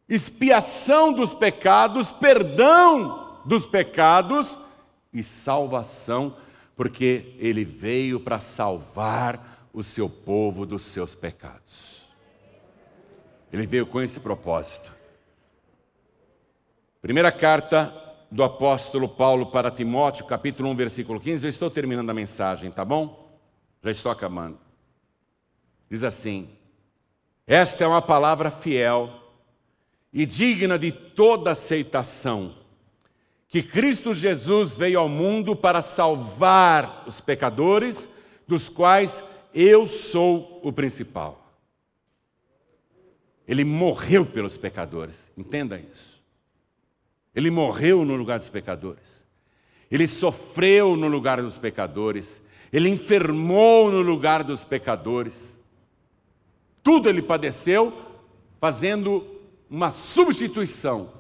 expiação 0.08 1.12
dos 1.12 1.34
pecados, 1.34 2.12
perdão 2.12 3.42
dos 3.46 3.66
pecados 3.66 4.60
e 5.12 5.22
salvação, 5.22 6.36
porque 6.76 7.36
ele 7.40 7.66
veio 7.66 8.20
para 8.20 8.40
salvar 8.40 9.68
o 9.74 9.84
seu 9.84 10.10
povo 10.10 10.66
dos 10.66 10.84
seus 10.84 11.14
pecados. 11.14 12.02
Ele 13.52 13.66
veio 13.66 13.86
com 13.86 14.02
esse 14.02 14.20
propósito. 14.20 14.92
Primeira 17.02 17.32
carta 17.32 18.07
do 18.30 18.44
apóstolo 18.44 19.08
Paulo 19.08 19.48
para 19.48 19.72
Timóteo, 19.72 20.26
capítulo 20.26 20.70
1, 20.70 20.76
versículo 20.76 21.20
15. 21.20 21.46
Eu 21.46 21.50
estou 21.50 21.70
terminando 21.70 22.10
a 22.10 22.14
mensagem, 22.14 22.70
tá 22.70 22.84
bom? 22.84 23.40
Já 23.84 23.92
estou 23.92 24.12
acabando. 24.12 24.58
Diz 25.90 26.04
assim: 26.04 26.50
Esta 27.46 27.84
é 27.84 27.88
uma 27.88 28.02
palavra 28.02 28.52
fiel 28.52 29.10
e 30.12 30.26
digna 30.26 30.78
de 30.78 30.92
toda 30.92 31.52
aceitação, 31.52 32.56
que 33.48 33.64
Cristo 33.64 34.14
Jesus 34.14 34.76
veio 34.76 35.00
ao 35.00 35.08
mundo 35.08 35.56
para 35.56 35.82
salvar 35.82 37.04
os 37.08 37.22
pecadores, 37.22 38.10
dos 38.48 38.70
quais 38.70 39.24
eu 39.54 39.88
sou 39.88 40.60
o 40.64 40.72
principal. 40.72 41.46
Ele 43.48 43.64
morreu 43.64 44.26
pelos 44.26 44.58
pecadores, 44.58 45.32
entenda 45.38 45.80
isso. 45.80 46.17
Ele 47.38 47.52
morreu 47.52 48.04
no 48.04 48.16
lugar 48.16 48.40
dos 48.40 48.50
pecadores. 48.50 49.24
Ele 49.92 50.08
sofreu 50.08 50.96
no 50.96 51.08
lugar 51.08 51.40
dos 51.40 51.56
pecadores. 51.56 52.42
Ele 52.74 52.90
enfermou 52.90 53.92
no 53.92 54.02
lugar 54.02 54.44
dos 54.44 54.66
pecadores. 54.66 55.56
Tudo 56.82 57.08
ele 57.08 57.22
padeceu, 57.22 57.94
fazendo 58.60 59.24
uma 59.70 59.92
substituição, 59.92 61.14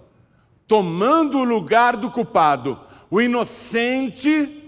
tomando 0.65 1.37
o 1.37 1.43
lugar 1.43 1.95
do 1.95 2.09
culpado, 2.09 2.79
o 3.11 3.21
inocente 3.21 4.63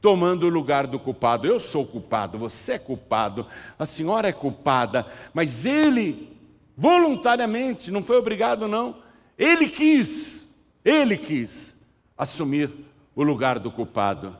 tomando 0.00 0.46
o 0.46 0.50
lugar 0.50 0.86
do 0.86 0.98
culpado. 0.98 1.46
Eu 1.46 1.60
sou 1.60 1.84
culpado, 1.84 2.38
você 2.38 2.72
é 2.72 2.78
culpado, 2.78 3.46
a 3.78 3.84
senhora 3.84 4.28
é 4.28 4.32
culpada, 4.32 5.06
mas 5.34 5.66
ele 5.66 6.34
voluntariamente, 6.74 7.90
não 7.90 8.02
foi 8.02 8.16
obrigado, 8.16 8.66
não. 8.66 8.96
Ele 9.36 9.68
quis, 9.68 10.43
ele 10.84 11.16
quis 11.16 11.76
assumir 12.16 12.70
o 13.14 13.22
lugar 13.22 13.58
do 13.58 13.70
culpado. 13.70 14.36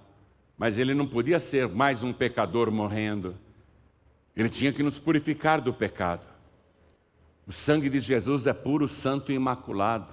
Mas 0.57 0.79
ele 0.79 0.95
não 0.95 1.07
podia 1.07 1.39
ser 1.39 1.69
mais 1.69 2.03
um 2.03 2.13
pecador 2.13 2.71
morrendo. 2.71 3.35
Ele 4.37 4.49
tinha 4.49 4.73
que 4.73 4.83
nos 4.83 4.99
purificar 4.99 5.61
do 5.61 5.73
pecado. 5.73 6.27
O 7.47 7.53
sangue 7.53 7.91
de 7.91 8.01
Jesus 8.01 8.47
é 8.47 8.53
puro, 8.53 8.89
santo 8.89 9.33
e 9.33 9.35
imaculado. 9.35 10.13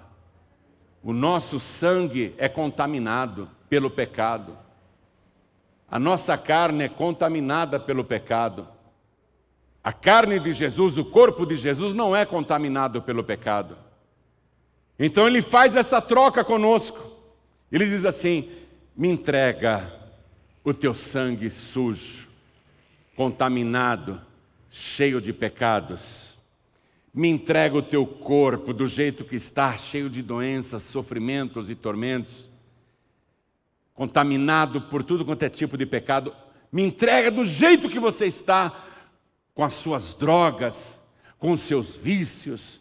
O 1.03 1.13
nosso 1.13 1.59
sangue 1.59 2.33
é 2.37 2.47
contaminado 2.47 3.49
pelo 3.69 3.89
pecado. 3.89 4.57
A 5.89 5.99
nossa 5.99 6.37
carne 6.37 6.85
é 6.85 6.89
contaminada 6.89 7.79
pelo 7.79 8.03
pecado. 8.03 8.67
A 9.83 9.91
carne 9.91 10.39
de 10.39 10.53
Jesus, 10.53 10.97
o 10.97 11.05
corpo 11.05 11.45
de 11.45 11.55
Jesus 11.55 11.93
não 11.93 12.15
é 12.15 12.25
contaminado 12.25 13.01
pelo 13.01 13.23
pecado. 13.23 13.77
Então 15.03 15.27
ele 15.27 15.41
faz 15.41 15.75
essa 15.75 15.99
troca 15.99 16.43
conosco. 16.43 16.99
Ele 17.71 17.87
diz 17.89 18.05
assim: 18.05 18.51
me 18.95 19.09
entrega 19.09 19.91
o 20.63 20.75
teu 20.75 20.93
sangue 20.93 21.49
sujo, 21.49 22.29
contaminado, 23.15 24.21
cheio 24.69 25.19
de 25.19 25.33
pecados. 25.33 26.37
Me 27.11 27.27
entrega 27.27 27.75
o 27.75 27.81
teu 27.81 28.05
corpo 28.05 28.71
do 28.71 28.85
jeito 28.85 29.25
que 29.25 29.35
está, 29.35 29.75
cheio 29.75 30.07
de 30.07 30.21
doenças, 30.21 30.83
sofrimentos 30.83 31.71
e 31.71 31.75
tormentos, 31.75 32.47
contaminado 33.95 34.81
por 34.81 35.03
tudo 35.03 35.25
quanto 35.25 35.41
é 35.41 35.49
tipo 35.49 35.79
de 35.79 35.85
pecado. 35.87 36.33
Me 36.71 36.83
entrega 36.83 37.31
do 37.31 37.43
jeito 37.43 37.89
que 37.89 37.99
você 37.99 38.27
está, 38.27 38.85
com 39.55 39.63
as 39.63 39.73
suas 39.73 40.13
drogas, 40.13 40.97
com 41.39 41.51
os 41.51 41.61
seus 41.61 41.97
vícios, 41.97 42.79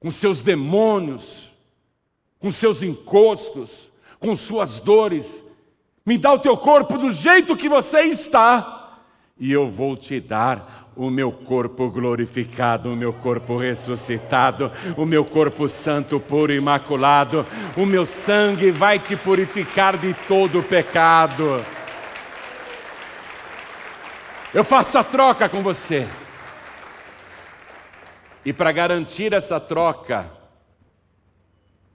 com 0.00 0.10
seus 0.10 0.42
demônios, 0.42 1.52
com 2.38 2.50
seus 2.50 2.82
encostos, 2.82 3.90
com 4.18 4.34
suas 4.34 4.80
dores. 4.80 5.42
Me 6.04 6.16
dá 6.16 6.32
o 6.32 6.38
teu 6.38 6.56
corpo 6.56 6.96
do 6.96 7.10
jeito 7.10 7.56
que 7.56 7.68
você 7.68 8.00
está, 8.04 8.98
e 9.38 9.52
eu 9.52 9.70
vou 9.70 9.96
te 9.96 10.18
dar 10.18 10.80
o 10.96 11.08
meu 11.08 11.30
corpo 11.30 11.88
glorificado, 11.88 12.92
o 12.92 12.96
meu 12.96 13.12
corpo 13.12 13.56
ressuscitado, 13.56 14.72
o 14.96 15.06
meu 15.06 15.24
corpo 15.24 15.68
santo, 15.68 16.18
puro, 16.18 16.52
imaculado. 16.52 17.46
O 17.76 17.86
meu 17.86 18.04
sangue 18.04 18.70
vai 18.70 18.98
te 18.98 19.16
purificar 19.16 19.96
de 19.96 20.12
todo 20.26 20.62
pecado. 20.62 21.64
Eu 24.52 24.64
faço 24.64 24.98
a 24.98 25.04
troca 25.04 25.48
com 25.48 25.62
você. 25.62 26.08
E 28.42 28.54
para 28.54 28.72
garantir 28.72 29.34
essa 29.34 29.60
troca, 29.60 30.32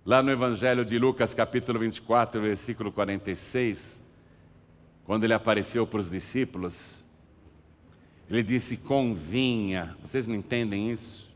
lá 0.06 0.22
no 0.22 0.30
Evangelho 0.30 0.86
de 0.86 1.00
Lucas, 1.00 1.34
capítulo 1.34 1.80
24, 1.80 2.40
versículo 2.40 2.92
46, 2.92 4.00
quando 5.06 5.24
ele 5.24 5.34
apareceu 5.34 5.88
para 5.88 6.00
os 6.00 6.10
discípulos, 6.10 7.04
ele 8.30 8.44
disse: 8.44 8.78
Convinha, 8.78 9.98
vocês 10.04 10.28
não 10.28 10.36
entendem 10.36 10.92
isso? 10.92 11.34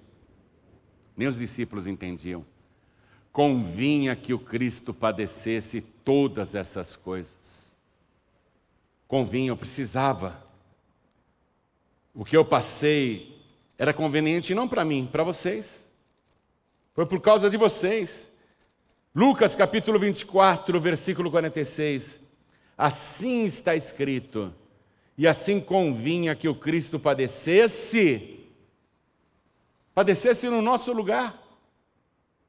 Nem 1.18 1.28
os 1.28 1.39
discípulos 1.39 1.88
entendiam. 1.88 2.45
Convinha 3.32 4.16
que 4.16 4.32
o 4.32 4.39
Cristo 4.39 4.93
padecesse 4.93 5.82
todas 5.82 6.53
essas 6.53 6.95
coisas. 6.95 7.76
Convinha, 9.07 9.49
eu 9.49 9.57
precisava. 9.57 10.47
O 12.14 12.24
que 12.24 12.38
eu 12.38 12.45
passei 12.45 13.39
era 13.80 13.94
conveniente 13.94 14.54
não 14.54 14.68
para 14.68 14.84
mim, 14.84 15.08
para 15.10 15.24
vocês. 15.24 15.90
Foi 16.94 17.06
por 17.06 17.22
causa 17.22 17.50
de 17.50 17.56
vocês. 17.56 18.30
Lucas 19.16 19.56
capítulo 19.56 19.98
24, 19.98 20.78
versículo 20.82 21.32
46. 21.32 22.20
Assim 22.78 23.46
está 23.46 23.78
escrito: 23.78 24.54
E 25.18 25.26
assim 25.26 25.62
convinha 25.62 26.36
que 26.36 26.50
o 26.50 26.56
Cristo 26.56 27.00
padecesse, 27.00 28.42
padecesse 29.96 30.50
no 30.50 30.62
nosso 30.62 30.92
lugar, 30.92 31.42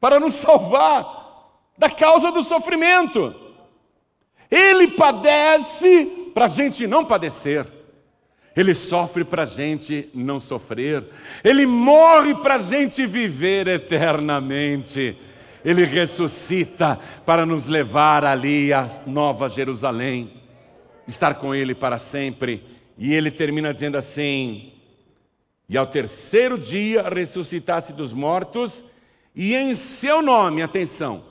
para 0.00 0.18
nos 0.18 0.34
salvar 0.34 1.60
da 1.78 1.88
causa 1.88 2.32
do 2.32 2.42
sofrimento. 2.42 3.32
Ele 4.50 4.88
padece 4.88 6.06
para 6.34 6.46
a 6.46 6.48
gente 6.48 6.88
não 6.88 7.04
padecer. 7.04 7.79
Ele 8.56 8.74
sofre 8.74 9.24
para 9.24 9.44
a 9.44 9.46
gente 9.46 10.08
não 10.12 10.40
sofrer. 10.40 11.04
Ele 11.44 11.66
morre 11.66 12.34
para 12.34 12.56
a 12.56 12.62
gente 12.62 13.06
viver 13.06 13.68
eternamente. 13.68 15.16
Ele 15.64 15.84
ressuscita 15.84 16.98
para 17.24 17.46
nos 17.46 17.66
levar 17.66 18.24
ali 18.24 18.72
à 18.72 18.88
Nova 19.06 19.48
Jerusalém, 19.48 20.32
estar 21.06 21.34
com 21.34 21.54
Ele 21.54 21.74
para 21.74 21.98
sempre. 21.98 22.64
E 22.98 23.14
ele 23.14 23.30
termina 23.30 23.72
dizendo 23.72 23.96
assim: 23.96 24.72
E 25.68 25.76
ao 25.76 25.86
terceiro 25.86 26.58
dia 26.58 27.02
ressuscitasse 27.08 27.92
dos 27.92 28.12
mortos, 28.12 28.84
e 29.34 29.54
em 29.54 29.74
seu 29.74 30.20
nome, 30.22 30.62
atenção, 30.62 31.24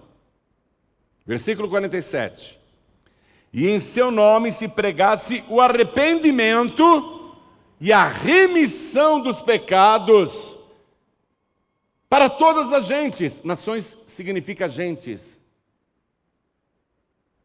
versículo 1.25 1.67
47 1.67 2.58
e 3.51 3.67
em 3.67 3.79
seu 3.79 4.11
nome 4.11 4.51
se 4.51 4.67
pregasse 4.67 5.43
o 5.49 5.59
arrependimento 5.59 7.35
e 7.79 7.91
a 7.91 8.07
remissão 8.07 9.21
dos 9.21 9.41
pecados 9.41 10.57
para 12.07 12.29
todas 12.29 12.73
as 12.73 12.85
gentes. 12.85 13.43
Nações 13.43 13.97
significa 14.07 14.67
gentes. 14.67 15.41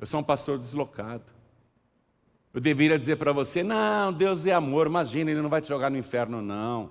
Eu 0.00 0.06
sou 0.06 0.20
um 0.20 0.24
pastor 0.24 0.58
deslocado. 0.58 1.24
Eu 2.54 2.60
deveria 2.60 2.98
dizer 2.98 3.16
para 3.16 3.32
você: 3.32 3.62
não, 3.62 4.12
Deus 4.12 4.46
é 4.46 4.52
amor, 4.52 4.86
imagina, 4.86 5.30
Ele 5.30 5.42
não 5.42 5.50
vai 5.50 5.60
te 5.60 5.68
jogar 5.68 5.90
no 5.90 5.98
inferno, 5.98 6.40
não. 6.40 6.90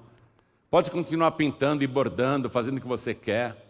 Pode 0.70 0.91
continuar 0.91 1.32
pintando 1.32 1.84
e 1.84 1.88
bordando, 1.88 2.49
fazendo 2.49 2.78
o 2.78 2.82
que 2.82 2.88
você 2.88 3.16
quer. 3.16 3.66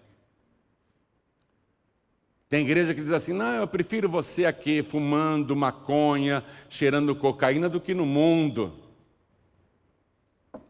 Tem 2.50 2.66
igreja 2.66 2.94
que 2.94 3.02
diz 3.02 3.14
assim: 3.14 3.32
não, 3.32 3.54
eu 3.54 3.68
prefiro 3.68 4.10
você 4.10 4.46
aqui 4.46 4.84
fumando 4.84 5.56
maconha, 5.56 6.44
cheirando 6.70 7.16
cocaína 7.16 7.70
do 7.70 7.80
que 7.80 7.94
no 7.94 8.06
mundo. 8.06 8.74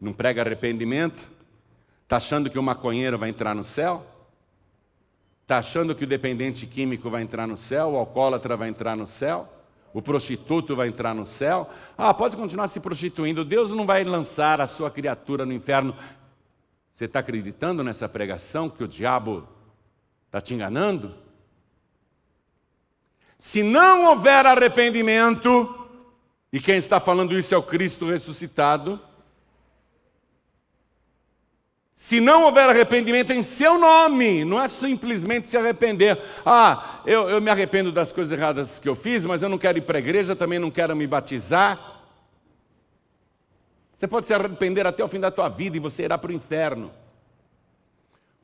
Não 0.00 0.12
prega 0.12 0.42
arrependimento? 0.42 1.28
Está 2.04 2.18
achando 2.18 2.48
que 2.48 2.58
o 2.58 2.62
maconheiro 2.62 3.18
vai 3.18 3.30
entrar 3.30 3.54
no 3.54 3.64
céu? 3.64 4.06
Está 5.50 5.58
achando 5.58 5.96
que 5.96 6.04
o 6.04 6.06
dependente 6.06 6.64
químico 6.64 7.10
vai 7.10 7.22
entrar 7.22 7.44
no 7.44 7.56
céu? 7.56 7.88
O 7.88 7.96
alcoólatra 7.96 8.56
vai 8.56 8.68
entrar 8.68 8.96
no 8.96 9.04
céu? 9.04 9.52
O 9.92 10.00
prostituto 10.00 10.76
vai 10.76 10.86
entrar 10.86 11.12
no 11.12 11.26
céu? 11.26 11.68
Ah, 11.98 12.14
pode 12.14 12.36
continuar 12.36 12.68
se 12.68 12.78
prostituindo. 12.78 13.44
Deus 13.44 13.72
não 13.72 13.84
vai 13.84 14.04
lançar 14.04 14.60
a 14.60 14.68
sua 14.68 14.92
criatura 14.92 15.44
no 15.44 15.52
inferno. 15.52 15.92
Você 16.94 17.06
está 17.06 17.18
acreditando 17.18 17.82
nessa 17.82 18.08
pregação 18.08 18.70
que 18.70 18.84
o 18.84 18.86
diabo 18.86 19.44
está 20.26 20.40
te 20.40 20.54
enganando? 20.54 21.16
Se 23.36 23.64
não 23.64 24.04
houver 24.04 24.46
arrependimento, 24.46 25.88
e 26.52 26.60
quem 26.60 26.76
está 26.76 27.00
falando 27.00 27.36
isso 27.36 27.52
é 27.52 27.58
o 27.58 27.62
Cristo 27.64 28.06
ressuscitado, 28.08 29.00
se 32.02 32.18
não 32.18 32.44
houver 32.44 32.66
arrependimento 32.66 33.30
em 33.30 33.42
seu 33.42 33.78
nome, 33.78 34.42
não 34.42 34.58
é 34.58 34.66
simplesmente 34.68 35.48
se 35.48 35.58
arrepender. 35.58 36.18
Ah, 36.46 37.02
eu, 37.04 37.28
eu 37.28 37.42
me 37.42 37.50
arrependo 37.50 37.92
das 37.92 38.10
coisas 38.10 38.32
erradas 38.32 38.80
que 38.80 38.88
eu 38.88 38.94
fiz, 38.94 39.26
mas 39.26 39.42
eu 39.42 39.50
não 39.50 39.58
quero 39.58 39.76
ir 39.76 39.82
para 39.82 39.98
a 39.98 40.00
igreja, 40.00 40.34
também 40.34 40.58
não 40.58 40.70
quero 40.70 40.96
me 40.96 41.06
batizar. 41.06 42.00
Você 43.94 44.08
pode 44.08 44.26
se 44.26 44.32
arrepender 44.32 44.86
até 44.86 45.04
o 45.04 45.08
fim 45.08 45.20
da 45.20 45.30
tua 45.30 45.50
vida 45.50 45.76
e 45.76 45.80
você 45.80 46.04
irá 46.04 46.16
para 46.16 46.30
o 46.30 46.34
inferno. 46.34 46.90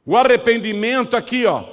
O 0.04 0.18
arrependimento 0.18 1.16
aqui, 1.16 1.46
ó, 1.46 1.64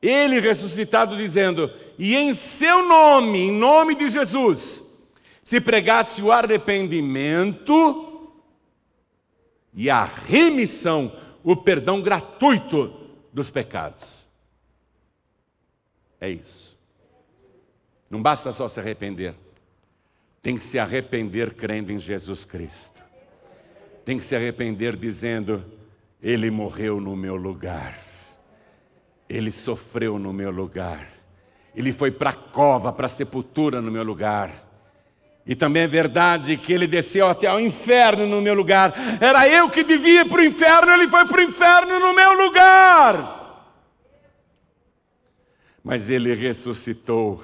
ele 0.00 0.38
ressuscitado 0.38 1.16
dizendo: 1.16 1.68
e 1.98 2.14
em 2.14 2.32
seu 2.32 2.86
nome, 2.86 3.40
em 3.40 3.50
nome 3.50 3.96
de 3.96 4.08
Jesus, 4.08 4.84
se 5.42 5.60
pregasse 5.60 6.22
o 6.22 6.30
arrependimento 6.30 8.30
e 9.74 9.90
a 9.90 10.04
remissão, 10.04 11.23
o 11.44 11.54
perdão 11.54 12.02
gratuito 12.02 12.92
dos 13.32 13.52
pecados. 13.52 14.24
É 16.20 16.28
isso. 16.28 16.76
Não 18.10 18.20
basta 18.20 18.52
só 18.52 18.66
se 18.66 18.80
arrepender, 18.80 19.36
tem 20.42 20.56
que 20.56 20.62
se 20.62 20.78
arrepender 20.78 21.54
crendo 21.54 21.92
em 21.92 22.00
Jesus 22.00 22.44
Cristo. 22.44 23.04
Tem 24.04 24.18
que 24.18 24.24
se 24.24 24.34
arrepender 24.34 24.96
dizendo: 24.96 25.64
Ele 26.20 26.50
morreu 26.50 27.00
no 27.00 27.14
meu 27.14 27.36
lugar, 27.36 27.96
Ele 29.28 29.52
sofreu 29.52 30.18
no 30.18 30.32
meu 30.32 30.50
lugar 30.50 31.14
ele 31.74 31.92
foi 31.92 32.10
para 32.10 32.30
a 32.30 32.34
cova, 32.34 32.92
para 32.92 33.06
a 33.06 33.10
sepultura 33.10 33.80
no 33.82 33.90
meu 33.90 34.04
lugar. 34.04 34.63
E 35.46 35.54
também 35.54 35.82
é 35.82 35.86
verdade 35.86 36.56
que 36.56 36.72
ele 36.72 36.86
desceu 36.86 37.26
até 37.26 37.52
o 37.52 37.60
inferno 37.60 38.26
no 38.26 38.40
meu 38.40 38.54
lugar. 38.54 38.94
Era 39.20 39.46
eu 39.46 39.68
que 39.68 39.84
devia 39.84 40.22
ir 40.22 40.28
para 40.28 40.40
o 40.40 40.44
inferno, 40.44 40.92
ele 40.92 41.08
foi 41.08 41.26
para 41.26 41.38
o 41.38 41.42
inferno 41.42 42.00
no 42.00 42.14
meu 42.14 42.32
lugar. 42.44 43.42
Mas 45.82 46.08
ele 46.08 46.34
ressuscitou 46.34 47.42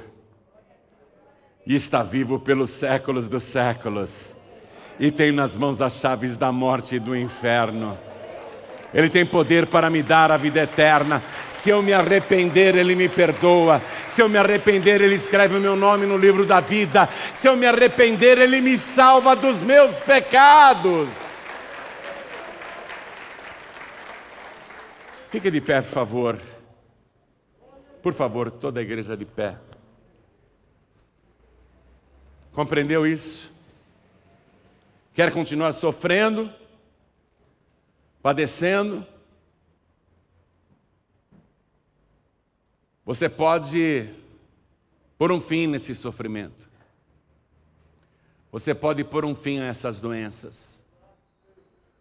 e 1.67 1.75
está 1.75 2.03
vivo 2.03 2.39
pelos 2.39 2.71
séculos 2.71 3.29
dos 3.29 3.43
séculos. 3.43 4.35
E 4.99 5.11
tem 5.11 5.31
nas 5.31 5.55
mãos 5.55 5.83
as 5.83 5.95
chaves 6.01 6.39
da 6.39 6.51
morte 6.51 6.97
e 6.97 6.99
do 6.99 7.15
inferno. 7.15 7.99
Ele 8.95 9.11
tem 9.11 9.25
poder 9.25 9.67
para 9.67 9.91
me 9.91 10.03
dar 10.03 10.31
a 10.33 10.39
vida 10.39 10.63
eterna. 10.63 11.23
Se 11.63 11.69
eu 11.69 11.83
me 11.83 11.93
arrepender, 11.93 12.75
Ele 12.75 12.95
me 12.95 13.07
perdoa. 13.07 13.83
Se 14.09 14.23
eu 14.23 14.31
me 14.31 14.39
arrepender, 14.39 15.03
Ele 15.03 15.15
escreve 15.15 15.59
o 15.59 15.61
meu 15.61 15.77
nome 15.77 16.07
no 16.07 16.17
livro 16.17 16.47
da 16.47 16.59
vida. 16.59 17.07
Se 17.35 17.47
eu 17.49 17.55
me 17.55 17.67
arrepender, 17.67 18.39
Ele 18.39 18.63
me 18.63 18.79
salva 18.79 19.37
dos 19.37 19.61
meus 19.61 20.01
pecados. 20.01 21.07
Fique 25.29 25.51
de 25.51 25.61
pé, 25.61 25.83
por 25.83 25.91
favor. 25.91 26.39
Por 28.03 28.15
favor, 28.15 28.51
toda 28.51 28.81
a 28.81 28.83
igreja 28.83 29.15
de 29.15 29.27
pé. 29.27 29.59
Compreendeu 32.53 33.07
isso? 33.07 33.53
Quer 35.13 35.31
continuar 35.31 35.73
sofrendo, 35.73 36.51
padecendo? 38.23 39.07
Você 43.11 43.29
pode 43.29 44.09
pôr 45.19 45.33
um 45.33 45.41
fim 45.41 45.67
nesse 45.67 45.97
sofrimento. 45.97 46.71
Você 48.53 48.73
pode 48.73 49.03
pôr 49.03 49.25
um 49.25 49.35
fim 49.35 49.59
a 49.59 49.65
essas 49.65 49.99
doenças. 49.99 50.81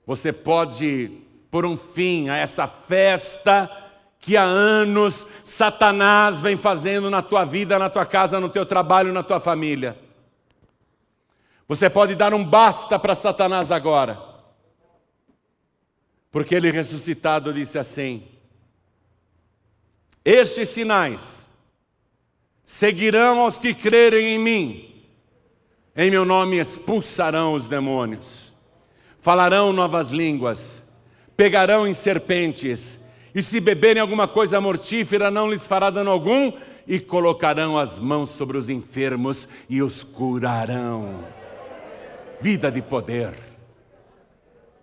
Você 0.05 0.31
pode 0.31 1.09
pôr 1.49 1.65
um 1.65 1.75
fim 1.75 2.29
a 2.29 2.37
essa 2.37 2.67
festa 2.67 3.67
que 4.19 4.37
há 4.37 4.43
anos 4.43 5.25
Satanás 5.43 6.43
vem 6.43 6.55
fazendo 6.55 7.09
na 7.09 7.23
tua 7.23 7.43
vida, 7.43 7.79
na 7.79 7.89
tua 7.89 8.05
casa, 8.05 8.39
no 8.39 8.47
teu 8.47 8.63
trabalho, 8.63 9.11
na 9.11 9.23
tua 9.23 9.39
família. 9.39 9.97
Você 11.67 11.89
pode 11.89 12.13
dar 12.13 12.35
um 12.35 12.45
basta 12.45 12.99
para 12.99 13.15
Satanás 13.15 13.71
agora. 13.71 14.21
Porque 16.29 16.53
ele 16.53 16.69
ressuscitado 16.69 17.51
disse 17.51 17.79
assim: 17.79 18.27
estes 20.23 20.69
sinais 20.69 21.47
seguirão 22.63 23.39
aos 23.39 23.57
que 23.57 23.73
crerem 23.73 24.35
em 24.35 24.39
mim. 24.39 24.85
Em 25.95 26.11
meu 26.11 26.23
nome 26.23 26.59
expulsarão 26.59 27.53
os 27.53 27.67
demônios, 27.67 28.53
falarão 29.19 29.73
novas 29.73 30.11
línguas, 30.11 30.81
pegarão 31.35 31.87
em 31.87 31.93
serpentes, 31.93 32.97
e 33.33 33.41
se 33.41 33.59
beberem 33.59 34.01
alguma 34.01 34.27
coisa 34.27 34.61
mortífera, 34.61 35.29
não 35.29 35.49
lhes 35.49 35.65
fará 35.65 35.89
dano 35.89 36.09
algum, 36.09 36.53
e 36.87 36.99
colocarão 36.99 37.77
as 37.77 37.99
mãos 37.99 38.31
sobre 38.31 38.57
os 38.57 38.69
enfermos 38.69 39.47
e 39.69 39.81
os 39.81 40.03
curarão. 40.03 41.23
Vida 42.41 42.71
de 42.71 42.81
poder, 42.81 43.33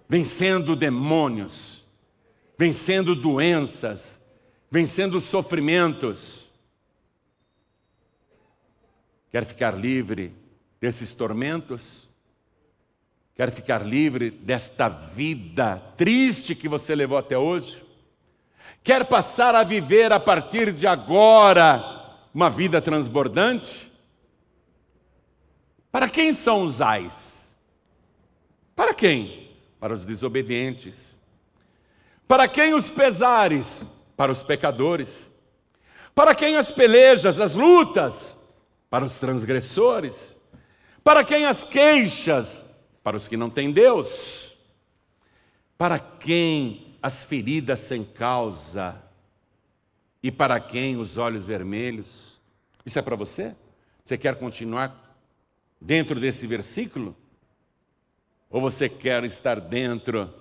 vencendo 0.08 0.76
demônios, 0.76 1.84
vencendo 2.58 3.14
doenças, 3.14 4.15
vencendo 4.76 5.22
sofrimentos. 5.22 6.46
Quer 9.30 9.46
ficar 9.46 9.74
livre 9.74 10.34
desses 10.78 11.14
tormentos? 11.14 12.06
Quer 13.34 13.50
ficar 13.52 13.78
livre 13.86 14.30
desta 14.30 14.90
vida 14.90 15.78
triste 15.96 16.54
que 16.54 16.68
você 16.68 16.94
levou 16.94 17.16
até 17.16 17.38
hoje? 17.38 17.82
Quer 18.84 19.06
passar 19.06 19.54
a 19.54 19.64
viver 19.64 20.12
a 20.12 20.20
partir 20.20 20.70
de 20.74 20.86
agora 20.86 21.82
uma 22.34 22.50
vida 22.50 22.78
transbordante? 22.82 23.90
Para 25.90 26.06
quem 26.06 26.34
são 26.34 26.64
os 26.64 26.82
ais? 26.82 27.56
Para 28.74 28.92
quem? 28.92 29.56
Para 29.80 29.94
os 29.94 30.04
desobedientes. 30.04 31.14
Para 32.28 32.46
quem 32.46 32.74
os 32.74 32.90
pesares? 32.90 33.82
Para 34.16 34.32
os 34.32 34.42
pecadores. 34.42 35.30
Para 36.14 36.34
quem 36.34 36.56
as 36.56 36.70
pelejas, 36.70 37.38
as 37.38 37.54
lutas? 37.54 38.36
Para 38.88 39.04
os 39.04 39.18
transgressores. 39.18 40.34
Para 41.04 41.22
quem 41.22 41.46
as 41.46 41.62
queixas? 41.62 42.64
Para 43.02 43.16
os 43.16 43.28
que 43.28 43.36
não 43.36 43.50
têm 43.50 43.70
Deus. 43.70 44.56
Para 45.76 45.98
quem 45.98 46.96
as 47.02 47.22
feridas 47.22 47.80
sem 47.80 48.02
causa? 48.02 49.02
E 50.22 50.30
para 50.30 50.58
quem 50.58 50.96
os 50.96 51.18
olhos 51.18 51.46
vermelhos? 51.46 52.40
Isso 52.84 52.98
é 52.98 53.02
para 53.02 53.14
você? 53.14 53.54
Você 54.04 54.16
quer 54.16 54.36
continuar 54.36 55.18
dentro 55.80 56.18
desse 56.18 56.46
versículo? 56.46 57.14
Ou 58.48 58.60
você 58.60 58.88
quer 58.88 59.24
estar 59.24 59.60
dentro 59.60 60.32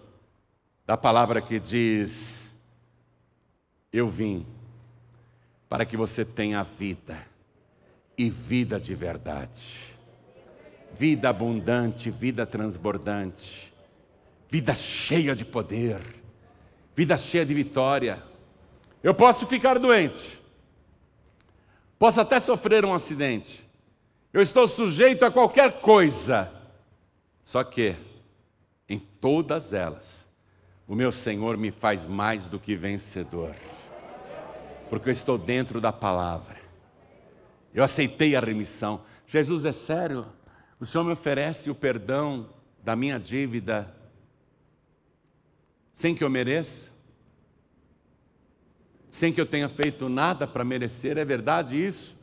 da 0.86 0.96
palavra 0.96 1.42
que 1.42 1.60
diz: 1.60 2.45
eu 3.98 4.08
vim 4.08 4.46
para 5.70 5.86
que 5.86 5.96
você 5.96 6.24
tenha 6.26 6.64
vida 6.64 7.26
e 8.18 8.30
vida 8.30 8.80
de 8.80 8.94
verdade. 8.96 9.96
Vida 10.98 11.30
abundante, 11.30 12.10
vida 12.10 12.46
transbordante, 12.46 13.74
vida 14.50 14.74
cheia 14.74 15.36
de 15.36 15.44
poder, 15.44 16.00
vida 16.96 17.18
cheia 17.18 17.46
de 17.46 17.54
vitória. 17.54 18.24
Eu 19.04 19.14
posso 19.14 19.46
ficar 19.46 19.78
doente, 19.78 20.42
posso 22.00 22.22
até 22.22 22.40
sofrer 22.40 22.86
um 22.86 22.94
acidente, 22.94 23.66
eu 24.32 24.42
estou 24.42 24.68
sujeito 24.68 25.26
a 25.26 25.32
qualquer 25.32 25.82
coisa, 25.82 26.52
só 27.44 27.64
que 27.64 27.96
em 28.88 29.00
todas 29.00 29.74
elas, 29.74 30.26
o 30.88 30.96
meu 30.96 31.12
Senhor 31.12 31.58
me 31.58 31.72
faz 31.72 32.06
mais 32.06 32.48
do 32.48 32.60
que 32.60 32.76
vencedor, 32.76 33.54
porque 34.90 35.10
eu 35.10 35.14
estou 35.14 35.38
dentro 35.38 35.82
da 35.82 35.92
palavra. 35.92 36.58
Eu 37.74 37.84
aceitei 37.84 38.36
a 38.36 38.40
remissão. 38.40 39.02
Jesus 39.28 39.66
é 39.66 39.72
sério, 39.72 40.26
o 40.80 40.86
Senhor 40.86 41.04
me 41.04 41.12
oferece 41.12 41.70
o 41.70 41.76
perdão 41.76 42.50
da 42.84 42.96
minha 42.96 43.20
dívida 43.20 43.94
sem 45.96 46.14
que 46.14 46.24
eu 46.24 46.30
mereça, 46.30 46.92
sem 49.10 49.32
que 49.32 49.40
eu 49.40 49.46
tenha 49.46 49.70
feito 49.70 50.10
nada 50.10 50.46
para 50.46 50.64
merecer, 50.66 51.18
é 51.18 51.24
verdade 51.24 51.76
isso? 51.76 52.18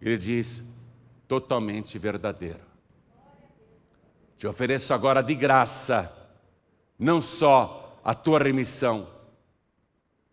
Ele 0.00 0.16
diz: 0.16 0.62
totalmente 1.26 1.98
verdadeiro. 1.98 2.60
Te 4.38 4.46
ofereço 4.46 4.94
agora 4.94 5.20
de 5.20 5.34
graça, 5.34 6.12
não 6.96 7.20
só 7.20 8.00
a 8.04 8.14
tua 8.14 8.38
remissão, 8.38 9.08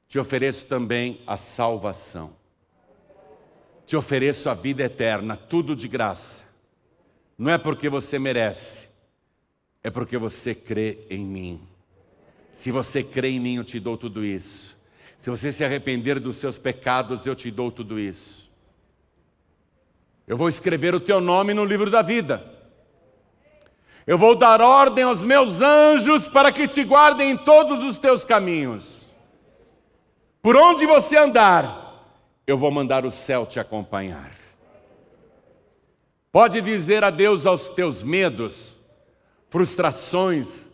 te 0.07 0.19
ofereço 0.19 0.65
também 0.65 1.21
a 1.25 1.35
salvação. 1.35 2.33
Te 3.85 3.95
ofereço 3.95 4.49
a 4.49 4.53
vida 4.53 4.83
eterna, 4.83 5.35
tudo 5.35 5.75
de 5.75 5.87
graça. 5.87 6.43
Não 7.37 7.51
é 7.51 7.57
porque 7.57 7.89
você 7.89 8.17
merece, 8.17 8.87
é 9.83 9.89
porque 9.89 10.17
você 10.17 10.55
crê 10.55 10.99
em 11.09 11.23
mim. 11.25 11.61
Se 12.53 12.71
você 12.71 13.03
crê 13.03 13.29
em 13.29 13.39
mim, 13.39 13.55
eu 13.57 13.63
te 13.63 13.79
dou 13.79 13.97
tudo 13.97 14.23
isso. 14.23 14.75
Se 15.17 15.29
você 15.29 15.51
se 15.51 15.63
arrepender 15.63 16.19
dos 16.19 16.37
seus 16.37 16.57
pecados, 16.57 17.25
eu 17.25 17.35
te 17.35 17.51
dou 17.51 17.71
tudo 17.71 17.99
isso. 17.99 18.49
Eu 20.27 20.37
vou 20.37 20.49
escrever 20.49 20.95
o 20.95 20.99
teu 20.99 21.19
nome 21.19 21.53
no 21.53 21.65
livro 21.65 21.89
da 21.89 22.01
vida. 22.01 22.53
Eu 24.07 24.17
vou 24.17 24.35
dar 24.35 24.61
ordem 24.61 25.03
aos 25.03 25.21
meus 25.23 25.61
anjos 25.61 26.27
para 26.27 26.51
que 26.51 26.67
te 26.67 26.83
guardem 26.83 27.31
em 27.31 27.37
todos 27.37 27.83
os 27.83 27.97
teus 27.99 28.23
caminhos. 28.23 29.04
Por 30.45 30.55
onde 30.55 30.85
você 30.85 31.17
andar, 31.17 32.05
eu 32.45 32.55
vou 32.55 32.69
mandar 32.69 33.03
o 33.03 33.09
céu 33.09 33.47
te 33.47 33.59
acompanhar. 33.59 34.31
Pode 36.31 36.61
dizer 36.61 37.03
adeus 37.03 37.47
aos 37.47 37.67
teus 37.71 38.03
medos, 38.03 38.77
frustrações, 39.49 40.67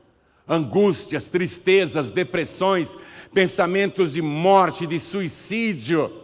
angústias, 0.46 1.30
tristezas, 1.30 2.12
depressões, 2.12 2.98
pensamentos 3.34 4.12
de 4.12 4.22
morte, 4.22 4.86
de 4.86 5.00
suicídio, 5.00 6.22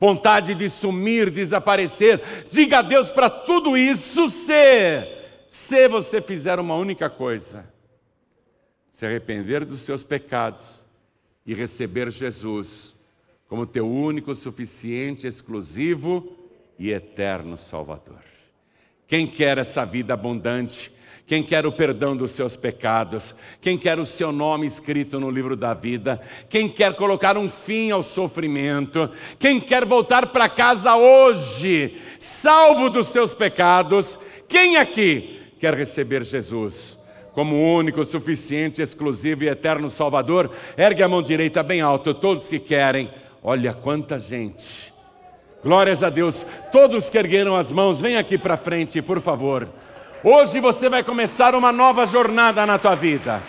vontade 0.00 0.52
de 0.52 0.68
sumir, 0.68 1.30
desaparecer. 1.30 2.20
Diga 2.50 2.80
a 2.80 2.82
Deus 2.82 3.12
para 3.12 3.30
tudo 3.30 3.76
isso 3.76 4.28
ser, 4.28 5.46
se 5.48 5.86
você 5.86 6.20
fizer 6.20 6.58
uma 6.58 6.74
única 6.74 7.08
coisa: 7.08 7.64
se 8.90 9.06
arrepender 9.06 9.64
dos 9.64 9.82
seus 9.82 10.02
pecados 10.02 10.87
e 11.48 11.54
receber 11.54 12.10
Jesus 12.10 12.94
como 13.48 13.64
teu 13.64 13.88
único, 13.90 14.34
suficiente, 14.34 15.26
exclusivo 15.26 16.36
e 16.78 16.92
eterno 16.92 17.56
Salvador. 17.56 18.20
Quem 19.06 19.26
quer 19.26 19.56
essa 19.56 19.86
vida 19.86 20.12
abundante? 20.12 20.92
quem 21.26 21.42
quer 21.42 21.66
o 21.66 21.72
perdão 21.72 22.16
dos 22.16 22.30
seus 22.30 22.56
pecados, 22.56 23.34
quem 23.60 23.76
quer 23.76 23.98
o 23.98 24.06
seu 24.06 24.32
nome 24.32 24.66
escrito 24.66 25.20
no 25.20 25.30
livro 25.30 25.54
da 25.54 25.74
vida, 25.74 26.18
quem 26.48 26.70
quer 26.70 26.96
colocar 26.96 27.36
um 27.36 27.50
fim 27.50 27.90
ao 27.90 28.02
sofrimento, 28.02 29.10
quem 29.38 29.60
quer 29.60 29.84
voltar 29.84 30.28
para 30.28 30.48
casa 30.48 30.96
hoje, 30.96 32.00
salvo 32.18 32.88
dos 32.88 33.08
seus 33.08 33.34
pecados, 33.34 34.18
quem 34.48 34.78
aqui 34.78 35.52
quer 35.60 35.74
receber 35.74 36.24
Jesus? 36.24 36.97
Como 37.38 37.54
único, 37.54 38.04
suficiente, 38.04 38.82
exclusivo 38.82 39.44
e 39.44 39.48
eterno 39.48 39.88
Salvador, 39.88 40.50
ergue 40.76 41.04
a 41.04 41.08
mão 41.08 41.22
direita 41.22 41.62
bem 41.62 41.80
alto, 41.80 42.12
todos 42.12 42.48
que 42.48 42.58
querem. 42.58 43.08
Olha 43.44 43.72
quanta 43.72 44.18
gente. 44.18 44.92
Glórias 45.62 46.02
a 46.02 46.10
Deus. 46.10 46.44
Todos 46.72 47.08
que 47.08 47.16
ergueram 47.16 47.54
as 47.54 47.70
mãos, 47.70 48.00
vem 48.00 48.16
aqui 48.16 48.36
para 48.36 48.56
frente, 48.56 49.00
por 49.00 49.20
favor. 49.20 49.68
Hoje 50.24 50.58
você 50.58 50.88
vai 50.88 51.04
começar 51.04 51.54
uma 51.54 51.70
nova 51.70 52.08
jornada 52.08 52.66
na 52.66 52.76
tua 52.76 52.96
vida. 52.96 53.40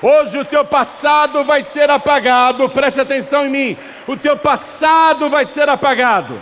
Hoje 0.00 0.38
o 0.38 0.44
teu 0.46 0.64
passado 0.64 1.44
vai 1.44 1.62
ser 1.62 1.90
apagado, 1.90 2.66
preste 2.70 2.98
atenção 2.98 3.44
em 3.44 3.50
mim. 3.50 3.76
O 4.08 4.16
teu 4.16 4.38
passado 4.38 5.28
vai 5.28 5.44
ser 5.44 5.68
apagado. 5.68 6.40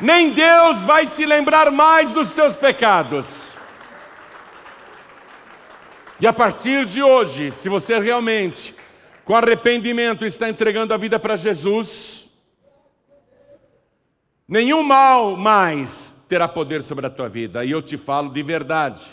Nem 0.00 0.30
Deus 0.30 0.84
vai 0.84 1.04
se 1.08 1.26
lembrar 1.26 1.72
mais 1.72 2.12
dos 2.12 2.32
teus 2.32 2.54
pecados. 2.54 3.43
E 6.20 6.26
a 6.26 6.32
partir 6.32 6.86
de 6.86 7.02
hoje, 7.02 7.50
se 7.50 7.68
você 7.68 7.98
realmente, 7.98 8.74
com 9.24 9.34
arrependimento, 9.34 10.24
está 10.24 10.48
entregando 10.48 10.94
a 10.94 10.96
vida 10.96 11.18
para 11.18 11.34
Jesus, 11.34 12.26
nenhum 14.46 14.82
mal 14.82 15.36
mais 15.36 16.14
terá 16.28 16.46
poder 16.46 16.82
sobre 16.82 17.06
a 17.06 17.10
tua 17.10 17.28
vida. 17.28 17.64
E 17.64 17.70
eu 17.70 17.82
te 17.82 17.96
falo 17.96 18.30
de 18.30 18.42
verdade. 18.42 19.04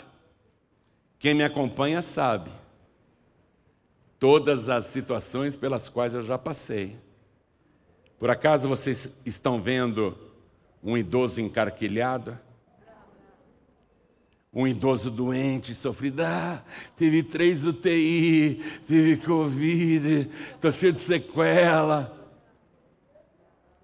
Quem 1.18 1.34
me 1.34 1.44
acompanha 1.44 2.02
sabe. 2.02 2.50
Todas 4.18 4.68
as 4.68 4.84
situações 4.84 5.56
pelas 5.56 5.88
quais 5.88 6.14
eu 6.14 6.22
já 6.22 6.38
passei. 6.38 6.96
Por 8.18 8.30
acaso 8.30 8.68
vocês 8.68 9.08
estão 9.26 9.60
vendo 9.60 10.16
um 10.82 10.96
idoso 10.96 11.40
encarquilhado? 11.40 12.38
Um 14.54 14.66
idoso 14.66 15.10
doente, 15.10 15.74
sofrido, 15.74 16.20
ah, 16.20 16.62
tive 16.94 17.22
três 17.22 17.64
UTI, 17.64 18.62
tive 18.86 19.16
Covid, 19.16 20.30
estou 20.54 20.70
cheio 20.70 20.92
de 20.92 21.00
sequela. 21.00 22.14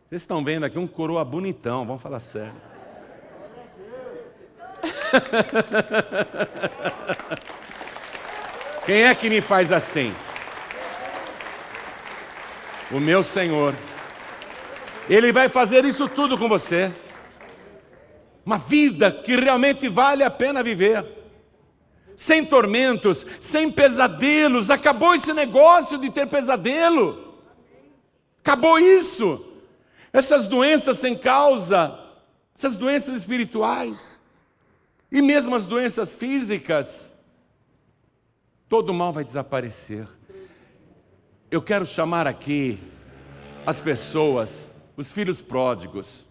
Vocês 0.08 0.20
estão 0.20 0.44
vendo 0.44 0.64
aqui 0.64 0.78
um 0.78 0.86
coroa 0.86 1.24
bonitão, 1.24 1.86
vamos 1.86 2.02
falar 2.02 2.20
sério. 2.20 2.52
Quem 8.84 9.04
é 9.04 9.14
que 9.14 9.30
me 9.30 9.40
faz 9.40 9.72
assim? 9.72 10.14
O 12.90 13.00
meu 13.00 13.22
Senhor. 13.22 13.74
Ele 15.08 15.32
vai 15.32 15.48
fazer 15.48 15.86
isso 15.86 16.06
tudo 16.08 16.36
com 16.36 16.46
você. 16.46 16.92
Uma 18.48 18.56
vida 18.56 19.12
que 19.12 19.36
realmente 19.36 19.90
vale 19.90 20.24
a 20.24 20.30
pena 20.30 20.62
viver. 20.62 21.04
Sem 22.16 22.46
tormentos, 22.46 23.26
sem 23.42 23.70
pesadelos. 23.70 24.70
Acabou 24.70 25.14
esse 25.14 25.34
negócio 25.34 25.98
de 25.98 26.08
ter 26.08 26.26
pesadelo. 26.26 27.34
Acabou 28.40 28.78
isso. 28.78 29.52
Essas 30.14 30.48
doenças 30.48 30.96
sem 30.96 31.14
causa, 31.14 32.00
essas 32.56 32.78
doenças 32.78 33.16
espirituais. 33.16 34.18
E 35.12 35.20
mesmo 35.20 35.54
as 35.54 35.66
doenças 35.66 36.14
físicas, 36.14 37.12
todo 38.66 38.94
mal 38.94 39.12
vai 39.12 39.24
desaparecer. 39.24 40.08
Eu 41.50 41.60
quero 41.60 41.84
chamar 41.84 42.26
aqui 42.26 42.80
as 43.66 43.78
pessoas, 43.78 44.70
os 44.96 45.12
filhos 45.12 45.42
pródigos. 45.42 46.26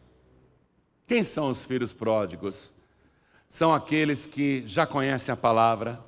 Quem 1.07 1.23
são 1.23 1.49
os 1.49 1.63
filhos 1.63 1.93
pródigos? 1.93 2.71
São 3.47 3.73
aqueles 3.73 4.25
que 4.25 4.67
já 4.67 4.85
conhecem 4.85 5.31
a 5.31 5.37
palavra, 5.37 6.03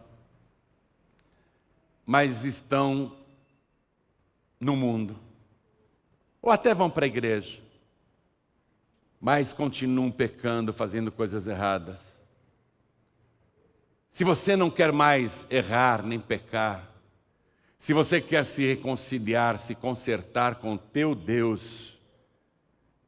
mas 2.06 2.43
estão 2.43 3.16
no 4.60 4.76
mundo, 4.76 5.18
ou 6.41 6.52
até 6.52 6.74
vão 6.74 6.89
para 6.89 7.06
a 7.06 7.08
igreja, 7.08 7.62
mas 9.22 9.54
continuam 9.54 10.12
pecando, 10.12 10.74
fazendo 10.74 11.14
coisas 11.14 11.47
erradas. 11.47 12.20
Se 14.10 14.26
você 14.26 14.58
não 14.58 14.70
quer 14.70 14.91
mais 14.91 15.47
errar 15.50 16.04
nem 16.04 16.20
pecar, 16.20 16.89
se 17.78 17.93
você 17.93 18.20
quer 18.20 18.43
se 18.43 18.68
reconciliar, 18.68 19.58
se 19.58 19.74
consertar 19.74 20.56
com 20.56 20.76
teu 20.76 21.16
Deus, 21.16 21.99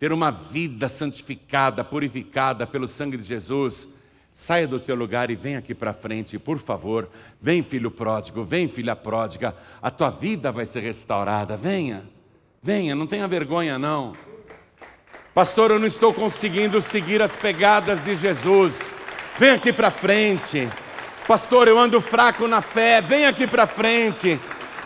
ter 0.02 0.12
uma 0.12 0.32
vida 0.32 0.90
santificada, 0.90 1.84
purificada 1.84 2.66
pelo 2.66 2.88
sangue 2.88 3.18
de 3.18 3.22
Jesus, 3.24 3.88
saia 4.34 4.68
do 4.68 4.80
teu 4.80 4.96
lugar 4.96 5.30
e 5.30 5.36
vem 5.36 5.56
aqui 5.56 5.76
para 5.76 5.94
frente, 5.94 6.40
por 6.40 6.58
favor. 6.58 7.08
Vem, 7.40 7.62
filho 7.62 7.92
pródigo, 7.92 8.44
vem, 8.44 8.68
filha 8.68 8.96
pródiga, 8.96 9.56
a 9.80 9.92
tua 9.92 10.10
vida 10.10 10.52
vai 10.52 10.66
ser 10.66 10.80
restaurada. 10.80 11.56
Venha, 11.56 12.04
venha, 12.64 12.96
não 12.96 13.06
tenha 13.06 13.28
vergonha 13.28 13.78
não. 13.78 14.14
Pastor, 15.36 15.70
eu 15.70 15.78
não 15.78 15.86
estou 15.86 16.12
conseguindo 16.12 16.82
seguir 16.82 17.22
as 17.22 17.36
pegadas 17.36 18.04
de 18.04 18.16
Jesus. 18.16 18.92
Vem 19.38 19.52
aqui 19.52 19.72
para 19.72 19.92
frente. 19.92 20.68
Pastor, 21.28 21.68
eu 21.68 21.78
ando 21.78 22.02
fraco 22.02 22.48
na 22.48 22.64
fé, 22.64 23.02
vem 23.02 23.28
aqui 23.28 23.46
para 23.46 23.68
frente. 23.68 24.40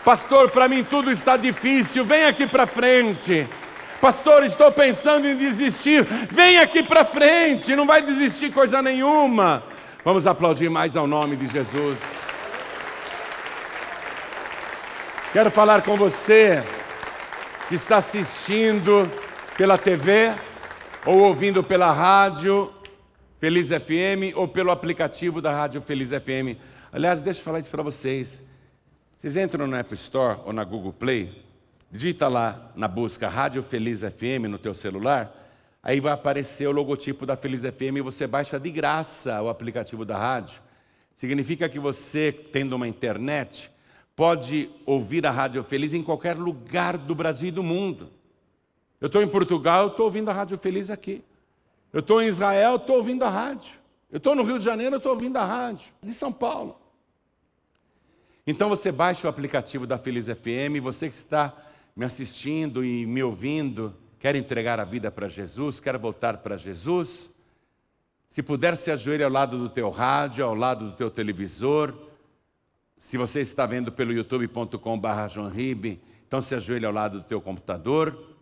Pastor, 0.04 0.50
para 0.50 0.68
mim 0.68 0.84
tudo 0.84 1.10
está 1.10 1.38
difícil, 1.38 2.04
vem 2.04 2.26
aqui 2.26 2.46
para 2.46 2.66
frente. 2.66 3.48
Pastor, 4.06 4.44
estou 4.44 4.70
pensando 4.70 5.26
em 5.26 5.36
desistir, 5.36 6.04
vem 6.30 6.58
aqui 6.58 6.80
para 6.80 7.04
frente, 7.04 7.74
não 7.74 7.84
vai 7.84 8.00
desistir 8.00 8.52
coisa 8.52 8.80
nenhuma. 8.80 9.64
Vamos 10.04 10.28
aplaudir 10.28 10.70
mais 10.70 10.96
ao 10.96 11.08
nome 11.08 11.34
de 11.34 11.48
Jesus. 11.48 11.98
Quero 15.32 15.50
falar 15.50 15.82
com 15.82 15.96
você 15.96 16.62
que 17.68 17.74
está 17.74 17.96
assistindo 17.96 19.10
pela 19.56 19.76
TV 19.76 20.32
ou 21.04 21.26
ouvindo 21.26 21.64
pela 21.64 21.90
rádio 21.90 22.72
Feliz 23.40 23.70
FM 23.70 24.36
ou 24.36 24.46
pelo 24.46 24.70
aplicativo 24.70 25.40
da 25.40 25.50
Rádio 25.50 25.82
Feliz 25.82 26.10
FM. 26.10 26.56
Aliás, 26.92 27.20
deixa 27.20 27.40
eu 27.40 27.44
falar 27.44 27.58
isso 27.58 27.70
para 27.70 27.82
vocês. 27.82 28.40
Vocês 29.16 29.36
entram 29.36 29.66
no 29.66 29.74
App 29.74 29.92
Store 29.94 30.38
ou 30.44 30.52
na 30.52 30.62
Google 30.62 30.92
Play, 30.92 31.44
digita 31.96 32.28
lá 32.28 32.70
na 32.76 32.86
busca 32.86 33.26
Rádio 33.26 33.62
Feliz 33.62 34.00
FM 34.02 34.50
no 34.50 34.58
teu 34.58 34.74
celular, 34.74 35.34
aí 35.82 35.98
vai 35.98 36.12
aparecer 36.12 36.68
o 36.68 36.70
logotipo 36.70 37.24
da 37.24 37.36
Feliz 37.36 37.62
FM 37.62 37.96
e 37.96 38.00
você 38.02 38.26
baixa 38.26 38.60
de 38.60 38.70
graça 38.70 39.40
o 39.40 39.48
aplicativo 39.48 40.04
da 40.04 40.18
rádio. 40.18 40.60
Significa 41.14 41.70
que 41.70 41.78
você, 41.78 42.30
tendo 42.30 42.76
uma 42.76 42.86
internet, 42.86 43.70
pode 44.14 44.68
ouvir 44.84 45.26
a 45.26 45.30
Rádio 45.30 45.64
Feliz 45.64 45.94
em 45.94 46.02
qualquer 46.02 46.36
lugar 46.36 46.98
do 46.98 47.14
Brasil 47.14 47.48
e 47.48 47.52
do 47.52 47.62
mundo. 47.62 48.10
Eu 49.00 49.06
estou 49.06 49.22
em 49.22 49.28
Portugal, 49.28 49.86
estou 49.88 50.04
ouvindo 50.04 50.30
a 50.30 50.34
Rádio 50.34 50.58
Feliz 50.58 50.90
aqui. 50.90 51.24
Eu 51.94 52.00
estou 52.00 52.20
em 52.20 52.26
Israel, 52.26 52.76
estou 52.76 52.96
ouvindo 52.96 53.24
a 53.24 53.30
rádio. 53.30 53.78
Eu 54.10 54.18
estou 54.18 54.34
no 54.34 54.42
Rio 54.42 54.58
de 54.58 54.64
Janeiro, 54.64 54.96
estou 54.96 55.12
ouvindo 55.12 55.38
a 55.38 55.44
rádio. 55.46 55.90
De 56.02 56.12
São 56.12 56.30
Paulo. 56.30 56.78
Então 58.46 58.68
você 58.68 58.92
baixa 58.92 59.26
o 59.26 59.30
aplicativo 59.30 59.86
da 59.86 59.96
Feliz 59.96 60.26
FM, 60.26 60.78
você 60.82 61.08
que 61.08 61.14
está 61.14 61.65
me 61.96 62.04
assistindo 62.04 62.84
e 62.84 63.06
me 63.06 63.22
ouvindo, 63.22 63.96
quer 64.18 64.36
entregar 64.36 64.78
a 64.78 64.84
vida 64.84 65.10
para 65.10 65.28
Jesus, 65.28 65.80
quer 65.80 65.96
voltar 65.96 66.36
para 66.38 66.58
Jesus, 66.58 67.30
se 68.28 68.42
puder 68.42 68.76
se 68.76 68.90
ajoelhe 68.90 69.22
ao 69.22 69.30
lado 69.30 69.56
do 69.56 69.70
teu 69.70 69.88
rádio, 69.88 70.44
ao 70.44 70.54
lado 70.54 70.90
do 70.90 70.92
teu 70.96 71.10
televisor, 71.10 71.94
se 72.98 73.16
você 73.16 73.40
está 73.40 73.64
vendo 73.64 73.90
pelo 73.90 74.12
youtube.com.br 74.12 74.78
então 76.26 76.40
se 76.40 76.54
ajoelhe 76.54 76.84
ao 76.84 76.92
lado 76.92 77.20
do 77.20 77.24
teu 77.24 77.40
computador. 77.40 78.36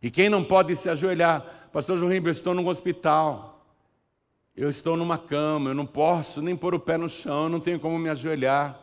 E 0.00 0.10
quem 0.10 0.28
não 0.28 0.42
pode 0.42 0.76
se 0.76 0.88
ajoelhar, 0.88 1.68
Pastor 1.72 1.98
João 1.98 2.10
Ribeiro, 2.10 2.28
eu 2.28 2.32
estou 2.32 2.54
num 2.54 2.66
hospital, 2.68 3.66
eu 4.56 4.70
estou 4.70 4.96
numa 4.96 5.18
cama, 5.18 5.70
eu 5.70 5.74
não 5.74 5.84
posso 5.84 6.40
nem 6.40 6.56
pôr 6.56 6.74
o 6.74 6.80
pé 6.80 6.96
no 6.96 7.08
chão, 7.08 7.44
eu 7.44 7.48
não 7.50 7.60
tenho 7.60 7.78
como 7.78 7.98
me 7.98 8.08
ajoelhar. 8.08 8.80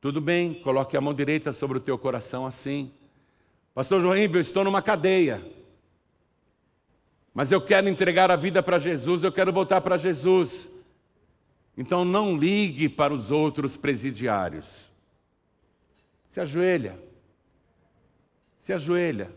Tudo 0.00 0.20
bem, 0.20 0.54
coloque 0.54 0.96
a 0.96 1.00
mão 1.00 1.12
direita 1.12 1.52
sobre 1.52 1.78
o 1.78 1.80
teu 1.80 1.98
coração 1.98 2.46
assim. 2.46 2.90
Pastor 3.74 4.00
João 4.00 4.16
eu 4.16 4.40
estou 4.40 4.64
numa 4.64 4.80
cadeia, 4.80 5.44
mas 7.34 7.52
eu 7.52 7.60
quero 7.60 7.88
entregar 7.88 8.30
a 8.30 8.36
vida 8.36 8.62
para 8.62 8.78
Jesus, 8.78 9.22
eu 9.22 9.30
quero 9.30 9.52
voltar 9.52 9.80
para 9.80 9.96
Jesus. 9.96 10.68
Então 11.76 12.04
não 12.04 12.36
ligue 12.36 12.88
para 12.88 13.14
os 13.14 13.30
outros 13.30 13.76
presidiários. 13.76 14.90
Se 16.28 16.40
ajoelha. 16.40 16.98
Se 18.58 18.72
ajoelha. 18.72 19.32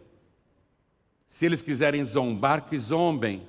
Se 1.27 1.45
eles 1.45 1.61
quiserem 1.61 2.03
zombar, 2.03 2.65
que 2.65 2.77
zombem. 2.77 3.47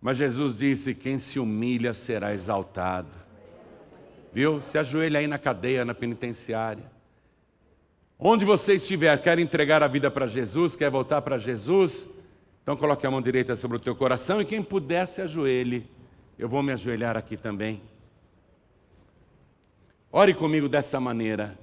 Mas 0.00 0.16
Jesus 0.18 0.56
disse: 0.56 0.94
quem 0.94 1.18
se 1.18 1.38
humilha 1.38 1.92
será 1.92 2.32
exaltado. 2.32 3.25
Viu? 4.36 4.60
Se 4.60 4.76
ajoelha 4.76 5.18
aí 5.18 5.26
na 5.26 5.38
cadeia, 5.38 5.82
na 5.82 5.94
penitenciária. 5.94 6.84
Onde 8.18 8.44
você 8.44 8.74
estiver, 8.74 9.18
quer 9.22 9.38
entregar 9.38 9.82
a 9.82 9.88
vida 9.88 10.10
para 10.10 10.26
Jesus, 10.26 10.76
quer 10.76 10.90
voltar 10.90 11.22
para 11.22 11.38
Jesus, 11.38 12.06
então 12.62 12.76
coloque 12.76 13.06
a 13.06 13.10
mão 13.10 13.22
direita 13.22 13.56
sobre 13.56 13.78
o 13.78 13.80
teu 13.80 13.96
coração 13.96 14.38
e 14.38 14.44
quem 14.44 14.62
puder 14.62 15.06
se 15.06 15.22
ajoelhe. 15.22 15.88
Eu 16.38 16.50
vou 16.50 16.62
me 16.62 16.70
ajoelhar 16.70 17.16
aqui 17.16 17.34
também. 17.34 17.80
Ore 20.12 20.34
comigo 20.34 20.68
dessa 20.68 21.00
maneira. 21.00 21.58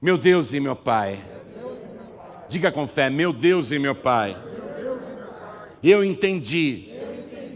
Meu 0.00 0.16
Deus 0.16 0.54
e 0.54 0.58
meu 0.58 0.74
Pai. 0.74 1.22
Diga 2.48 2.72
com 2.72 2.86
fé, 2.86 3.10
meu 3.10 3.30
Deus 3.30 3.72
e 3.72 3.78
meu 3.78 3.94
Pai. 3.94 4.34
Eu 5.82 6.02
entendi 6.02 6.88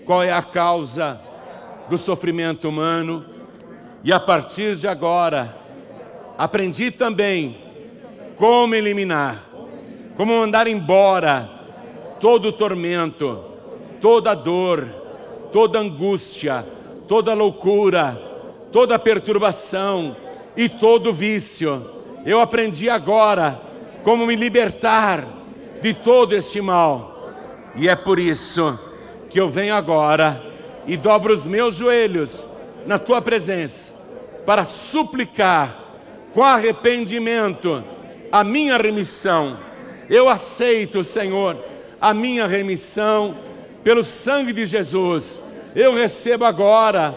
qual 0.04 0.22
é 0.22 0.30
a 0.30 0.42
causa 0.42 1.18
do 1.88 1.96
sofrimento 1.96 2.68
humano 2.68 3.39
e 4.02 4.12
a 4.12 4.20
partir 4.20 4.76
de 4.76 4.88
agora 4.88 5.56
aprendi 6.38 6.90
também 6.90 7.56
como 8.36 8.74
eliminar, 8.74 9.44
como 10.16 10.38
mandar 10.38 10.66
embora 10.66 11.48
todo 12.18 12.52
tormento, 12.52 13.44
toda 14.00 14.34
dor, 14.34 14.88
toda 15.52 15.78
angústia, 15.78 16.64
toda 17.06 17.34
loucura, 17.34 18.20
toda 18.72 18.98
perturbação 18.98 20.16
e 20.56 20.68
todo 20.68 21.12
vício. 21.12 21.84
Eu 22.24 22.40
aprendi 22.40 22.88
agora 22.88 23.60
como 24.02 24.26
me 24.26 24.36
libertar 24.36 25.26
de 25.82 25.92
todo 25.92 26.34
este 26.34 26.60
mal. 26.60 27.30
E 27.76 27.88
é 27.88 27.96
por 27.96 28.18
isso 28.18 28.78
que 29.28 29.38
eu 29.38 29.48
venho 29.48 29.74
agora 29.74 30.42
e 30.86 30.96
dobro 30.96 31.32
os 31.32 31.46
meus 31.46 31.74
joelhos 31.74 32.46
na 32.86 32.98
tua 32.98 33.20
presença 33.20 33.92
para 34.44 34.64
suplicar 34.64 35.78
com 36.32 36.42
arrependimento 36.42 37.82
a 38.30 38.44
minha 38.44 38.76
remissão. 38.76 39.56
Eu 40.08 40.28
aceito, 40.28 41.04
Senhor, 41.04 41.56
a 42.00 42.14
minha 42.14 42.46
remissão 42.46 43.36
pelo 43.82 44.02
sangue 44.02 44.52
de 44.52 44.66
Jesus. 44.66 45.40
Eu 45.74 45.94
recebo 45.94 46.44
agora 46.44 47.14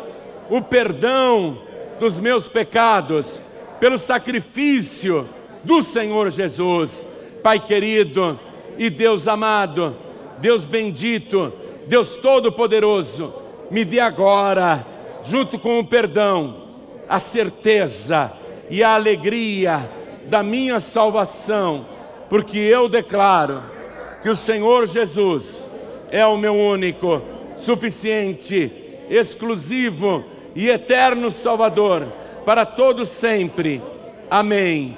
o 0.49 0.61
perdão 0.61 1.59
dos 1.99 2.19
meus 2.19 2.47
pecados 2.47 3.41
pelo 3.79 3.97
sacrifício 3.97 5.27
do 5.63 5.81
Senhor 5.81 6.29
Jesus. 6.29 7.05
Pai 7.41 7.59
querido 7.59 8.39
e 8.77 8.89
Deus 8.89 9.27
amado, 9.27 9.95
Deus 10.39 10.65
bendito, 10.65 11.51
Deus 11.87 12.17
todo-poderoso, 12.17 13.33
me 13.69 13.83
dê 13.83 13.99
agora, 13.99 14.85
junto 15.25 15.57
com 15.57 15.79
o 15.79 15.85
perdão, 15.85 16.63
a 17.07 17.19
certeza 17.19 18.31
e 18.69 18.83
a 18.83 18.95
alegria 18.95 19.89
da 20.25 20.41
minha 20.41 20.79
salvação, 20.79 21.85
porque 22.29 22.57
eu 22.57 22.87
declaro 22.87 23.63
que 24.21 24.29
o 24.29 24.35
Senhor 24.35 24.87
Jesus 24.87 25.67
é 26.09 26.25
o 26.25 26.37
meu 26.37 26.55
único, 26.55 27.21
suficiente, 27.55 28.71
exclusivo 29.09 30.23
e 30.55 30.69
eterno 30.69 31.29
Salvador 31.29 32.07
para 32.45 32.65
todos 32.65 33.09
sempre. 33.09 33.81
Amém. 34.29 34.97